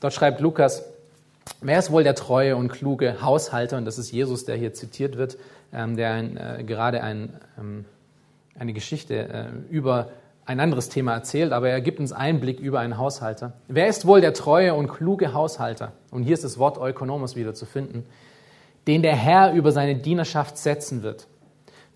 Dort 0.00 0.14
schreibt 0.14 0.40
Lukas, 0.40 0.84
wer 1.60 1.78
ist 1.78 1.90
wohl 1.90 2.04
der 2.04 2.14
treue 2.14 2.56
und 2.56 2.68
kluge 2.68 3.22
Haushalter, 3.22 3.76
und 3.76 3.84
das 3.84 3.98
ist 3.98 4.12
Jesus, 4.12 4.44
der 4.44 4.56
hier 4.56 4.72
zitiert 4.72 5.16
wird, 5.16 5.38
ähm, 5.72 5.96
der 5.96 6.12
ein, 6.12 6.36
äh, 6.36 6.64
gerade 6.64 7.02
ein, 7.02 7.34
ähm, 7.58 7.84
eine 8.58 8.72
Geschichte 8.72 9.14
äh, 9.14 9.46
über 9.70 10.10
ein 10.44 10.58
anderes 10.58 10.88
Thema 10.88 11.14
erzählt, 11.14 11.52
aber 11.52 11.68
er 11.68 11.80
gibt 11.80 12.00
uns 12.00 12.12
Einblick 12.12 12.58
über 12.58 12.80
einen 12.80 12.98
Haushalter. 12.98 13.52
Wer 13.68 13.86
ist 13.86 14.06
wohl 14.06 14.20
der 14.20 14.34
treue 14.34 14.74
und 14.74 14.88
kluge 14.88 15.32
Haushalter? 15.32 15.92
Und 16.10 16.24
hier 16.24 16.34
ist 16.34 16.44
das 16.44 16.58
Wort 16.58 16.78
Ökonomos 16.78 17.36
wieder 17.36 17.54
zu 17.54 17.66
finden 17.66 18.04
den 18.86 19.02
der 19.02 19.16
Herr 19.16 19.52
über 19.52 19.72
seine 19.72 19.96
Dienerschaft 19.96 20.56
setzen 20.58 21.02
wird, 21.02 21.26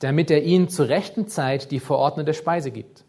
damit 0.01 0.31
er 0.31 0.43
ihnen 0.43 0.69
zur 0.69 0.89
rechten 0.89 1.29
Zeit 1.29 1.71
die 1.71 1.81
verordnete 1.81 2.35
Speise 2.35 2.71
gibt. 2.71 3.05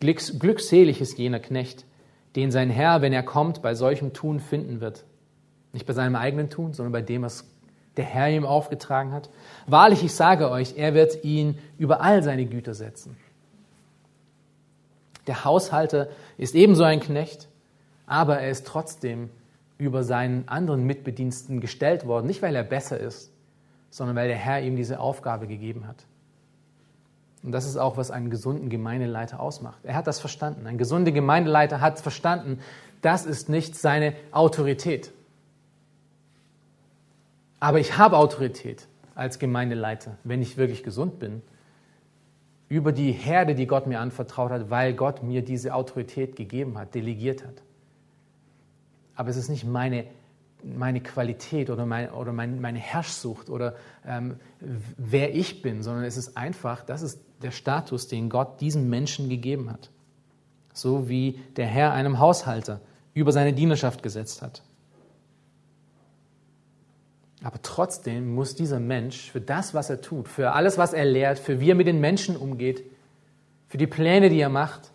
Glückselig 0.00 1.00
ist 1.00 1.18
jener 1.18 1.40
Knecht, 1.40 1.84
den 2.36 2.50
sein 2.50 2.70
Herr, 2.70 3.02
wenn 3.02 3.12
er 3.12 3.22
kommt, 3.22 3.62
bei 3.62 3.74
solchem 3.74 4.12
Tun 4.12 4.40
finden 4.40 4.80
wird. 4.80 5.04
Nicht 5.72 5.86
bei 5.86 5.92
seinem 5.92 6.16
eigenen 6.16 6.50
Tun, 6.50 6.72
sondern 6.72 6.92
bei 6.92 7.02
dem, 7.02 7.22
was 7.22 7.44
der 7.96 8.04
Herr 8.04 8.30
ihm 8.30 8.44
aufgetragen 8.44 9.12
hat. 9.12 9.30
Wahrlich, 9.66 10.02
ich 10.04 10.14
sage 10.14 10.50
euch, 10.50 10.74
er 10.76 10.94
wird 10.94 11.24
ihn 11.24 11.58
über 11.78 12.00
all 12.00 12.22
seine 12.22 12.46
Güter 12.46 12.74
setzen. 12.74 13.16
Der 15.26 15.44
Haushalter 15.44 16.08
ist 16.38 16.54
ebenso 16.54 16.82
ein 16.82 17.00
Knecht, 17.00 17.48
aber 18.06 18.40
er 18.40 18.50
ist 18.50 18.66
trotzdem 18.66 19.30
über 19.78 20.02
seinen 20.02 20.48
anderen 20.48 20.84
Mitbediensten 20.84 21.60
gestellt 21.60 22.06
worden, 22.06 22.26
nicht 22.26 22.42
weil 22.42 22.54
er 22.54 22.64
besser 22.64 22.98
ist, 22.98 23.30
sondern 23.90 24.16
weil 24.16 24.28
der 24.28 24.36
Herr 24.36 24.60
ihm 24.60 24.76
diese 24.76 25.00
Aufgabe 25.00 25.46
gegeben 25.46 25.86
hat. 25.86 26.04
Und 27.42 27.52
das 27.52 27.66
ist 27.66 27.76
auch, 27.76 27.96
was 27.96 28.10
einen 28.10 28.28
gesunden 28.28 28.68
Gemeindeleiter 28.68 29.40
ausmacht. 29.40 29.78
Er 29.84 29.94
hat 29.94 30.06
das 30.06 30.20
verstanden. 30.20 30.66
Ein 30.66 30.76
gesunder 30.76 31.10
Gemeindeleiter 31.10 31.80
hat 31.80 31.98
verstanden, 31.98 32.58
das 33.00 33.24
ist 33.24 33.48
nicht 33.48 33.76
seine 33.76 34.14
Autorität. 34.30 35.12
Aber 37.60 37.78
ich 37.78 37.96
habe 37.98 38.16
Autorität 38.16 38.88
als 39.14 39.38
Gemeindeleiter, 39.38 40.16
wenn 40.24 40.42
ich 40.42 40.56
wirklich 40.56 40.82
gesund 40.82 41.18
bin, 41.18 41.42
über 42.68 42.92
die 42.92 43.12
Herde, 43.12 43.54
die 43.54 43.66
Gott 43.66 43.86
mir 43.86 44.00
anvertraut 44.00 44.50
hat, 44.50 44.70
weil 44.70 44.94
Gott 44.94 45.22
mir 45.22 45.42
diese 45.42 45.74
Autorität 45.74 46.36
gegeben 46.36 46.78
hat, 46.78 46.94
delegiert 46.94 47.44
hat 47.44 47.62
aber 49.20 49.28
es 49.28 49.36
ist 49.36 49.50
nicht 49.50 49.66
meine, 49.66 50.06
meine 50.62 51.02
Qualität 51.02 51.68
oder, 51.68 51.84
mein, 51.84 52.10
oder 52.10 52.32
mein, 52.32 52.58
meine 52.62 52.78
Herrschsucht 52.78 53.50
oder 53.50 53.76
ähm, 54.06 54.36
wer 54.96 55.34
ich 55.34 55.60
bin, 55.60 55.82
sondern 55.82 56.04
es 56.04 56.16
ist 56.16 56.38
einfach, 56.38 56.82
das 56.86 57.02
ist 57.02 57.20
der 57.42 57.50
Status, 57.50 58.08
den 58.08 58.30
Gott 58.30 58.62
diesem 58.62 58.88
Menschen 58.88 59.28
gegeben 59.28 59.70
hat. 59.70 59.90
So 60.72 61.10
wie 61.10 61.38
der 61.56 61.66
Herr 61.66 61.92
einem 61.92 62.18
Haushalter 62.18 62.80
über 63.12 63.30
seine 63.30 63.52
Dienerschaft 63.52 64.02
gesetzt 64.02 64.40
hat. 64.40 64.62
Aber 67.42 67.60
trotzdem 67.62 68.34
muss 68.34 68.54
dieser 68.54 68.80
Mensch 68.80 69.30
für 69.30 69.40
das, 69.40 69.72
was 69.72 69.88
er 69.88 70.00
tut, 70.00 70.28
für 70.28 70.52
alles, 70.52 70.76
was 70.76 70.92
er 70.92 71.06
lehrt, 71.06 71.38
für 71.38 71.60
wie 71.60 71.70
er 71.70 71.74
mit 71.74 71.86
den 71.86 72.00
Menschen 72.00 72.36
umgeht, 72.36 72.84
für 73.68 73.78
die 73.78 73.86
Pläne, 73.86 74.28
die 74.28 74.40
er 74.40 74.50
macht, 74.50 74.90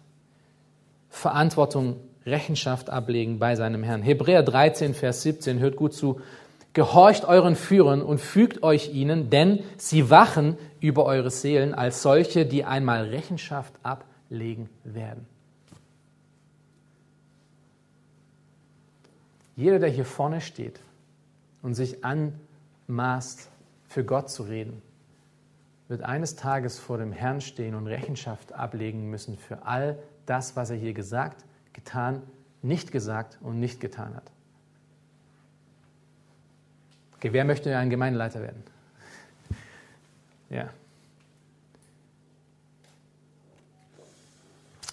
Verantwortung 1.10 2.00
Rechenschaft 2.26 2.90
ablegen 2.90 3.40
bei 3.40 3.56
seinem 3.56 3.84
Herrn. 3.84 4.02
Hebräer 4.02 4.44
13, 4.44 4.94
Vers 4.94 5.24
17, 5.24 5.60
hört 5.60 5.76
gut 5.76 5.94
zu. 5.94 6.22
Gehorcht 6.74 7.26
euren 7.26 7.56
Führern 7.56 8.02
und 8.02 8.20
fügt 8.20 8.62
euch 8.62 8.94
ihnen, 8.94 9.30
denn 9.30 9.64
sie 9.78 10.10
wachen 10.10 10.58
über 10.82 11.06
eure 11.06 11.32
Seelen 11.32 11.74
als 11.74 12.02
solche, 12.02 12.46
die 12.46 12.66
einmal 12.66 13.06
Rechenschaft 13.06 13.74
ablegen 13.82 14.70
werden. 14.84 15.26
Jeder, 19.56 19.80
der 19.80 19.90
hier 19.90 20.04
vorne 20.04 20.42
steht 20.42 20.82
und 21.66 21.74
sich 21.74 22.06
anmaßt, 22.06 23.50
für 23.88 24.04
Gott 24.04 24.30
zu 24.30 24.44
reden, 24.44 24.84
wird 25.88 26.04
eines 26.04 26.36
Tages 26.36 26.78
vor 26.78 27.00
dem 27.00 27.12
Herrn 27.12 27.42
stehen 27.42 27.74
und 27.74 27.88
Rechenschaft 27.88 28.54
ablegen 28.54 29.10
müssen 29.10 29.36
für 29.36 29.66
all 29.66 29.98
das, 30.28 30.56
was 30.56 30.70
er 30.70 30.76
hier 30.76 30.94
gesagt 30.94 31.44
getan, 31.74 32.22
nicht 32.62 32.92
gesagt 32.92 33.40
und 33.42 33.60
nicht 33.60 33.82
getan 33.82 34.16
hat. 34.16 34.32
Okay, 37.16 37.34
wer 37.34 37.46
möchte 37.46 37.76
ein 37.76 37.90
Gemeindeleiter 37.90 38.42
werden? 38.42 38.64
Ja. 40.52 40.70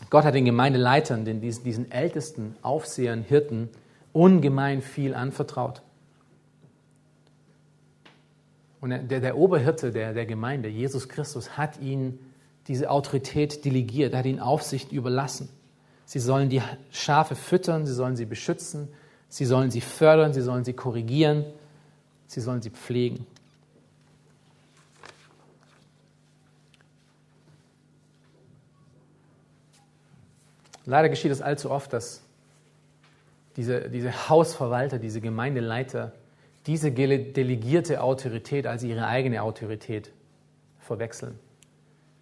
Gott 0.08 0.24
hat 0.24 0.34
den 0.34 0.46
Gemeindeleitern, 0.46 1.26
den, 1.26 1.42
diesen, 1.42 1.64
diesen 1.64 1.92
ältesten 1.92 2.56
Aufsehern, 2.62 3.22
Hirten, 3.22 3.68
ungemein 4.14 4.80
viel 4.80 5.14
anvertraut. 5.14 5.82
Und 8.82 8.90
der, 8.90 9.20
der 9.20 9.38
Oberhirte 9.38 9.92
der, 9.92 10.12
der 10.12 10.26
Gemeinde, 10.26 10.68
Jesus 10.68 11.08
Christus, 11.08 11.56
hat 11.56 11.80
ihnen 11.80 12.18
diese 12.66 12.90
Autorität 12.90 13.64
delegiert, 13.64 14.12
hat 14.12 14.26
ihnen 14.26 14.40
Aufsicht 14.40 14.90
überlassen. 14.90 15.48
Sie 16.04 16.18
sollen 16.18 16.48
die 16.48 16.60
Schafe 16.90 17.36
füttern, 17.36 17.86
sie 17.86 17.94
sollen 17.94 18.16
sie 18.16 18.24
beschützen, 18.24 18.88
sie 19.28 19.44
sollen 19.44 19.70
sie 19.70 19.80
fördern, 19.80 20.34
sie 20.34 20.42
sollen 20.42 20.64
sie 20.64 20.72
korrigieren, 20.72 21.44
sie 22.26 22.40
sollen 22.40 22.60
sie 22.60 22.70
pflegen. 22.70 23.24
Leider 30.86 31.08
geschieht 31.08 31.30
es 31.30 31.40
allzu 31.40 31.70
oft, 31.70 31.92
dass 31.92 32.20
diese, 33.56 33.88
diese 33.88 34.28
Hausverwalter, 34.28 34.98
diese 34.98 35.20
Gemeindeleiter 35.20 36.12
diese 36.66 36.92
delegierte 36.92 38.02
Autorität 38.02 38.66
als 38.66 38.82
ihre 38.82 39.06
eigene 39.06 39.42
Autorität 39.42 40.12
verwechseln 40.78 41.38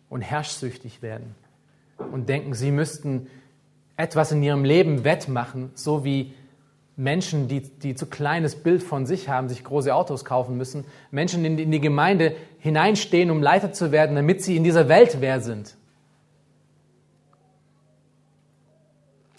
und 0.09 0.23
herrschsüchtig 0.23 1.03
werden 1.03 1.35
und 2.13 2.29
denken, 2.29 2.55
sie 2.55 2.71
müssten 2.71 3.29
etwas 3.97 4.33
in 4.33 4.43
ihrem 4.43 4.65
Leben 4.65 5.05
wettmachen, 5.05 5.71
so 5.75 6.05
wie 6.05 6.33
Menschen, 6.97 7.49
die, 7.49 7.63
die 7.63 7.95
zu 7.95 8.07
kleines 8.07 8.57
Bild 8.57 8.83
von 8.83 9.07
sich 9.07 9.29
haben, 9.29 9.49
sich 9.49 9.65
große 9.65 9.95
Autos 9.95 10.25
kaufen 10.25 10.57
müssen. 10.57 10.85
Menschen, 11.11 11.43
die 11.43 11.63
in 11.63 11.71
die 11.71 11.81
Gemeinde 11.81 12.35
hineinstehen, 12.59 13.31
um 13.31 13.43
Leiter 13.43 13.73
zu 13.73 13.91
werden, 13.93 14.17
damit 14.17 14.43
sie 14.43 14.57
in 14.57 14.65
dieser 14.65 14.89
Welt 14.89 15.19
wer 15.21 15.41
sind. 15.41 15.77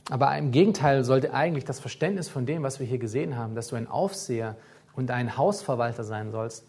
Aber 0.10 0.36
im 0.38 0.52
Gegenteil 0.52 1.04
sollte 1.04 1.34
eigentlich 1.34 1.64
das 1.64 1.80
Verständnis 1.80 2.30
von 2.30 2.46
dem, 2.46 2.64
was 2.64 2.80
wir 2.80 2.88
hier 2.88 2.98
gesehen 2.98 3.38
haben, 3.38 3.56
dass 3.56 3.68
du 3.68 3.76
ein 3.76 3.88
Aufseher 3.88 4.58
und 4.96 5.12
ein 5.12 5.38
Hausverwalter 5.38 6.04
sein 6.04 6.32
sollst, 6.32 6.66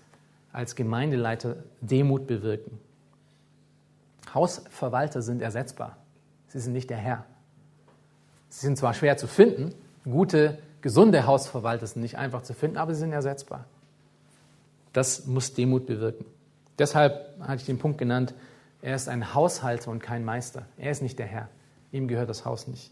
als 0.52 0.76
Gemeindeleiter 0.76 1.56
Demut 1.80 2.26
bewirken. 2.26 2.78
Hausverwalter 4.34 5.22
sind 5.22 5.42
ersetzbar. 5.42 5.96
Sie 6.48 6.60
sind 6.60 6.72
nicht 6.72 6.90
der 6.90 6.98
Herr. 6.98 7.24
Sie 8.48 8.66
sind 8.66 8.76
zwar 8.76 8.94
schwer 8.94 9.16
zu 9.16 9.26
finden, 9.26 9.74
gute, 10.04 10.58
gesunde 10.82 11.26
Hausverwalter 11.26 11.86
sind 11.86 12.02
nicht 12.02 12.18
einfach 12.18 12.42
zu 12.42 12.54
finden, 12.54 12.76
aber 12.76 12.94
sie 12.94 13.00
sind 13.00 13.12
ersetzbar. 13.12 13.64
Das 14.92 15.26
muss 15.26 15.54
Demut 15.54 15.86
bewirken. 15.86 16.26
Deshalb 16.78 17.38
hatte 17.40 17.56
ich 17.56 17.66
den 17.66 17.78
Punkt 17.78 17.98
genannt, 17.98 18.34
er 18.82 18.96
ist 18.96 19.08
ein 19.08 19.34
Haushalter 19.34 19.90
und 19.90 20.00
kein 20.00 20.24
Meister. 20.24 20.66
Er 20.76 20.90
ist 20.90 21.02
nicht 21.02 21.18
der 21.18 21.26
Herr. 21.26 21.48
Ihm 21.92 22.08
gehört 22.08 22.28
das 22.28 22.44
Haus 22.44 22.66
nicht. 22.66 22.90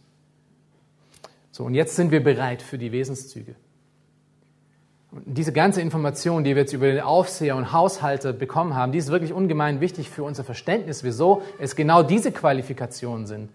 So, 1.51 1.65
und 1.65 1.75
jetzt 1.75 1.97
sind 1.97 2.11
wir 2.11 2.23
bereit 2.23 2.63
für 2.63 2.79
die 2.79 2.93
Wesenszüge. 2.93 3.57
Diese 5.13 5.53
ganze 5.53 5.81
Information, 5.81 6.45
die 6.45 6.55
wir 6.55 6.63
jetzt 6.63 6.73
über 6.73 6.87
den 6.87 7.01
Aufseher 7.01 7.57
und 7.57 7.73
Haushalter 7.73 8.33
bekommen 8.33 8.77
haben, 8.77 8.93
die 8.93 8.99
ist 8.99 9.09
wirklich 9.09 9.33
ungemein 9.33 9.81
wichtig 9.81 10.09
für 10.09 10.23
unser 10.23 10.45
Verständnis, 10.45 11.03
wieso 11.03 11.43
es 11.59 11.75
genau 11.75 12.05
diese 12.05 12.31
Qualifikationen 12.31 13.27
sind, 13.27 13.51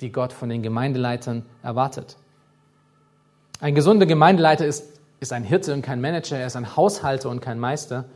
die 0.00 0.10
Gott 0.10 0.32
von 0.32 0.48
den 0.48 0.62
Gemeindeleitern 0.62 1.44
erwartet. 1.62 2.16
Ein 3.60 3.74
gesunder 3.76 4.06
Gemeindeleiter 4.06 4.66
ist, 4.66 5.00
ist 5.20 5.32
ein 5.32 5.44
Hirte 5.44 5.72
und 5.72 5.82
kein 5.82 6.00
Manager, 6.00 6.38
er 6.38 6.48
ist 6.48 6.56
ein 6.56 6.76
Haushalter 6.76 7.30
und 7.30 7.40
kein 7.40 7.60
Meister. 7.60 8.06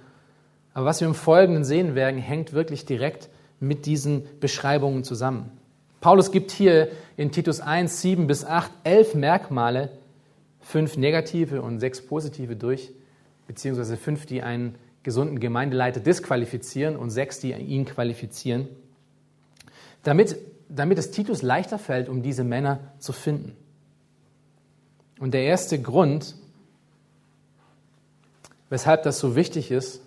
Aber 0.74 0.86
was 0.86 1.00
wir 1.00 1.08
im 1.08 1.14
Folgenden 1.14 1.64
sehen 1.64 1.94
werden, 1.94 2.20
hängt 2.20 2.52
wirklich 2.52 2.86
direkt 2.86 3.28
mit 3.60 3.86
diesen 3.86 4.24
Beschreibungen 4.40 5.04
zusammen. 5.04 5.50
Paulus 6.00 6.32
gibt 6.32 6.50
hier 6.50 6.88
in 7.16 7.30
Titus 7.30 7.60
1, 7.60 8.00
7 8.00 8.26
bis 8.26 8.44
8 8.44 8.70
elf 8.84 9.14
Merkmale, 9.14 9.90
fünf 10.70 10.96
negative 10.96 11.62
und 11.62 11.80
sechs 11.80 12.00
positive 12.00 12.56
durch, 12.56 12.92
beziehungsweise 13.46 13.96
fünf, 13.96 14.26
die 14.26 14.42
einen 14.42 14.76
gesunden 15.02 15.40
Gemeindeleiter 15.40 16.00
disqualifizieren 16.00 16.96
und 16.96 17.10
sechs, 17.10 17.40
die 17.40 17.52
ihn 17.52 17.84
qualifizieren, 17.84 18.68
damit, 20.02 20.36
damit 20.68 20.98
es 20.98 21.10
Titus 21.10 21.42
leichter 21.42 21.78
fällt, 21.78 22.08
um 22.08 22.22
diese 22.22 22.44
Männer 22.44 22.80
zu 22.98 23.12
finden. 23.12 23.56
Und 25.18 25.34
der 25.34 25.42
erste 25.42 25.80
Grund, 25.80 26.36
weshalb 28.68 29.02
das 29.02 29.18
so 29.18 29.36
wichtig 29.36 29.70
ist, 29.70 30.02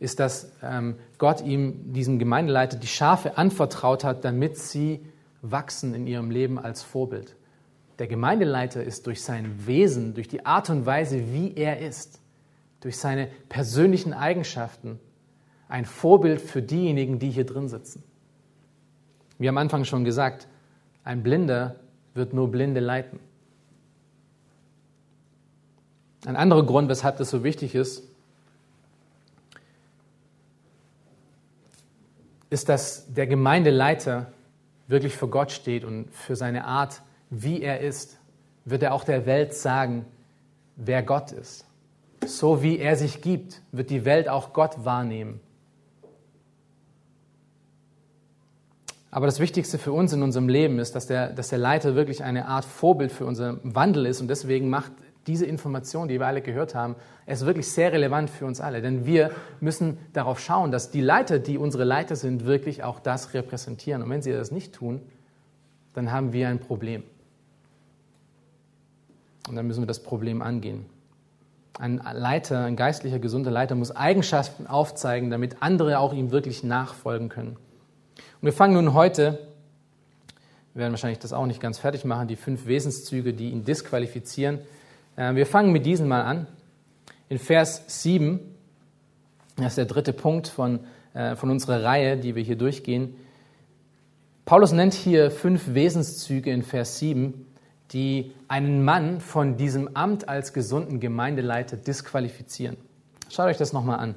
ist, 0.00 0.18
dass 0.18 0.52
ähm, 0.62 0.96
Gott 1.18 1.42
ihm, 1.42 1.92
diesem 1.92 2.18
Gemeindeleiter, 2.18 2.76
die 2.76 2.88
Schafe 2.88 3.38
anvertraut 3.38 4.02
hat, 4.02 4.24
damit 4.24 4.58
sie 4.58 5.00
wachsen 5.42 5.94
in 5.94 6.06
ihrem 6.06 6.30
Leben 6.30 6.58
als 6.58 6.82
Vorbild. 6.82 7.36
Der 7.98 8.06
Gemeindeleiter 8.06 8.82
ist 8.82 9.06
durch 9.06 9.22
sein 9.22 9.66
Wesen, 9.66 10.14
durch 10.14 10.28
die 10.28 10.46
Art 10.46 10.70
und 10.70 10.86
Weise, 10.86 11.32
wie 11.32 11.54
er 11.54 11.80
ist, 11.80 12.20
durch 12.80 12.96
seine 12.96 13.28
persönlichen 13.48 14.12
Eigenschaften 14.12 14.98
ein 15.68 15.84
Vorbild 15.84 16.40
für 16.40 16.62
diejenigen, 16.62 17.18
die 17.18 17.30
hier 17.30 17.46
drin 17.46 17.68
sitzen. 17.68 18.02
Wie 19.38 19.48
am 19.48 19.58
Anfang 19.58 19.84
schon 19.84 20.04
gesagt, 20.04 20.48
ein 21.04 21.22
Blinder 21.22 21.76
wird 22.14 22.32
nur 22.32 22.50
Blinde 22.50 22.80
leiten. 22.80 23.18
Ein 26.24 26.36
anderer 26.36 26.64
Grund, 26.64 26.88
weshalb 26.88 27.16
das 27.16 27.30
so 27.30 27.42
wichtig 27.42 27.74
ist, 27.74 28.04
ist, 32.50 32.68
dass 32.68 33.12
der 33.12 33.26
Gemeindeleiter 33.26 34.30
wirklich 34.86 35.16
für 35.16 35.26
Gott 35.26 35.50
steht 35.50 35.84
und 35.84 36.12
für 36.12 36.36
seine 36.36 36.64
Art, 36.64 37.02
wie 37.32 37.62
er 37.62 37.80
ist, 37.80 38.18
wird 38.66 38.82
er 38.82 38.92
auch 38.92 39.04
der 39.04 39.24
Welt 39.24 39.54
sagen, 39.54 40.04
wer 40.76 41.02
Gott 41.02 41.32
ist. 41.32 41.66
So 42.26 42.62
wie 42.62 42.78
er 42.78 42.94
sich 42.94 43.22
gibt, 43.22 43.62
wird 43.72 43.90
die 43.90 44.04
Welt 44.04 44.28
auch 44.28 44.52
Gott 44.52 44.84
wahrnehmen. 44.84 45.40
Aber 49.10 49.26
das 49.26 49.40
Wichtigste 49.40 49.78
für 49.78 49.92
uns 49.92 50.12
in 50.12 50.22
unserem 50.22 50.48
Leben 50.48 50.78
ist, 50.78 50.94
dass 50.94 51.06
der, 51.06 51.32
dass 51.32 51.48
der 51.48 51.58
Leiter 51.58 51.94
wirklich 51.94 52.22
eine 52.22 52.46
Art 52.46 52.64
Vorbild 52.64 53.12
für 53.12 53.26
unseren 53.26 53.60
Wandel 53.62 54.06
ist. 54.06 54.20
Und 54.20 54.28
deswegen 54.28 54.68
macht 54.70 54.92
diese 55.26 55.46
Information, 55.46 56.08
die 56.08 56.18
wir 56.18 56.26
alle 56.26 56.42
gehört 56.42 56.74
haben, 56.74 56.96
ist 57.26 57.46
wirklich 57.46 57.70
sehr 57.70 57.92
relevant 57.92 58.28
für 58.28 58.44
uns 58.44 58.60
alle. 58.60 58.82
Denn 58.82 59.06
wir 59.06 59.30
müssen 59.60 59.98
darauf 60.12 60.38
schauen, 60.38 60.70
dass 60.70 60.90
die 60.90 61.00
Leiter, 61.00 61.38
die 61.38 61.58
unsere 61.58 61.84
Leiter 61.84 62.16
sind, 62.16 62.44
wirklich 62.44 62.84
auch 62.84 63.00
das 63.00 63.32
repräsentieren. 63.34 64.02
Und 64.02 64.10
wenn 64.10 64.22
sie 64.22 64.32
das 64.32 64.50
nicht 64.50 64.74
tun, 64.74 65.00
dann 65.94 66.10
haben 66.10 66.32
wir 66.32 66.48
ein 66.48 66.58
Problem. 66.58 67.02
Und 69.48 69.56
dann 69.56 69.66
müssen 69.66 69.82
wir 69.82 69.86
das 69.86 70.02
Problem 70.02 70.42
angehen. 70.42 70.86
Ein 71.78 72.00
Leiter, 72.12 72.64
ein 72.64 72.76
geistlicher, 72.76 73.18
gesunder 73.18 73.50
Leiter 73.50 73.74
muss 73.74 73.90
Eigenschaften 73.90 74.66
aufzeigen, 74.66 75.30
damit 75.30 75.56
andere 75.60 75.98
auch 75.98 76.12
ihm 76.12 76.30
wirklich 76.30 76.62
nachfolgen 76.62 77.28
können. 77.28 77.56
Und 78.16 78.46
wir 78.46 78.52
fangen 78.52 78.74
nun 78.74 78.94
heute, 78.94 79.38
wir 80.74 80.80
werden 80.80 80.92
wahrscheinlich 80.92 81.18
das 81.18 81.32
auch 81.32 81.46
nicht 81.46 81.60
ganz 81.60 81.78
fertig 81.78 82.04
machen, 82.04 82.28
die 82.28 82.36
fünf 82.36 82.66
Wesenszüge, 82.66 83.32
die 83.32 83.50
ihn 83.50 83.64
disqualifizieren, 83.64 84.60
äh, 85.16 85.34
wir 85.34 85.46
fangen 85.46 85.72
mit 85.72 85.86
diesen 85.86 86.08
mal 86.08 86.22
an. 86.22 86.46
In 87.28 87.38
Vers 87.38 87.84
7, 87.86 88.40
das 89.56 89.68
ist 89.68 89.78
der 89.78 89.84
dritte 89.86 90.12
Punkt 90.12 90.48
von, 90.48 90.80
äh, 91.14 91.36
von 91.36 91.50
unserer 91.50 91.82
Reihe, 91.82 92.16
die 92.16 92.34
wir 92.34 92.42
hier 92.42 92.56
durchgehen. 92.56 93.14
Paulus 94.44 94.72
nennt 94.72 94.94
hier 94.94 95.30
fünf 95.30 95.74
Wesenszüge 95.74 96.50
in 96.50 96.62
Vers 96.62 96.98
7, 96.98 97.46
die 97.92 98.32
einen 98.48 98.84
Mann 98.84 99.20
von 99.20 99.56
diesem 99.56 99.96
Amt 99.96 100.28
als 100.28 100.52
gesunden 100.52 101.00
Gemeindeleiter 101.00 101.76
disqualifizieren. 101.76 102.76
Schaut 103.28 103.46
euch 103.46 103.58
das 103.58 103.72
nochmal 103.72 103.98
an. 103.98 104.14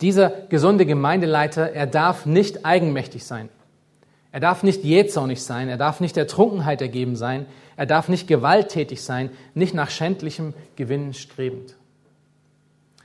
Dieser 0.00 0.30
gesunde 0.48 0.86
Gemeindeleiter, 0.86 1.72
er 1.72 1.86
darf 1.86 2.26
nicht 2.26 2.64
eigenmächtig 2.64 3.24
sein. 3.24 3.48
Er 4.32 4.40
darf 4.40 4.62
nicht 4.62 4.82
jähzornig 4.82 5.42
sein, 5.42 5.68
er 5.68 5.76
darf 5.76 6.00
nicht 6.00 6.16
der 6.16 6.26
Trunkenheit 6.26 6.80
ergeben 6.80 7.16
sein, 7.16 7.46
er 7.76 7.86
darf 7.86 8.08
nicht 8.08 8.26
gewalttätig 8.26 9.02
sein, 9.02 9.30
nicht 9.54 9.74
nach 9.74 9.90
schändlichem 9.90 10.54
Gewinn 10.74 11.12
strebend. 11.12 11.76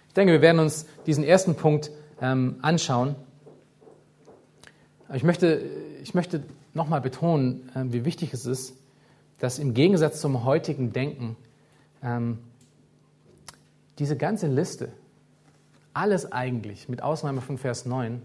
Ich 0.07 0.13
denke, 0.13 0.33
wir 0.33 0.41
werden 0.41 0.59
uns 0.59 0.87
diesen 1.05 1.23
ersten 1.23 1.55
Punkt 1.55 1.91
ähm, 2.21 2.55
anschauen. 2.61 3.15
ich 5.13 5.23
möchte, 5.23 5.61
ich 6.01 6.13
möchte 6.13 6.43
nochmal 6.73 7.01
betonen, 7.01 7.69
äh, 7.75 7.83
wie 7.93 8.05
wichtig 8.05 8.33
es 8.33 8.45
ist, 8.45 8.73
dass 9.39 9.59
im 9.59 9.73
Gegensatz 9.73 10.19
zum 10.21 10.43
heutigen 10.43 10.93
Denken 10.93 11.35
ähm, 12.03 12.39
diese 13.99 14.17
ganze 14.17 14.47
Liste, 14.47 14.89
alles 15.93 16.31
eigentlich, 16.31 16.89
mit 16.89 17.01
Ausnahme 17.01 17.41
von 17.41 17.57
Vers 17.57 17.85
9, 17.85 18.21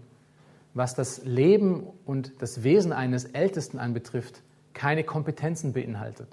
was 0.73 0.95
das 0.95 1.23
Leben 1.23 1.87
und 2.05 2.41
das 2.41 2.63
Wesen 2.63 2.93
eines 2.93 3.25
Ältesten 3.25 3.79
anbetrifft, 3.79 4.41
keine 4.73 5.03
Kompetenzen 5.03 5.73
beinhaltet. 5.73 6.27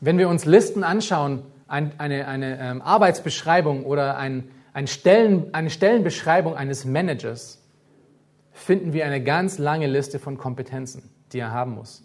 Wenn 0.00 0.18
wir 0.18 0.28
uns 0.28 0.44
Listen 0.44 0.84
anschauen, 0.84 1.42
eine, 1.66 1.92
eine, 1.98 2.26
eine 2.28 2.58
ähm, 2.60 2.82
Arbeitsbeschreibung 2.82 3.84
oder 3.84 4.16
ein, 4.16 4.48
ein 4.74 4.86
Stellen, 4.86 5.52
eine 5.54 5.70
Stellenbeschreibung 5.70 6.54
eines 6.54 6.84
Managers, 6.84 7.62
finden 8.52 8.92
wir 8.92 9.06
eine 9.06 9.22
ganz 9.22 9.58
lange 9.58 9.86
Liste 9.86 10.18
von 10.18 10.36
Kompetenzen, 10.36 11.10
die 11.32 11.38
er 11.38 11.52
haben 11.52 11.74
muss. 11.74 12.02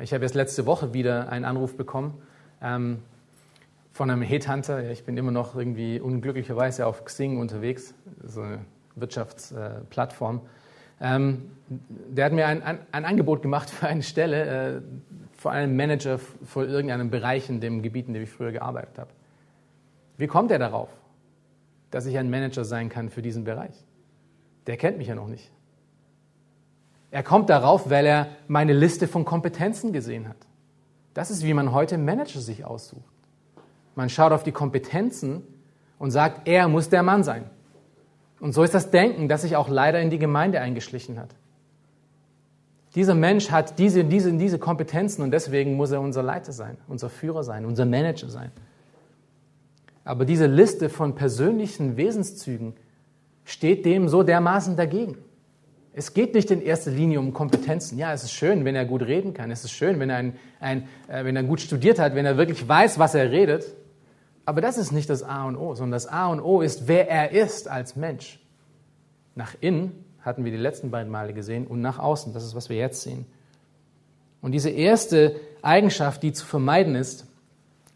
Ich 0.00 0.12
habe 0.12 0.24
jetzt 0.24 0.34
letzte 0.34 0.66
Woche 0.66 0.92
wieder 0.92 1.28
einen 1.28 1.44
Anruf 1.44 1.76
bekommen 1.76 2.20
ähm, 2.60 2.98
von 3.92 4.10
einem 4.10 4.22
Headhunter. 4.22 4.90
Ich 4.90 5.04
bin 5.04 5.16
immer 5.16 5.30
noch 5.30 5.54
irgendwie 5.54 6.00
unglücklicherweise 6.00 6.84
auf 6.86 7.04
Xing 7.04 7.38
unterwegs, 7.38 7.94
so 8.24 8.40
eine 8.40 8.64
Wirtschaftsplattform. 8.96 10.40
Ähm, 11.00 11.52
der 11.68 12.24
hat 12.24 12.32
mir 12.32 12.48
ein, 12.48 12.62
ein, 12.64 12.78
ein, 12.90 13.04
Angebot 13.04 13.42
gemacht 13.42 13.70
für 13.70 13.86
eine 13.86 14.02
Stelle, 14.02 14.78
äh, 14.78 14.80
vor 15.36 15.52
allem 15.52 15.76
Manager 15.76 16.18
für 16.18 16.64
irgendeinen 16.64 17.10
Bereich 17.10 17.48
in 17.48 17.60
dem 17.60 17.82
Gebiet, 17.82 18.08
in 18.08 18.14
dem 18.14 18.24
ich 18.24 18.30
früher 18.30 18.50
gearbeitet 18.50 18.98
habe. 18.98 19.10
Wie 20.16 20.26
kommt 20.26 20.50
er 20.50 20.58
darauf, 20.58 20.88
dass 21.92 22.06
ich 22.06 22.18
ein 22.18 22.30
Manager 22.30 22.64
sein 22.64 22.88
kann 22.88 23.10
für 23.10 23.22
diesen 23.22 23.44
Bereich? 23.44 23.84
Der 24.66 24.76
kennt 24.76 24.98
mich 24.98 25.06
ja 25.06 25.14
noch 25.14 25.28
nicht. 25.28 25.52
Er 27.14 27.22
kommt 27.22 27.48
darauf, 27.48 27.90
weil 27.90 28.06
er 28.06 28.26
meine 28.48 28.72
Liste 28.72 29.06
von 29.06 29.24
Kompetenzen 29.24 29.92
gesehen 29.92 30.28
hat. 30.28 30.36
Das 31.14 31.30
ist, 31.30 31.44
wie 31.44 31.54
man 31.54 31.70
heute 31.70 31.96
Manager 31.96 32.40
sich 32.40 32.64
aussucht. 32.64 33.04
Man 33.94 34.08
schaut 34.08 34.32
auf 34.32 34.42
die 34.42 34.50
Kompetenzen 34.50 35.44
und 36.00 36.10
sagt, 36.10 36.48
er 36.48 36.66
muss 36.66 36.88
der 36.88 37.04
Mann 37.04 37.22
sein. 37.22 37.44
Und 38.40 38.52
so 38.52 38.64
ist 38.64 38.74
das 38.74 38.90
Denken, 38.90 39.28
das 39.28 39.42
sich 39.42 39.54
auch 39.54 39.68
leider 39.68 40.00
in 40.00 40.10
die 40.10 40.18
Gemeinde 40.18 40.60
eingeschlichen 40.60 41.20
hat. 41.20 41.28
Dieser 42.96 43.14
Mensch 43.14 43.52
hat 43.52 43.78
diese, 43.78 44.04
diese, 44.04 44.32
diese 44.32 44.58
Kompetenzen 44.58 45.22
und 45.22 45.30
deswegen 45.30 45.76
muss 45.76 45.92
er 45.92 46.00
unser 46.00 46.24
Leiter 46.24 46.50
sein, 46.50 46.78
unser 46.88 47.10
Führer 47.10 47.44
sein, 47.44 47.64
unser 47.64 47.84
Manager 47.84 48.28
sein. 48.28 48.50
Aber 50.02 50.24
diese 50.24 50.46
Liste 50.46 50.88
von 50.88 51.14
persönlichen 51.14 51.96
Wesenszügen 51.96 52.74
steht 53.44 53.84
dem 53.84 54.08
so 54.08 54.24
dermaßen 54.24 54.76
dagegen. 54.76 55.18
Es 55.96 56.12
geht 56.12 56.34
nicht 56.34 56.50
in 56.50 56.60
erster 56.60 56.90
Linie 56.90 57.20
um 57.20 57.32
Kompetenzen. 57.32 57.98
Ja, 57.98 58.12
es 58.12 58.24
ist 58.24 58.32
schön, 58.32 58.64
wenn 58.64 58.74
er 58.74 58.84
gut 58.84 59.02
reden 59.02 59.32
kann. 59.32 59.50
Es 59.50 59.64
ist 59.64 59.70
schön, 59.70 60.00
wenn 60.00 60.10
er, 60.10 60.16
ein, 60.16 60.36
ein, 60.58 60.88
äh, 61.08 61.24
wenn 61.24 61.36
er 61.36 61.44
gut 61.44 61.60
studiert 61.60 61.98
hat, 61.98 62.14
wenn 62.14 62.26
er 62.26 62.36
wirklich 62.36 62.66
weiß, 62.66 62.98
was 62.98 63.14
er 63.14 63.30
redet. 63.30 63.64
Aber 64.44 64.60
das 64.60 64.76
ist 64.76 64.90
nicht 64.92 65.08
das 65.08 65.22
A 65.22 65.44
und 65.44 65.56
O, 65.56 65.74
sondern 65.74 65.92
das 65.92 66.06
A 66.06 66.26
und 66.26 66.40
O 66.40 66.60
ist, 66.60 66.88
wer 66.88 67.08
er 67.08 67.30
ist 67.30 67.68
als 67.68 67.96
Mensch. 67.96 68.40
Nach 69.36 69.54
innen 69.60 70.04
hatten 70.20 70.44
wir 70.44 70.50
die 70.50 70.58
letzten 70.58 70.90
beiden 70.90 71.10
Male 71.10 71.32
gesehen 71.32 71.66
und 71.66 71.80
nach 71.80 71.98
außen. 71.98 72.32
Das 72.34 72.44
ist, 72.44 72.54
was 72.54 72.68
wir 72.68 72.76
jetzt 72.76 73.02
sehen. 73.02 73.26
Und 74.42 74.52
diese 74.52 74.70
erste 74.70 75.36
Eigenschaft, 75.62 76.22
die 76.22 76.32
zu 76.32 76.44
vermeiden 76.44 76.96
ist, 76.96 77.26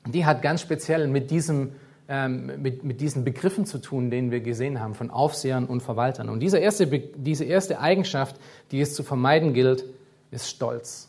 die 0.06 0.24
hat 0.24 0.40
ganz 0.40 0.62
speziell 0.62 1.06
mit, 1.08 1.30
diesem, 1.30 1.72
ähm, 2.08 2.62
mit, 2.62 2.84
mit 2.84 3.00
diesen 3.00 3.22
Begriffen 3.22 3.66
zu 3.66 3.78
tun, 3.78 4.10
den 4.10 4.30
wir 4.30 4.40
gesehen 4.40 4.80
haben, 4.80 4.94
von 4.94 5.10
Aufsehern 5.10 5.66
und 5.66 5.82
Verwaltern. 5.82 6.30
Und 6.30 6.40
diese 6.40 6.58
erste, 6.58 6.86
diese 6.86 7.44
erste 7.44 7.80
Eigenschaft, 7.80 8.36
die 8.70 8.80
es 8.80 8.94
zu 8.94 9.02
vermeiden 9.02 9.52
gilt, 9.52 9.84
ist 10.30 10.48
Stolz. 10.48 11.08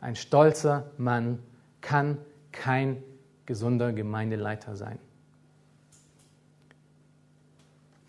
Ein 0.00 0.14
stolzer 0.14 0.90
Mann 0.98 1.40
kann 1.80 2.18
kein 2.52 3.02
gesunder 3.44 3.92
Gemeindeleiter 3.92 4.76
sein. 4.76 4.98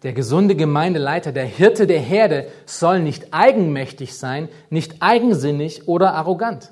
Der 0.04 0.14
gesunde 0.14 0.56
Gemeindeleiter, 0.56 1.32
der 1.32 1.46
Hirte 1.46 1.88
der 1.88 2.00
Herde 2.00 2.50
soll 2.68 3.00
nicht 3.02 3.34
eigenmächtig 3.34 4.16
sein, 4.16 4.48
nicht 4.70 4.98
eigensinnig 5.02 5.88
oder 5.88 6.14
arrogant. 6.14 6.72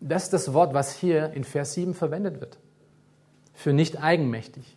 Das 0.00 0.24
ist 0.24 0.32
das 0.32 0.52
Wort, 0.52 0.74
was 0.74 0.96
hier 0.96 1.32
in 1.34 1.44
Vers 1.44 1.74
7 1.74 1.94
verwendet 1.94 2.40
wird. 2.40 2.58
Für 3.58 3.72
nicht 3.72 4.00
eigenmächtig. 4.00 4.76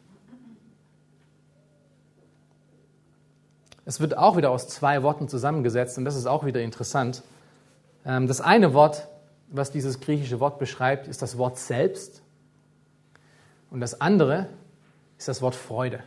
Es 3.85 3.99
wird 3.99 4.17
auch 4.17 4.37
wieder 4.37 4.49
aus 4.49 4.67
zwei 4.69 5.03
Worten 5.03 5.27
zusammengesetzt 5.27 5.99
und 5.99 6.05
das 6.05 6.15
ist 6.15 6.25
auch 6.25 6.47
wieder 6.47 6.61
interessant. 6.61 7.21
Ähm, 8.03 8.25
das 8.25 8.41
eine 8.41 8.73
Wort, 8.73 9.07
was 9.51 9.69
dieses 9.69 9.99
griechische 9.99 10.39
Wort 10.39 10.57
beschreibt, 10.57 11.07
ist 11.07 11.21
das 11.21 11.37
Wort 11.37 11.59
selbst 11.59 12.23
und 13.69 13.81
das 13.81 14.01
andere 14.01 14.47
ist 15.19 15.27
das 15.27 15.43
Wort 15.43 15.53
Freude. 15.53 15.99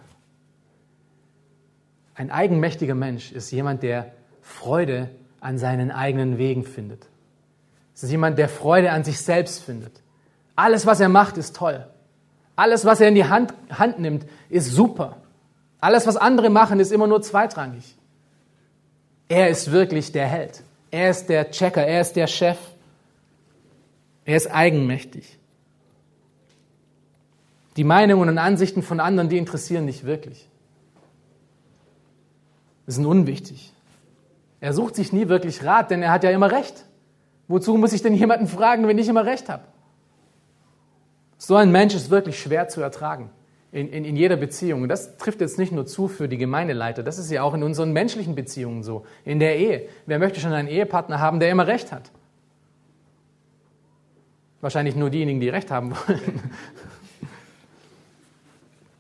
Ein 2.17 2.33
eigenmächtiger 2.33 2.97
Mensch 2.97 3.31
ist 3.31 3.53
jemand, 3.53 3.85
der 3.85 4.15
Freude 4.43 5.11
an 5.39 5.59
seinen 5.59 5.93
eigenen 5.93 6.39
Wegen 6.39 6.65
findet. 6.65 7.07
Es 7.95 8.03
ist 8.03 8.11
jemand, 8.11 8.37
der 8.37 8.49
Freude 8.49 8.91
an 8.91 9.05
sich 9.05 9.21
selbst 9.21 9.63
findet. 9.63 10.03
Alles, 10.57 10.87
was 10.87 10.99
er 10.99 11.09
macht, 11.09 11.37
ist 11.37 11.55
toll. 11.55 11.87
Alles, 12.57 12.85
was 12.85 13.01
er 13.01 13.09
in 13.09 13.15
die 13.15 13.25
Hand, 13.25 13.53
Hand 13.71 13.99
nimmt, 13.99 14.27
ist 14.49 14.71
super. 14.71 15.17
Alles, 15.81 16.07
was 16.07 16.17
andere 16.17 16.51
machen, 16.51 16.81
ist 16.81 16.93
immer 16.93 17.07
nur 17.07 17.23
zweitrangig. 17.23 17.97
Er 19.29 19.49
ist 19.49 19.73
wirklich 19.73 20.13
der 20.13 20.27
Held. 20.27 20.63
Er 20.91 21.11
ist 21.11 21.29
der 21.29 21.51
Checker. 21.51 21.87
Er 21.87 22.01
ist 22.01 22.15
der 22.15 22.27
Chef. 22.27 22.59
Er 24.25 24.37
ist 24.37 24.47
eigenmächtig. 24.47 25.39
Die 27.77 27.85
Meinungen 27.85 28.29
und 28.29 28.39
Ansichten 28.39 28.83
von 28.83 29.01
anderen, 29.01 29.29
die 29.29 29.39
interessieren 29.39 29.85
nicht 29.85 30.05
wirklich. 30.05 30.49
Das 32.87 32.95
sind 32.95 33.07
unwichtig. 33.07 33.73
Er 34.61 34.73
sucht 34.73 34.95
sich 34.95 35.13
nie 35.13 35.29
wirklich 35.29 35.65
Rat, 35.65 35.91
denn 35.91 36.03
er 36.03 36.13
hat 36.13 36.25
ja 36.25 36.31
immer 36.31 36.51
Recht. 36.51 36.85
Wozu 37.49 37.77
muss 37.77 37.93
ich 37.93 38.03
denn 38.03 38.15
jemanden 38.15 38.47
fragen, 38.47 38.87
wenn 38.87 38.97
ich 38.99 39.09
immer 39.09 39.27
Recht 39.27 39.49
habe? 39.49 39.65
So 41.47 41.57
ein 41.57 41.71
Mensch 41.71 41.95
ist 41.95 42.09
wirklich 42.09 42.41
schwer 42.41 42.69
zu 42.69 42.81
ertragen 42.81 43.29
in, 43.71 43.91
in, 43.91 44.07
in 44.07 44.17
jeder 44.17 44.37
Beziehung. 44.37 44.81
Und 44.81 44.89
das 44.89 45.19
trifft 45.19 45.43
jetzt 45.43 45.59
nicht 45.59 45.73
nur 45.73 45.85
zu 45.85 46.09
für 46.09 46.27
die 46.27 46.39
Gemeindeleiter, 46.39 47.03
das 47.03 47.19
ist 47.19 47.31
ja 47.31 47.43
auch 47.43 47.53
in 47.53 47.63
unseren 47.63 47.93
menschlichen 47.93 48.35
Beziehungen 48.35 48.83
so, 48.83 49.05
in 49.27 49.41
der 49.41 49.59
Ehe. 49.59 49.87
Wer 50.07 50.19
möchte 50.19 50.41
schon 50.41 50.55
einen 50.55 50.69
Ehepartner 50.69 51.21
haben, 51.21 51.41
der 51.41 51.51
immer 51.51 51.67
Recht 51.67 51.93
hat? 51.93 52.11
Wahrscheinlich 54.63 54.97
nur 54.97 55.11
diejenigen, 55.11 55.41
die 55.41 55.51
Recht 55.51 55.71
haben 55.71 55.91
wollen. 55.91 56.41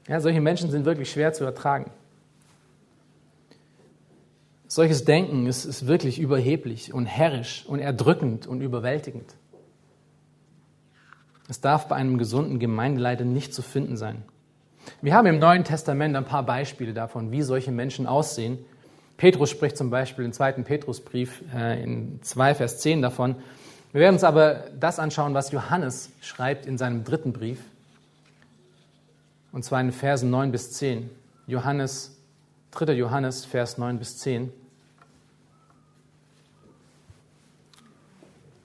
Ja, 0.06 0.20
solche 0.20 0.42
Menschen 0.42 0.70
sind 0.70 0.84
wirklich 0.84 1.10
schwer 1.10 1.32
zu 1.32 1.44
ertragen. 1.44 1.90
Solches 4.68 5.06
Denken 5.06 5.46
ist, 5.46 5.64
ist 5.64 5.86
wirklich 5.86 6.18
überheblich 6.18 6.92
und 6.92 7.06
herrisch 7.06 7.64
und 7.66 7.78
erdrückend 7.78 8.46
und 8.46 8.60
überwältigend. 8.60 9.34
Es 11.48 11.60
darf 11.60 11.88
bei 11.88 11.96
einem 11.96 12.18
gesunden 12.18 12.58
Gemeindeleiter 12.58 13.24
nicht 13.24 13.52
zu 13.52 13.62
finden 13.62 13.96
sein. 13.96 14.22
Wir 15.02 15.14
haben 15.14 15.26
im 15.26 15.38
Neuen 15.38 15.64
Testament 15.64 16.16
ein 16.16 16.24
paar 16.24 16.42
Beispiele 16.42 16.94
davon, 16.94 17.32
wie 17.32 17.42
solche 17.42 17.72
Menschen 17.72 18.06
aussehen. 18.06 18.58
Petrus 19.16 19.50
spricht 19.50 19.76
zum 19.76 19.90
Beispiel 19.90 20.24
im 20.24 20.32
zweiten 20.32 20.64
Petrusbrief 20.64 21.42
äh, 21.54 21.82
in 21.82 22.20
2 22.22 22.54
Vers 22.54 22.80
10 22.80 23.02
davon. 23.02 23.36
Wir 23.92 24.00
werden 24.00 24.14
uns 24.14 24.24
aber 24.24 24.64
das 24.78 24.98
anschauen, 24.98 25.34
was 25.34 25.52
Johannes 25.52 26.10
schreibt 26.20 26.66
in 26.66 26.78
seinem 26.78 27.04
dritten 27.04 27.32
Brief. 27.32 27.60
Und 29.52 29.64
zwar 29.64 29.80
in 29.80 29.92
Versen 29.92 30.30
9 30.30 30.50
bis 30.50 30.72
10. 30.72 31.08
Johannes, 31.46 32.16
3. 32.72 32.92
Johannes, 32.94 33.44
Vers 33.44 33.78
9 33.78 33.98
bis 33.98 34.18
10. 34.18 34.52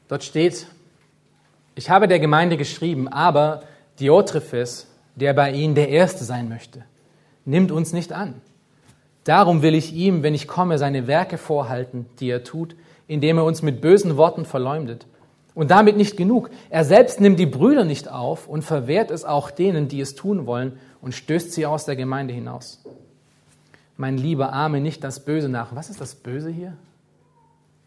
Dort 0.08 0.24
steht, 0.24 0.66
ich 1.80 1.90
habe 1.90 2.10
der 2.10 2.20
Gemeinde 2.20 2.58
geschrieben, 2.58 3.08
aber 3.08 3.62
Diotrephes, 4.02 4.88
der 5.16 5.34
bei 5.34 5.54
ihnen 5.54 5.76
der 5.76 5.88
Erste 5.88 6.26
sein 6.26 6.50
möchte, 6.50 6.84
nimmt 7.46 7.72
uns 7.72 7.94
nicht 7.94 8.12
an. 8.12 8.42
Darum 9.24 9.62
will 9.62 9.74
ich 9.74 9.94
ihm, 9.94 10.22
wenn 10.22 10.34
ich 10.34 10.46
komme, 10.46 10.78
seine 10.78 11.08
Werke 11.08 11.38
vorhalten, 11.38 12.06
die 12.20 12.30
er 12.30 12.44
tut, 12.44 12.76
indem 13.08 13.38
er 13.38 13.46
uns 13.46 13.62
mit 13.62 13.80
bösen 13.80 14.18
Worten 14.18 14.44
verleumdet. 14.44 15.08
Und 15.56 15.72
damit 15.72 15.96
nicht 15.96 16.18
genug. 16.18 16.50
Er 16.70 16.84
selbst 16.84 17.22
nimmt 17.22 17.40
die 17.40 17.46
Brüder 17.46 17.86
nicht 17.86 18.12
auf 18.12 18.50
und 18.50 18.64
verwehrt 18.64 19.10
es 19.10 19.24
auch 19.24 19.50
denen, 19.50 19.88
die 19.88 20.02
es 20.02 20.16
tun 20.16 20.46
wollen, 20.46 20.78
und 21.00 21.16
stößt 21.16 21.54
sie 21.54 21.66
aus 21.66 21.86
der 21.86 21.96
Gemeinde 21.96 22.34
hinaus. 22.34 22.84
Mein 23.96 24.18
lieber 24.18 24.52
Arme, 24.52 24.82
nicht 24.82 25.02
das 25.02 25.24
Böse 25.24 25.48
nach. 25.48 25.74
Was 25.74 25.90
ist 25.90 26.02
das 26.02 26.14
Böse 26.14 26.50
hier? 26.50 26.74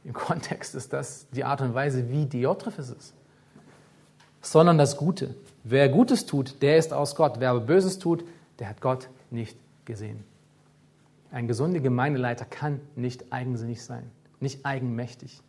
Im 0.03 0.15
Kontext 0.15 0.75
ist 0.75 0.95
das 0.95 1.27
die 1.33 1.45
Art 1.45 1.61
und 1.61 1.75
Weise, 1.75 2.09
wie 2.09 2.25
Diotrephes 2.25 2.89
ist. 2.89 3.13
Sondern 4.43 4.77
das 4.77 4.97
Gute. 4.97 5.35
Wer 5.65 5.89
Gutes 5.89 6.27
tut, 6.27 6.61
der 6.61 6.77
ist 6.77 6.93
aus 6.93 7.15
Gott. 7.15 7.37
Wer 7.39 7.51
aber 7.51 7.61
Böses 7.61 7.99
tut, 7.99 8.25
der 8.59 8.69
hat 8.69 8.81
Gott 8.81 9.09
nicht 9.31 9.57
gesehen. 9.85 10.25
Ein 11.31 11.49
gesunder 11.49 11.81
Gemeindeleiter 11.81 12.45
kann 12.45 12.81
nicht 12.95 13.33
eigensinnig 13.33 13.83
sein, 13.83 14.11
nicht 14.41 14.67
eigenmächtig. 14.67 15.41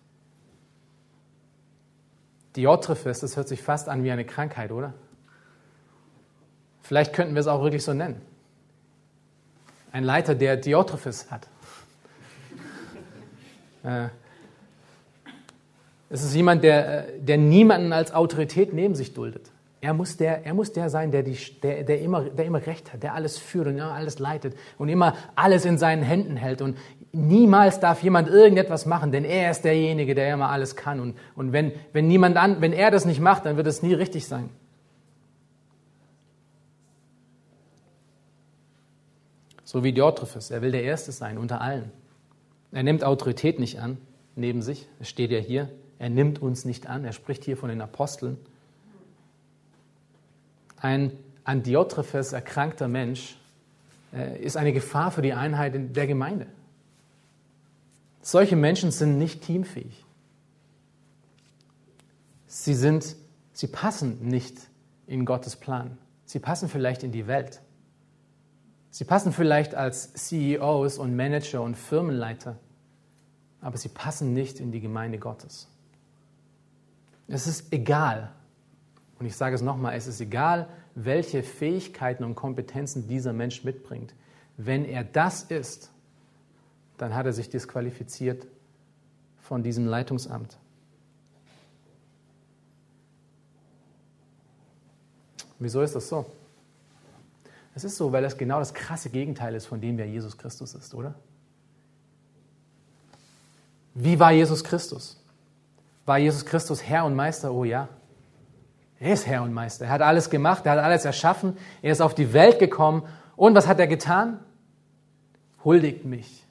Diotrephes, 2.55 3.19
das 3.19 3.35
hört 3.35 3.47
sich 3.47 3.61
fast 3.61 3.89
an 3.89 4.03
wie 4.03 4.11
eine 4.11 4.25
Krankheit, 4.25 4.71
oder? 4.71 4.93
Vielleicht 6.81 7.13
könnten 7.13 7.33
wir 7.33 7.39
es 7.41 7.47
auch 7.47 7.63
wirklich 7.63 7.83
so 7.83 7.93
nennen. 7.93 8.21
Ein 9.91 10.03
Leiter, 10.03 10.35
der 10.35 10.57
Diotrephes 10.57 11.31
hat. 11.31 11.47
Es 16.13 16.23
ist 16.23 16.35
jemand, 16.35 16.63
der, 16.63 17.07
äh, 17.07 17.19
der 17.21 17.39
niemanden 17.39 17.91
als 17.91 18.13
Autorität 18.13 18.71
neben 18.71 18.93
sich 18.93 19.15
duldet. 19.15 19.49
Er 19.81 19.95
muss 19.95 20.15
der, 20.15 20.45
er 20.45 20.53
muss 20.53 20.71
der 20.71 20.91
sein, 20.91 21.09
der, 21.09 21.23
die, 21.23 21.35
der, 21.63 21.83
der, 21.83 22.01
immer, 22.01 22.25
der 22.25 22.45
immer 22.45 22.63
Recht 22.63 22.93
hat, 22.93 23.01
der 23.01 23.15
alles 23.15 23.39
führt 23.39 23.65
und 23.65 23.79
immer 23.79 23.93
alles 23.93 24.19
leitet 24.19 24.55
und 24.77 24.89
immer 24.89 25.15
alles 25.33 25.65
in 25.65 25.79
seinen 25.79 26.03
Händen 26.03 26.37
hält. 26.37 26.61
Und 26.61 26.77
niemals 27.13 27.79
darf 27.79 28.03
jemand 28.03 28.27
irgendetwas 28.27 28.85
machen, 28.85 29.11
denn 29.11 29.25
er 29.25 29.49
ist 29.49 29.63
derjenige, 29.63 30.13
der 30.13 30.31
immer 30.31 30.49
alles 30.49 30.75
kann. 30.75 30.99
Und, 30.99 31.17
und 31.35 31.51
wenn, 31.51 31.71
wenn, 31.93 32.07
niemand 32.07 32.37
an, 32.37 32.61
wenn 32.61 32.73
er 32.73 32.91
das 32.91 33.05
nicht 33.05 33.19
macht, 33.19 33.47
dann 33.47 33.57
wird 33.57 33.65
es 33.65 33.81
nie 33.81 33.95
richtig 33.95 34.27
sein. 34.27 34.51
So 39.63 39.83
wie 39.83 39.93
Diotrephes, 39.93 40.51
er 40.51 40.61
will 40.61 40.71
der 40.71 40.83
Erste 40.83 41.11
sein 41.11 41.39
unter 41.39 41.59
allen. 41.59 41.91
Er 42.71 42.83
nimmt 42.83 43.03
Autorität 43.03 43.59
nicht 43.59 43.79
an, 43.79 43.97
neben 44.35 44.61
sich. 44.61 44.87
Es 44.99 45.09
steht 45.09 45.31
ja 45.31 45.39
hier, 45.39 45.69
er 45.99 46.09
nimmt 46.09 46.41
uns 46.41 46.65
nicht 46.65 46.87
an. 46.87 47.05
Er 47.05 47.13
spricht 47.13 47.43
hier 47.43 47.57
von 47.57 47.69
den 47.69 47.81
Aposteln. 47.81 48.37
Ein 50.77 51.11
an 51.43 51.63
Diotrephes 51.63 52.33
erkrankter 52.33 52.87
Mensch 52.87 53.37
äh, 54.13 54.41
ist 54.41 54.57
eine 54.57 54.73
Gefahr 54.73 55.11
für 55.11 55.21
die 55.21 55.33
Einheit 55.33 55.75
in 55.75 55.93
der 55.93 56.07
Gemeinde. 56.07 56.47
Solche 58.21 58.55
Menschen 58.55 58.91
sind 58.91 59.17
nicht 59.17 59.41
teamfähig. 59.41 60.05
Sie, 62.47 62.73
sind, 62.73 63.15
sie 63.51 63.67
passen 63.67 64.27
nicht 64.27 64.57
in 65.07 65.25
Gottes 65.25 65.55
Plan. 65.55 65.97
Sie 66.25 66.39
passen 66.39 66.69
vielleicht 66.69 67.03
in 67.03 67.11
die 67.11 67.27
Welt. 67.27 67.61
Sie 68.89 69.03
passen 69.03 69.33
vielleicht 69.33 69.75
als 69.75 70.13
CEOs 70.13 70.97
und 70.97 71.15
Manager 71.15 71.61
und 71.61 71.75
Firmenleiter 71.75 72.57
aber 73.63 73.77
sie 73.77 73.89
passen 73.89 74.33
nicht 74.33 74.59
in 74.59 74.71
die 74.71 74.81
Gemeinde 74.81 75.17
Gottes. 75.17 75.67
Es 77.27 77.47
ist 77.47 77.71
egal, 77.71 78.31
und 79.19 79.25
ich 79.25 79.35
sage 79.35 79.55
es 79.55 79.61
nochmal, 79.61 79.95
es 79.95 80.07
ist 80.07 80.19
egal, 80.19 80.67
welche 80.95 81.43
Fähigkeiten 81.43 82.23
und 82.23 82.35
Kompetenzen 82.35 83.07
dieser 83.07 83.33
Mensch 83.33 83.63
mitbringt. 83.63 84.13
Wenn 84.57 84.85
er 84.85 85.03
das 85.03 85.43
ist, 85.43 85.91
dann 86.97 87.15
hat 87.15 87.25
er 87.25 87.33
sich 87.33 87.49
disqualifiziert 87.49 88.45
von 89.39 89.63
diesem 89.63 89.85
Leitungsamt. 89.87 90.57
Wieso 95.59 95.81
ist 95.81 95.95
das 95.95 96.09
so? 96.09 96.25
Es 97.75 97.83
ist 97.83 97.95
so, 97.95 98.11
weil 98.11 98.21
das 98.21 98.37
genau 98.37 98.59
das 98.59 98.73
krasse 98.73 99.09
Gegenteil 99.09 99.55
ist 99.55 99.65
von 99.65 99.81
dem, 99.81 99.97
wer 99.97 100.07
Jesus 100.07 100.37
Christus 100.37 100.75
ist, 100.75 100.93
oder? 100.93 101.15
Wie 103.95 104.19
war 104.19 104.31
Jesus 104.31 104.63
Christus? 104.63 105.22
War 106.05 106.17
Jesus 106.17 106.45
Christus 106.45 106.83
Herr 106.83 107.05
und 107.05 107.15
Meister? 107.15 107.53
Oh 107.53 107.63
ja. 107.63 107.87
Er 108.99 109.13
ist 109.13 109.27
Herr 109.27 109.43
und 109.43 109.53
Meister. 109.53 109.85
Er 109.85 109.91
hat 109.91 110.01
alles 110.01 110.29
gemacht, 110.29 110.65
er 110.65 110.73
hat 110.73 110.79
alles 110.79 111.05
erschaffen, 111.05 111.57
er 111.81 111.91
ist 111.91 112.01
auf 112.01 112.15
die 112.15 112.33
Welt 112.33 112.59
gekommen. 112.59 113.03
Und 113.35 113.55
was 113.55 113.67
hat 113.67 113.79
er 113.79 113.87
getan? 113.87 114.39
Huldigt 115.63 116.05
mich. 116.05 116.43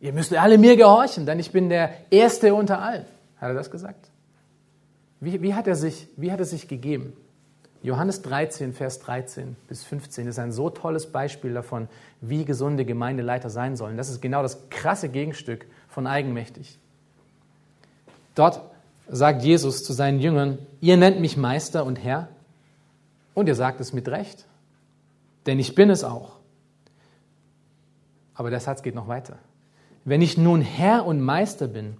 Ihr 0.00 0.12
müsst 0.12 0.34
alle 0.34 0.58
mir 0.58 0.76
gehorchen, 0.76 1.26
denn 1.26 1.38
ich 1.38 1.50
bin 1.50 1.68
der 1.68 1.90
Erste 2.10 2.54
unter 2.54 2.80
allen. 2.80 3.04
Hat 3.40 3.48
er 3.48 3.54
das 3.54 3.70
gesagt? 3.70 4.10
Wie, 5.20 5.42
wie, 5.42 5.54
hat, 5.54 5.66
er 5.66 5.74
sich, 5.74 6.08
wie 6.16 6.30
hat 6.30 6.38
er 6.38 6.44
sich 6.44 6.68
gegeben? 6.68 7.12
Johannes 7.82 8.22
13, 8.22 8.72
Vers 8.72 9.00
13 9.00 9.56
bis 9.68 9.84
15 9.84 10.26
ist 10.28 10.38
ein 10.38 10.52
so 10.52 10.70
tolles 10.70 11.10
Beispiel 11.10 11.54
davon, 11.54 11.88
wie 12.20 12.44
gesunde 12.44 12.84
Gemeindeleiter 12.84 13.50
sein 13.50 13.76
sollen. 13.76 13.96
Das 13.96 14.08
ist 14.08 14.20
genau 14.20 14.42
das 14.42 14.68
krasse 14.70 15.08
Gegenstück 15.08 15.66
von 15.88 16.06
eigenmächtig. 16.06 16.78
Dort 18.38 18.60
sagt 19.08 19.42
Jesus 19.42 19.82
zu 19.82 19.92
seinen 19.92 20.20
Jüngern, 20.20 20.58
ihr 20.80 20.96
nennt 20.96 21.20
mich 21.20 21.36
Meister 21.36 21.84
und 21.84 21.96
Herr 21.96 22.28
und 23.34 23.48
ihr 23.48 23.56
sagt 23.56 23.80
es 23.80 23.92
mit 23.92 24.08
Recht, 24.08 24.46
denn 25.46 25.58
ich 25.58 25.74
bin 25.74 25.90
es 25.90 26.04
auch. 26.04 26.38
Aber 28.34 28.50
der 28.50 28.60
Satz 28.60 28.82
geht 28.82 28.94
noch 28.94 29.08
weiter. 29.08 29.38
Wenn 30.04 30.22
ich 30.22 30.38
nun 30.38 30.60
Herr 30.60 31.04
und 31.04 31.20
Meister 31.20 31.66
bin 31.66 31.96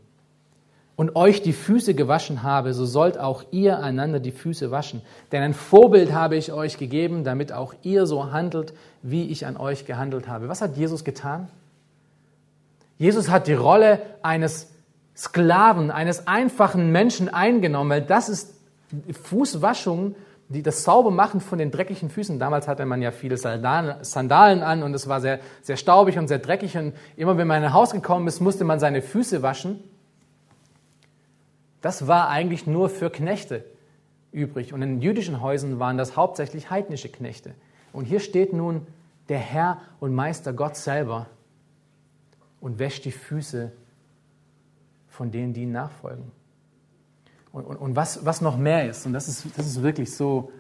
und 0.95 1.17
euch 1.17 1.43
die 1.43 1.53
Füße 1.53 1.95
gewaschen 1.95 2.45
habe, 2.45 2.73
so 2.73 2.87
sollt 2.87 3.19
auch 3.19 3.45
ihr 3.51 3.81
einander 3.81 4.21
die 4.21 4.31
Füße 4.31 4.71
waschen. 4.71 5.03
Denn 5.33 5.43
ein 5.43 5.55
Vorbild 5.55 6.13
habe 6.13 6.37
ich 6.37 6.53
euch 6.53 6.79
gegeben, 6.79 7.25
damit 7.25 7.53
auch 7.53 7.75
ihr 7.83 8.07
so 8.07 8.31
handelt, 8.31 8.75
wie 9.03 9.25
ich 9.29 9.45
an 9.45 9.57
euch 9.57 9.87
gehandelt 9.87 10.29
habe. 10.29 10.49
Was 10.49 10.61
hat 10.61 10.77
Jesus 10.77 11.03
getan? 11.03 11.49
Jesus 12.97 13.29
hat 13.29 13.49
die 13.49 13.55
Rolle 13.55 14.01
eines 14.23 14.69
Sklaven, 15.19 15.91
eines 15.91 16.29
einfachen 16.29 16.93
Menschen 16.93 17.29
eingenommen, 17.29 17.91
weil 17.91 18.03
das 18.03 18.29
ist 18.29 18.55
Fußwaschung, 19.25 20.15
die 20.49 20.63
das 20.63 20.85
Saubermachen 20.85 21.41
von 21.41 21.59
den 21.59 21.73
dreckigen 21.73 22.09
Füßen. 22.09 22.39
Damals 22.39 22.69
hatte 22.69 22.87
man 22.87 23.03
ja 23.03 23.11
viele 23.11 23.37
Sandalen 23.37 24.63
an 24.63 24.85
und 24.85 24.95
es 24.95 25.09
war 25.09 25.21
sehr, 25.21 25.41
sehr 25.61 25.77
staubig 25.77 26.19
und 26.19 26.29
sehr 26.29 26.39
dreckig 26.39 26.79
und 26.79 26.95
immer 27.17 27.37
wenn 27.37 27.49
man 27.49 27.59
in 27.59 27.65
ein 27.65 27.73
Haus 27.73 27.91
gekommen 27.91 28.29
ist, 28.29 28.41
musste 28.41 28.63
man 28.63 28.79
seine 28.79 29.03
Füße 29.03 29.43
waschen. 29.43 29.81
Das 31.83 32.07
war 32.07 32.29
eigentlich 32.29 32.69
nur 32.69 32.89
für 32.89 33.11
Knechte 33.11 33.65
übrig 34.31 34.73
und 34.73 34.83
in 34.83 35.03
jüdischen 35.03 35.43
Häusern 35.43 35.81
waren 35.81 35.99
das 35.99 36.17
hauptsächlich 36.17 36.71
heidnische 36.71 37.09
Knechte. 37.09 37.55
Und 37.93 38.05
hier 38.05 38.21
steht 38.21 38.53
nun 38.53 38.87
der 39.29 39.39
Herr 39.39 39.79
und 39.99 40.15
Meister 40.15 40.53
Gott 40.53 40.77
selber 40.77 41.27
und 42.61 42.79
wäscht 42.79 43.05
die 43.05 43.13
Füße 43.13 43.73
von 45.19 45.33
denen, 45.33 45.53
die 45.53 45.65
ihm 45.65 45.73
nachfolgen. 45.73 46.31
Und, 47.51 47.65
und, 47.65 47.77
und 47.77 47.97
was, 47.97 48.25
was 48.25 48.41
noch 48.41 48.57
mehr 48.57 48.89
ist, 48.89 49.05
und 49.05 49.13
das 49.13 49.27
ist, 49.27 49.47
das 49.59 49.67
ist 49.67 49.83
wirklich 49.83 50.15
so, 50.15 50.53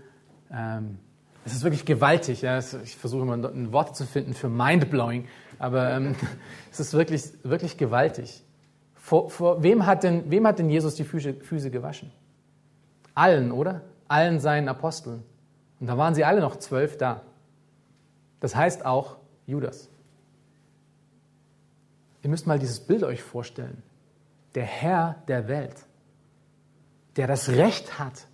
ähm, 0.50 0.98
das 1.44 1.52
ist 1.52 1.62
wirklich 1.62 1.84
gewaltig. 1.84 2.42
Ja? 2.42 2.58
Ich 2.58 2.96
versuche 2.96 3.22
immer 3.22 3.34
ein 3.34 3.72
Wort 3.72 3.94
zu 3.94 4.04
finden 4.04 4.34
für 4.34 4.48
mindblowing, 4.48 5.28
aber 5.60 5.92
ähm, 5.92 6.16
es 6.72 6.80
ist 6.80 6.92
wirklich, 6.92 7.30
wirklich 7.44 7.76
gewaltig. 7.76 8.42
Vor, 8.96 9.30
vor 9.30 9.62
wem, 9.62 9.86
hat 9.86 10.02
denn, 10.02 10.28
wem 10.28 10.44
hat 10.44 10.58
denn 10.58 10.70
Jesus 10.70 10.96
die 10.96 11.04
Füße, 11.04 11.34
Füße 11.34 11.70
gewaschen? 11.70 12.10
Allen, 13.14 13.52
oder? 13.52 13.82
Allen 14.08 14.40
seinen 14.40 14.68
Aposteln. 14.68 15.22
Und 15.78 15.86
da 15.86 15.96
waren 15.96 16.16
sie 16.16 16.24
alle 16.24 16.40
noch 16.40 16.56
zwölf 16.56 16.96
da. 16.96 17.22
Das 18.40 18.56
heißt 18.56 18.84
auch 18.84 19.18
Judas. 19.46 19.88
Ihr 22.24 22.30
müsst 22.30 22.48
mal 22.48 22.58
dieses 22.58 22.80
Bild 22.80 23.04
euch 23.04 23.22
vorstellen. 23.22 23.84
Der 24.58 24.66
Herr 24.66 25.22
der 25.28 25.46
Welt, 25.46 25.86
der 27.14 27.28
das 27.28 27.48
Recht 27.50 28.00
hat, 28.00 28.26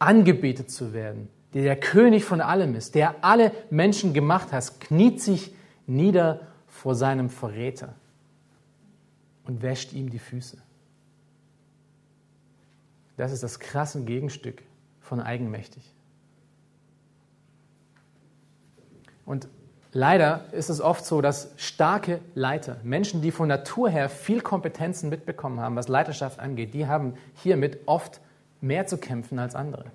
angebetet 0.00 0.72
zu 0.72 0.92
werden, 0.92 1.28
der 1.54 1.62
der 1.62 1.78
König 1.78 2.24
von 2.24 2.40
allem 2.40 2.74
ist, 2.74 2.96
der 2.96 3.22
alle 3.22 3.52
Menschen 3.70 4.12
gemacht 4.12 4.50
hat, 4.50 4.80
kniet 4.80 5.22
sich 5.22 5.54
nieder 5.86 6.48
vor 6.66 6.96
seinem 6.96 7.30
Verräter 7.30 7.94
und 9.44 9.62
wäscht 9.62 9.92
ihm 9.92 10.10
die 10.10 10.18
Füße. 10.18 10.58
Das 13.16 13.30
ist 13.30 13.44
das 13.44 13.60
krasse 13.60 14.02
Gegenstück 14.02 14.64
von 14.98 15.20
eigenmächtig. 15.20 15.94
Und 19.24 19.46
Leider 19.92 20.44
ist 20.52 20.70
es 20.70 20.80
oft 20.80 21.04
so, 21.04 21.20
dass 21.20 21.52
starke 21.56 22.20
Leiter, 22.34 22.76
Menschen, 22.84 23.22
die 23.22 23.32
von 23.32 23.48
Natur 23.48 23.90
her 23.90 24.08
viel 24.08 24.40
Kompetenzen 24.40 25.10
mitbekommen 25.10 25.58
haben, 25.58 25.74
was 25.74 25.88
Leiterschaft 25.88 26.38
angeht, 26.38 26.74
die 26.74 26.86
haben 26.86 27.14
hiermit 27.34 27.80
oft 27.86 28.20
mehr 28.60 28.86
zu 28.86 28.98
kämpfen 28.98 29.38
als 29.40 29.56
andere. 29.56 29.86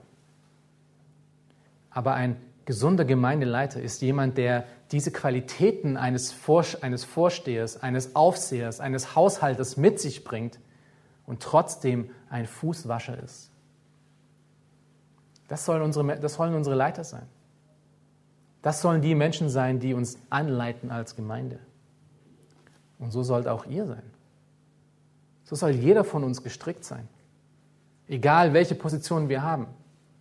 Aber 1.92 2.14
ein 2.14 2.36
gesunder 2.66 3.06
Gemeindeleiter 3.06 3.82
ist 3.82 4.02
jemand, 4.02 4.38
der 4.38 4.66
diese 4.92 5.12
Qualitäten 5.12 5.96
eines, 5.96 6.34
Vorstehers, 6.34 7.82
eines 7.82 8.16
Aufsehers, 8.16 8.82
eines 8.82 9.16
Haushalters 9.16 9.78
mit 9.78 10.00
sich 10.00 10.26
bringt 10.26 10.60
und 11.26 11.42
trotzdem 11.42 12.10
ein 12.30 12.48
Fußwascher 12.48 13.18
ist. 13.24 13.50
Das 15.48 15.64
sollen 15.64 15.82
unsere, 15.82 16.20
das 16.20 16.34
sollen 16.34 16.54
unsere 16.54 16.76
Leiter 16.76 17.04
sein. 17.04 17.28
Das 18.66 18.82
sollen 18.82 19.04
die 19.04 19.14
Menschen 19.14 19.48
sein, 19.48 19.80
die 19.80 19.94
uns 19.94 20.18
anleiten 20.32 20.90
als 20.90 21.16
Gemeinde. 21.16 21.60
Und 22.98 23.12
so 23.12 23.22
sollt 23.22 23.48
auch 23.48 23.68
ihr 23.68 23.86
sein. 23.86 24.02
So 25.44 25.56
soll 25.56 25.70
jeder 25.70 26.04
von 26.04 26.24
uns 26.24 26.42
gestrickt 26.42 26.84
sein. 26.84 27.08
Egal 28.08 28.54
welche 28.54 28.74
Position 28.74 29.30
wir 29.30 29.44
haben. 29.44 29.68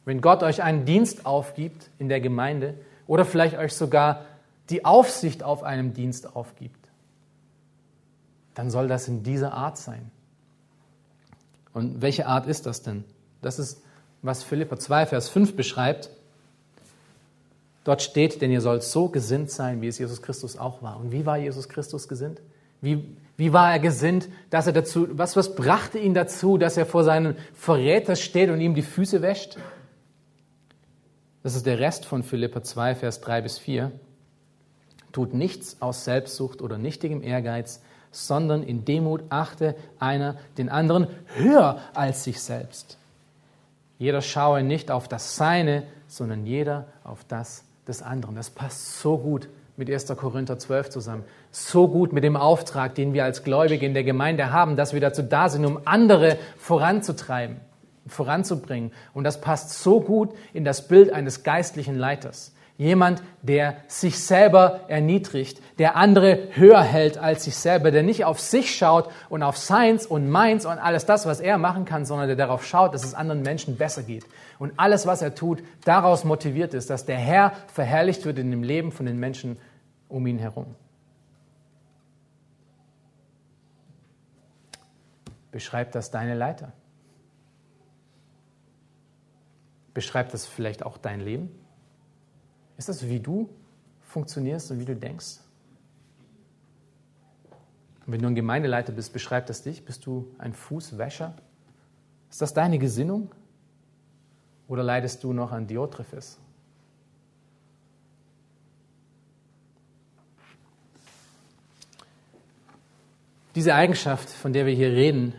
Wenn 0.05 0.21
Gott 0.21 0.43
euch 0.43 0.63
einen 0.63 0.85
Dienst 0.85 1.25
aufgibt 1.25 1.89
in 1.99 2.11
der 2.11 2.21
Gemeinde 2.21 2.75
oder 3.07 3.25
vielleicht 3.25 3.57
euch 3.57 3.73
sogar 3.73 4.27
die 4.69 4.85
Aufsicht 4.85 5.43
auf 5.43 5.63
einem 5.63 5.95
Dienst 5.95 6.37
aufgibt, 6.37 6.91
dann 8.53 8.69
soll 8.69 8.89
das 8.89 9.09
in 9.09 9.23
dieser 9.23 9.55
Art 9.55 9.79
sein. 9.79 10.11
Und 11.73 12.03
welche 12.03 12.27
Art 12.27 12.47
ist 12.47 12.67
das 12.67 12.83
denn? 12.83 13.05
Das 13.41 13.59
ist, 13.59 13.83
was 14.21 14.43
Philippa 14.43 14.79
2, 14.79 15.07
Vers 15.07 15.31
5 15.31 15.57
beschreibt. 15.57 16.11
Dort 17.85 18.01
steht, 18.01 18.41
denn 18.41 18.51
ihr 18.51 18.63
sollt 18.63 18.83
so 18.83 19.09
gesinnt 19.09 19.51
sein, 19.51 19.83
wie 19.83 19.89
es 19.89 19.99
Jesus 19.99 20.23
Christus 20.23 20.57
auch 20.57 20.83
war. 20.83 20.99
Und 20.99 21.13
wie 21.13 21.27
war 21.27 21.37
Jesus 21.37 21.69
Christus 21.69 22.09
gesinnt? 22.09 22.41
Wie, 22.81 23.05
wie 23.37 23.53
war 23.53 23.73
er 23.73 23.79
gesinnt, 23.79 24.29
dass 24.49 24.67
er 24.67 24.73
dazu, 24.73 25.07
was, 25.13 25.37
was 25.37 25.55
brachte 25.55 25.99
ihn 25.99 26.15
dazu, 26.15 26.57
dass 26.57 26.79
er 26.79 26.87
vor 26.87 27.05
seinem 27.05 27.37
Verräter 27.55 28.17
steht 28.17 28.49
und 28.49 28.61
ihm 28.61 28.75
die 28.75 28.83
Füße 28.83 29.21
wäscht? 29.21 29.59
Das 31.43 31.55
ist 31.55 31.67
der 31.67 31.79
Rest 31.79 32.07
von 32.07 32.23
Philippa 32.23 32.63
2, 32.63 32.95
Vers 32.95 33.21
3 33.21 33.43
bis 33.43 33.59
4. 33.59 33.93
Tut 35.13 35.35
nichts 35.35 35.77
aus 35.81 36.05
Selbstsucht 36.05 36.63
oder 36.63 36.79
nichtigem 36.79 37.23
Ehrgeiz, 37.23 37.83
sondern 38.11 38.63
in 38.63 38.87
Demut 38.87 39.25
achte 39.29 39.77
einer 39.99 40.37
den 40.57 40.71
anderen 40.71 41.09
höher 41.37 41.81
als 41.93 42.25
sich 42.25 42.41
selbst. 42.41 42.97
Jeder 43.99 44.23
schaue 44.23 44.63
nicht 44.63 44.91
auf 44.91 45.07
das 45.07 45.37
Seine, 45.37 45.85
sondern 46.09 46.47
jeder 46.47 46.87
auf 47.05 47.25
das 47.25 47.64
des 47.87 48.03
anderen. 48.03 48.37
Das 48.37 48.51
passt 48.51 49.01
so 49.01 49.19
gut 49.19 49.49
mit 49.77 49.91
1. 49.91 50.07
Korinther 50.17 50.59
12 50.59 50.91
zusammen. 50.91 51.25
So 51.51 51.89
gut 51.89 52.13
mit 52.13 52.25
dem 52.25 52.37
Auftrag, 52.37 52.95
den 52.95 53.13
wir 53.13 53.25
als 53.25 53.43
Gläubige 53.43 53.85
in 53.85 53.95
der 53.95 54.05
Gemeinde 54.05 54.53
haben, 54.53 54.77
dass 54.77 54.93
wir 54.93 55.01
dazu 55.01 55.23
da 55.23 55.49
sind, 55.49 55.65
um 55.65 55.81
andere 55.85 56.39
voranzutreiben, 56.57 57.57
voranzubringen. 58.07 58.93
Und 59.13 59.25
das 59.25 59.41
passt 59.41 59.83
so 59.83 60.01
gut 60.01 60.31
in 60.53 60.65
das 60.65 60.89
Bild 60.89 61.13
eines 61.13 61.43
geistlichen 61.43 61.97
Leiters. 61.97 62.54
Jemand, 62.77 63.23
der 63.43 63.77
sich 63.87 64.19
selber 64.19 64.81
erniedrigt, 64.89 65.61
der 65.79 65.95
andere 65.95 66.49
höher 66.55 66.83
hält 66.83 67.19
als 67.19 67.45
sich 67.45 67.55
selber, 67.55 67.93
der 67.93 68.03
nicht 68.03 68.25
auf 68.25 68.41
sich 68.41 68.75
schaut 68.75 69.09
und 69.29 69.45
auf 69.45 69.57
seins 69.57 70.07
und 70.07 70.29
meins 70.29 70.67
und 70.67 70.79
alles 70.79 71.07
das, 71.07 71.25
was 71.25 71.39
er 71.39 71.57
machen 71.57 71.85
kann, 71.85 72.05
sondern 72.05 72.27
der 72.27 72.37
darauf 72.37 72.67
schaut, 72.67 72.93
dass 72.93 73.05
es 73.05 73.15
anderen 73.15 73.43
Menschen 73.43 73.77
besser 73.77 74.03
geht. 74.03 74.27
Und 74.59 74.73
alles, 74.77 75.07
was 75.07 75.23
er 75.23 75.37
tut, 75.37 75.63
daraus 75.85 76.25
motiviert 76.25 76.75
ist, 76.75 76.91
dass 76.91 77.07
der 77.07 77.17
Herr 77.17 77.53
verherrlicht 77.73 78.25
wird 78.25 78.41
in 78.41 78.51
dem 78.51 78.65
Leben 78.65 78.91
von 78.91 79.07
den 79.07 79.21
Menschen 79.21 79.57
um 80.09 80.27
ihn 80.27 80.41
herum. 80.41 80.75
Beschreibt 85.53 85.95
das 85.95 86.11
deine 86.11 86.35
Leiter? 86.35 86.73
Beschreibt 89.93 90.35
das 90.35 90.45
vielleicht 90.45 90.85
auch 90.85 90.99
dein 90.99 91.21
Leben? 91.21 91.64
Ist 92.77 92.89
das, 92.89 93.09
wie 93.09 93.21
du 93.21 93.49
funktionierst 94.03 94.71
und 94.71 94.81
wie 94.81 94.85
du 94.85 94.97
denkst? 94.97 95.39
Und 98.07 98.13
wenn 98.13 98.21
du 98.21 98.27
ein 98.27 98.35
Gemeindeleiter 98.35 98.93
bist, 98.93 99.13
beschreibt 99.13 99.49
das 99.49 99.63
dich? 99.63 99.85
Bist 99.85 100.07
du 100.07 100.35
ein 100.39 100.53
Fußwäscher? 100.53 101.35
Ist 102.31 102.43
das 102.43 102.53
deine 102.53 102.79
Gesinnung? 102.79 103.31
Oder 104.69 104.83
leidest 104.83 105.25
du 105.25 105.33
noch 105.33 105.53
an 105.53 105.67
Diotrephes? 105.67 106.39
Diese 113.55 113.75
Eigenschaft, 113.75 114.29
von 114.29 114.53
der 114.53 114.67
wir 114.67 114.75
hier 114.75 114.91
reden, 114.91 115.33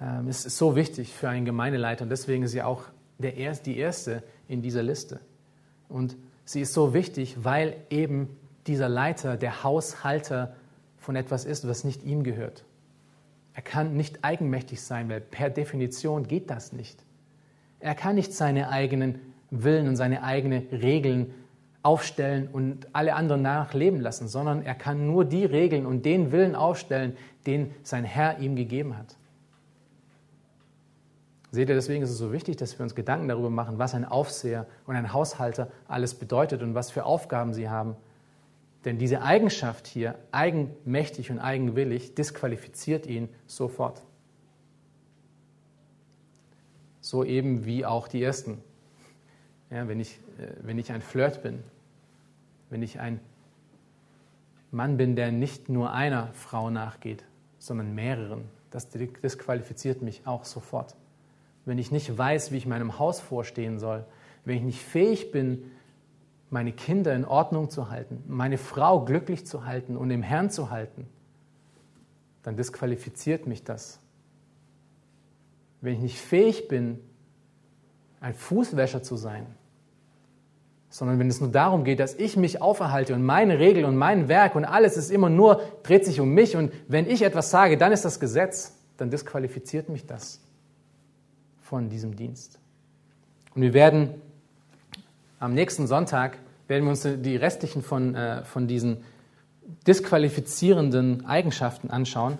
ähm, 0.00 0.28
ist 0.28 0.44
so 0.44 0.74
wichtig 0.74 1.12
für 1.12 1.28
einen 1.28 1.44
Gemeindeleiter 1.44 2.04
und 2.04 2.08
deswegen 2.08 2.44
ist 2.44 2.52
sie 2.52 2.62
auch 2.62 2.84
die 3.18 3.76
erste 3.76 4.22
in 4.48 4.62
dieser 4.62 4.82
Liste. 4.82 5.20
Und 5.90 6.16
sie 6.50 6.62
ist 6.62 6.72
so 6.72 6.94
wichtig, 6.94 7.44
weil 7.44 7.76
eben 7.90 8.28
dieser 8.66 8.88
Leiter 8.88 9.36
der 9.36 9.62
Haushalter 9.62 10.54
von 10.98 11.14
etwas 11.14 11.44
ist, 11.44 11.66
was 11.68 11.84
nicht 11.84 12.02
ihm 12.02 12.24
gehört. 12.24 12.64
Er 13.54 13.62
kann 13.62 13.96
nicht 13.96 14.24
eigenmächtig 14.24 14.82
sein, 14.82 15.08
weil 15.08 15.20
per 15.20 15.50
Definition 15.50 16.26
geht 16.26 16.50
das 16.50 16.72
nicht. 16.72 17.04
Er 17.78 17.94
kann 17.94 18.16
nicht 18.16 18.32
seine 18.32 18.68
eigenen 18.68 19.20
Willen 19.50 19.88
und 19.88 19.96
seine 19.96 20.22
eigenen 20.22 20.66
Regeln 20.70 21.32
aufstellen 21.82 22.48
und 22.52 22.88
alle 22.92 23.14
anderen 23.14 23.42
nachleben 23.42 24.00
lassen, 24.00 24.28
sondern 24.28 24.62
er 24.62 24.74
kann 24.74 25.06
nur 25.06 25.24
die 25.24 25.44
Regeln 25.44 25.86
und 25.86 26.04
den 26.04 26.32
Willen 26.32 26.54
aufstellen, 26.54 27.16
den 27.46 27.72
sein 27.82 28.04
Herr 28.04 28.38
ihm 28.38 28.56
gegeben 28.56 28.98
hat. 28.98 29.16
Seht 31.52 31.68
ihr, 31.68 31.74
deswegen 31.74 32.02
ist 32.04 32.10
es 32.10 32.18
so 32.18 32.32
wichtig, 32.32 32.56
dass 32.58 32.78
wir 32.78 32.84
uns 32.84 32.94
Gedanken 32.94 33.28
darüber 33.28 33.50
machen, 33.50 33.78
was 33.78 33.94
ein 33.94 34.04
Aufseher 34.04 34.66
und 34.86 34.94
ein 34.94 35.12
Haushalter 35.12 35.68
alles 35.88 36.14
bedeutet 36.14 36.62
und 36.62 36.74
was 36.74 36.92
für 36.92 37.04
Aufgaben 37.04 37.54
sie 37.54 37.68
haben. 37.68 37.96
Denn 38.84 38.98
diese 38.98 39.22
Eigenschaft 39.22 39.86
hier, 39.88 40.14
eigenmächtig 40.30 41.30
und 41.30 41.40
eigenwillig, 41.40 42.14
disqualifiziert 42.14 43.06
ihn 43.06 43.28
sofort. 43.46 44.02
So 47.00 47.24
eben 47.24 47.64
wie 47.64 47.84
auch 47.84 48.06
die 48.06 48.22
ersten. 48.22 48.62
Ja, 49.70 49.88
wenn, 49.88 49.98
ich, 49.98 50.20
äh, 50.38 50.52
wenn 50.62 50.78
ich 50.78 50.92
ein 50.92 51.02
Flirt 51.02 51.42
bin, 51.42 51.62
wenn 52.70 52.82
ich 52.82 53.00
ein 53.00 53.20
Mann 54.70 54.96
bin, 54.96 55.16
der 55.16 55.32
nicht 55.32 55.68
nur 55.68 55.92
einer 55.92 56.28
Frau 56.32 56.70
nachgeht, 56.70 57.24
sondern 57.58 57.94
mehreren, 57.94 58.44
das 58.70 58.88
disqualifiziert 58.88 60.00
mich 60.00 60.26
auch 60.26 60.44
sofort 60.44 60.94
wenn 61.64 61.78
ich 61.78 61.90
nicht 61.90 62.16
weiß, 62.16 62.52
wie 62.52 62.56
ich 62.56 62.66
meinem 62.66 62.98
Haus 62.98 63.20
vorstehen 63.20 63.78
soll, 63.78 64.04
wenn 64.44 64.56
ich 64.56 64.62
nicht 64.62 64.82
fähig 64.82 65.32
bin, 65.32 65.70
meine 66.48 66.72
Kinder 66.72 67.14
in 67.14 67.24
Ordnung 67.24 67.70
zu 67.70 67.90
halten, 67.90 68.24
meine 68.26 68.58
Frau 68.58 69.04
glücklich 69.04 69.46
zu 69.46 69.66
halten 69.66 69.96
und 69.96 70.10
im 70.10 70.22
Herrn 70.22 70.50
zu 70.50 70.70
halten, 70.70 71.06
dann 72.42 72.56
disqualifiziert 72.56 73.46
mich 73.46 73.62
das. 73.62 74.00
Wenn 75.80 75.94
ich 75.94 76.00
nicht 76.00 76.18
fähig 76.18 76.68
bin, 76.68 76.98
ein 78.20 78.34
Fußwäscher 78.34 79.02
zu 79.02 79.16
sein, 79.16 79.46
sondern 80.88 81.20
wenn 81.20 81.28
es 81.28 81.40
nur 81.40 81.50
darum 81.50 81.84
geht, 81.84 82.00
dass 82.00 82.14
ich 82.14 82.36
mich 82.36 82.60
auferhalte 82.60 83.14
und 83.14 83.22
meine 83.22 83.60
Regel 83.60 83.84
und 83.84 83.96
mein 83.96 84.28
Werk 84.28 84.56
und 84.56 84.64
alles 84.64 84.96
ist 84.96 85.10
immer 85.10 85.30
nur, 85.30 85.62
dreht 85.84 86.04
sich 86.04 86.18
um 86.18 86.30
mich 86.30 86.56
und 86.56 86.72
wenn 86.88 87.08
ich 87.08 87.22
etwas 87.22 87.50
sage, 87.50 87.76
dann 87.76 87.92
ist 87.92 88.04
das 88.04 88.18
Gesetz, 88.18 88.76
dann 88.96 89.10
disqualifiziert 89.10 89.88
mich 89.88 90.06
das 90.06 90.40
von 91.70 91.88
diesem 91.88 92.16
Dienst. 92.16 92.58
Und 93.54 93.62
wir 93.62 93.74
werden 93.74 94.10
am 95.38 95.54
nächsten 95.54 95.86
Sonntag, 95.86 96.36
werden 96.66 96.82
wir 96.82 96.90
uns 96.90 97.02
die 97.02 97.36
restlichen 97.36 97.84
von, 97.84 98.16
äh, 98.16 98.42
von 98.42 98.66
diesen 98.66 99.04
disqualifizierenden 99.86 101.26
Eigenschaften 101.26 101.88
anschauen. 101.90 102.38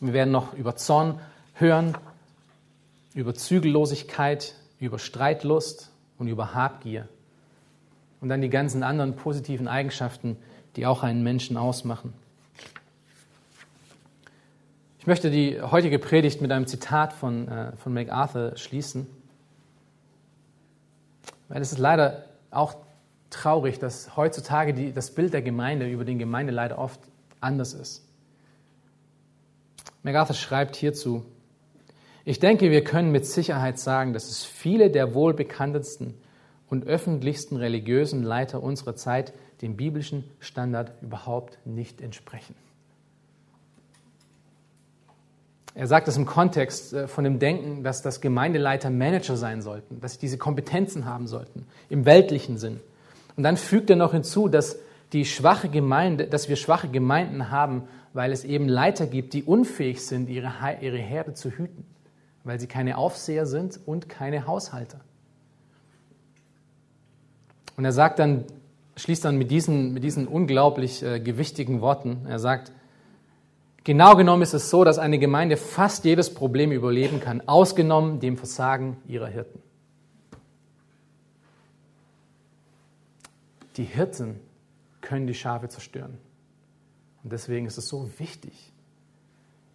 Wir 0.00 0.12
werden 0.12 0.30
noch 0.30 0.54
über 0.54 0.76
Zorn 0.76 1.18
hören, 1.54 1.98
über 3.14 3.34
Zügellosigkeit, 3.34 4.54
über 4.78 5.00
Streitlust 5.00 5.90
und 6.16 6.28
über 6.28 6.54
Habgier. 6.54 7.08
Und 8.20 8.28
dann 8.28 8.40
die 8.40 8.50
ganzen 8.50 8.84
anderen 8.84 9.16
positiven 9.16 9.66
Eigenschaften, 9.66 10.36
die 10.76 10.86
auch 10.86 11.02
einen 11.02 11.24
Menschen 11.24 11.56
ausmachen. 11.56 12.12
Ich 15.00 15.06
möchte 15.06 15.30
die 15.30 15.58
heutige 15.58 15.98
Predigt 15.98 16.42
mit 16.42 16.52
einem 16.52 16.66
Zitat 16.66 17.14
von, 17.14 17.48
äh, 17.48 17.72
von 17.76 17.94
MacArthur 17.94 18.58
schließen, 18.58 19.06
weil 21.48 21.62
es 21.62 21.72
ist 21.72 21.78
leider 21.78 22.26
auch 22.50 22.76
traurig, 23.30 23.78
dass 23.78 24.14
heutzutage 24.14 24.74
die, 24.74 24.92
das 24.92 25.12
Bild 25.12 25.32
der 25.32 25.40
Gemeinde 25.40 25.88
über 25.88 26.04
den 26.04 26.18
Gemeindeleiter 26.18 26.76
oft 26.76 27.00
anders 27.40 27.72
ist. 27.72 28.06
MacArthur 30.02 30.36
schreibt 30.36 30.76
hierzu, 30.76 31.24
ich 32.26 32.38
denke, 32.38 32.70
wir 32.70 32.84
können 32.84 33.10
mit 33.10 33.24
Sicherheit 33.24 33.78
sagen, 33.78 34.12
dass 34.12 34.28
es 34.28 34.44
viele 34.44 34.90
der 34.90 35.14
wohl 35.14 35.32
bekanntesten 35.32 36.12
und 36.68 36.86
öffentlichsten 36.86 37.56
religiösen 37.56 38.22
Leiter 38.22 38.62
unserer 38.62 38.96
Zeit 38.96 39.32
dem 39.62 39.78
biblischen 39.78 40.24
Standard 40.40 40.92
überhaupt 41.00 41.58
nicht 41.64 42.02
entsprechen. 42.02 42.54
Er 45.74 45.86
sagt 45.86 46.08
das 46.08 46.16
im 46.16 46.26
Kontext 46.26 46.92
äh, 46.92 47.06
von 47.06 47.24
dem 47.24 47.38
Denken, 47.38 47.82
dass 47.82 48.02
das 48.02 48.20
Gemeindeleiter 48.20 48.90
Manager 48.90 49.36
sein 49.36 49.62
sollten, 49.62 50.00
dass 50.00 50.14
sie 50.14 50.20
diese 50.20 50.38
Kompetenzen 50.38 51.04
haben 51.04 51.26
sollten, 51.26 51.66
im 51.88 52.04
weltlichen 52.06 52.58
Sinn. 52.58 52.80
Und 53.36 53.44
dann 53.44 53.56
fügt 53.56 53.90
er 53.90 53.96
noch 53.96 54.12
hinzu, 54.12 54.48
dass 54.48 54.76
die 55.12 55.24
schwache 55.24 55.68
Gemeinde, 55.68 56.26
dass 56.26 56.48
wir 56.48 56.56
schwache 56.56 56.88
Gemeinden 56.88 57.50
haben, 57.50 57.84
weil 58.12 58.32
es 58.32 58.44
eben 58.44 58.68
Leiter 58.68 59.06
gibt, 59.06 59.32
die 59.34 59.44
unfähig 59.44 60.04
sind, 60.04 60.28
ihre, 60.28 60.52
ihre 60.80 60.98
Herde 60.98 61.34
zu 61.34 61.50
hüten, 61.50 61.84
weil 62.44 62.58
sie 62.58 62.66
keine 62.66 62.96
Aufseher 62.98 63.46
sind 63.46 63.78
und 63.86 64.08
keine 64.08 64.46
Haushalter. 64.46 65.00
Und 67.76 67.84
er 67.84 67.92
sagt 67.92 68.18
dann, 68.18 68.44
schließt 68.96 69.24
dann 69.24 69.38
mit 69.38 69.50
diesen, 69.50 69.94
mit 69.94 70.02
diesen 70.02 70.26
unglaublich 70.26 71.02
äh, 71.02 71.20
gewichtigen 71.20 71.80
Worten, 71.80 72.26
er 72.28 72.38
sagt, 72.38 72.72
Genau 73.84 74.14
genommen 74.14 74.42
ist 74.42 74.52
es 74.52 74.68
so, 74.68 74.84
dass 74.84 74.98
eine 74.98 75.18
Gemeinde 75.18 75.56
fast 75.56 76.04
jedes 76.04 76.32
Problem 76.32 76.70
überleben 76.70 77.20
kann, 77.20 77.42
ausgenommen 77.46 78.20
dem 78.20 78.36
Versagen 78.36 78.98
ihrer 79.06 79.28
Hirten. 79.28 79.62
Die 83.76 83.84
Hirten 83.84 84.38
können 85.00 85.26
die 85.26 85.34
Schafe 85.34 85.68
zerstören. 85.68 86.18
Und 87.22 87.32
deswegen 87.32 87.66
ist 87.66 87.78
es 87.78 87.88
so 87.88 88.10
wichtig, 88.18 88.72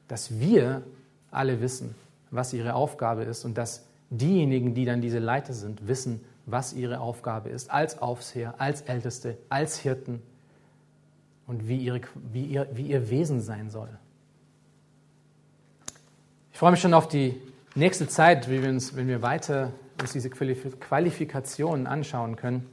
dass 0.07 0.39
wir 0.39 0.83
alle 1.31 1.61
wissen, 1.61 1.95
was 2.29 2.53
ihre 2.53 2.75
Aufgabe 2.75 3.23
ist 3.23 3.45
und 3.45 3.57
dass 3.57 3.85
diejenigen, 4.11 4.75
die 4.75 4.85
dann 4.85 5.01
diese 5.01 5.19
Leiter 5.19 5.53
sind, 5.53 5.87
wissen, 5.87 6.23
was 6.45 6.73
ihre 6.73 6.99
Aufgabe 6.99 7.49
ist, 7.49 7.71
als 7.71 7.99
Aufseher, 7.99 8.55
als 8.59 8.81
Älteste, 8.81 9.37
als 9.49 9.79
Hirten 9.79 10.21
und 11.47 11.67
wie, 11.67 11.77
ihre, 11.77 12.01
wie, 12.31 12.45
ihr, 12.45 12.67
wie 12.73 12.87
ihr 12.87 13.09
Wesen 13.09 13.41
sein 13.41 13.69
soll. 13.69 13.89
Ich 16.51 16.59
freue 16.59 16.71
mich 16.71 16.79
schon 16.79 16.93
auf 16.93 17.07
die 17.07 17.39
nächste 17.75 18.07
Zeit, 18.07 18.49
wie 18.49 18.61
wir 18.61 18.69
uns, 18.69 18.95
wenn 18.95 19.07
wir 19.07 19.21
weiter 19.21 19.73
uns 20.01 20.13
diese 20.13 20.29
Qualifikationen 20.29 21.87
anschauen 21.87 22.35
können. 22.35 22.65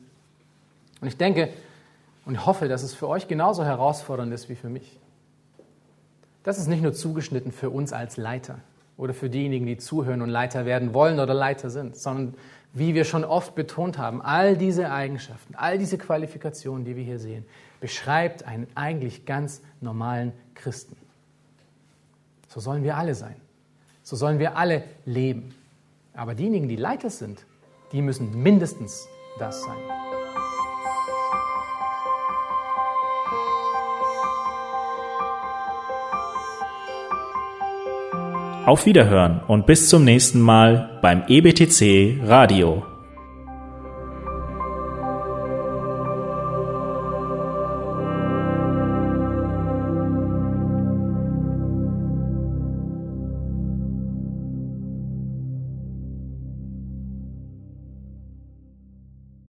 Und 1.01 1.09
ich 1.09 1.17
denke 1.17 1.51
und 2.25 2.47
hoffe, 2.47 2.69
dass 2.69 2.83
es 2.83 2.95
für 2.95 3.09
euch 3.09 3.29
genauso 3.29 3.65
herausfordernd 3.65 4.33
ist 4.33 4.49
wie 4.49 4.55
für 4.55 4.69
mich. 4.69 4.99
Das 6.43 6.59
ist 6.59 6.67
nicht 6.67 6.83
nur 6.83 6.93
zugeschnitten 6.93 7.53
für 7.53 7.71
uns 7.71 7.93
als 7.93 8.17
Leiter 8.17 8.61
oder 8.97 9.15
für 9.15 9.31
diejenigen, 9.31 9.67
die 9.67 9.77
zuhören 9.77 10.23
und 10.23 10.29
Leiter 10.29 10.65
werden 10.65 10.95
wollen 10.95 11.21
oder 11.21 11.35
Leiter 11.35 11.71
sind, 11.71 11.97
sondern 11.97 12.35
wie 12.73 12.95
wir 12.95 13.05
schon 13.05 13.25
oft 13.25 13.55
betont 13.55 13.99
haben, 13.99 14.23
all 14.23 14.57
diese 14.57 14.91
Eigenschaften, 14.91 15.55
all 15.55 15.79
diese 15.79 15.99
Qualifikationen, 15.99 16.85
die 16.85 16.97
wir 16.97 17.05
hier 17.05 17.19
sehen, 17.19 17.45
beschreibt 17.83 18.47
einen 18.47 18.69
eigentlich 18.77 19.27
ganz 19.27 19.61
normalen 19.81 20.33
Christen. 20.55 20.97
So 22.47 22.61
sollen 22.61 22.85
wir 22.85 22.97
alle 22.97 23.15
sein. 23.17 23.35
So 24.05 24.15
sollen 24.15 24.39
wir 24.39 24.57
alle 24.57 24.85
leben. 25.05 25.53
Aber 26.15 26.37
diejenigen, 26.37 26.69
die 26.69 26.77
Leiter 26.77 27.11
sind, 27.11 27.45
die 27.91 28.01
müssen 28.01 28.41
mindestens 28.41 29.09
das 29.41 29.65
sein. 29.65 29.79
Auf 38.65 38.87
Wiederhören 38.87 39.41
und 39.49 39.67
bis 39.67 39.89
zum 39.89 40.05
nächsten 40.05 40.41
Mal 40.41 41.01
beim 41.03 41.25
EBTC 41.27 42.21
Radio. 42.23 42.92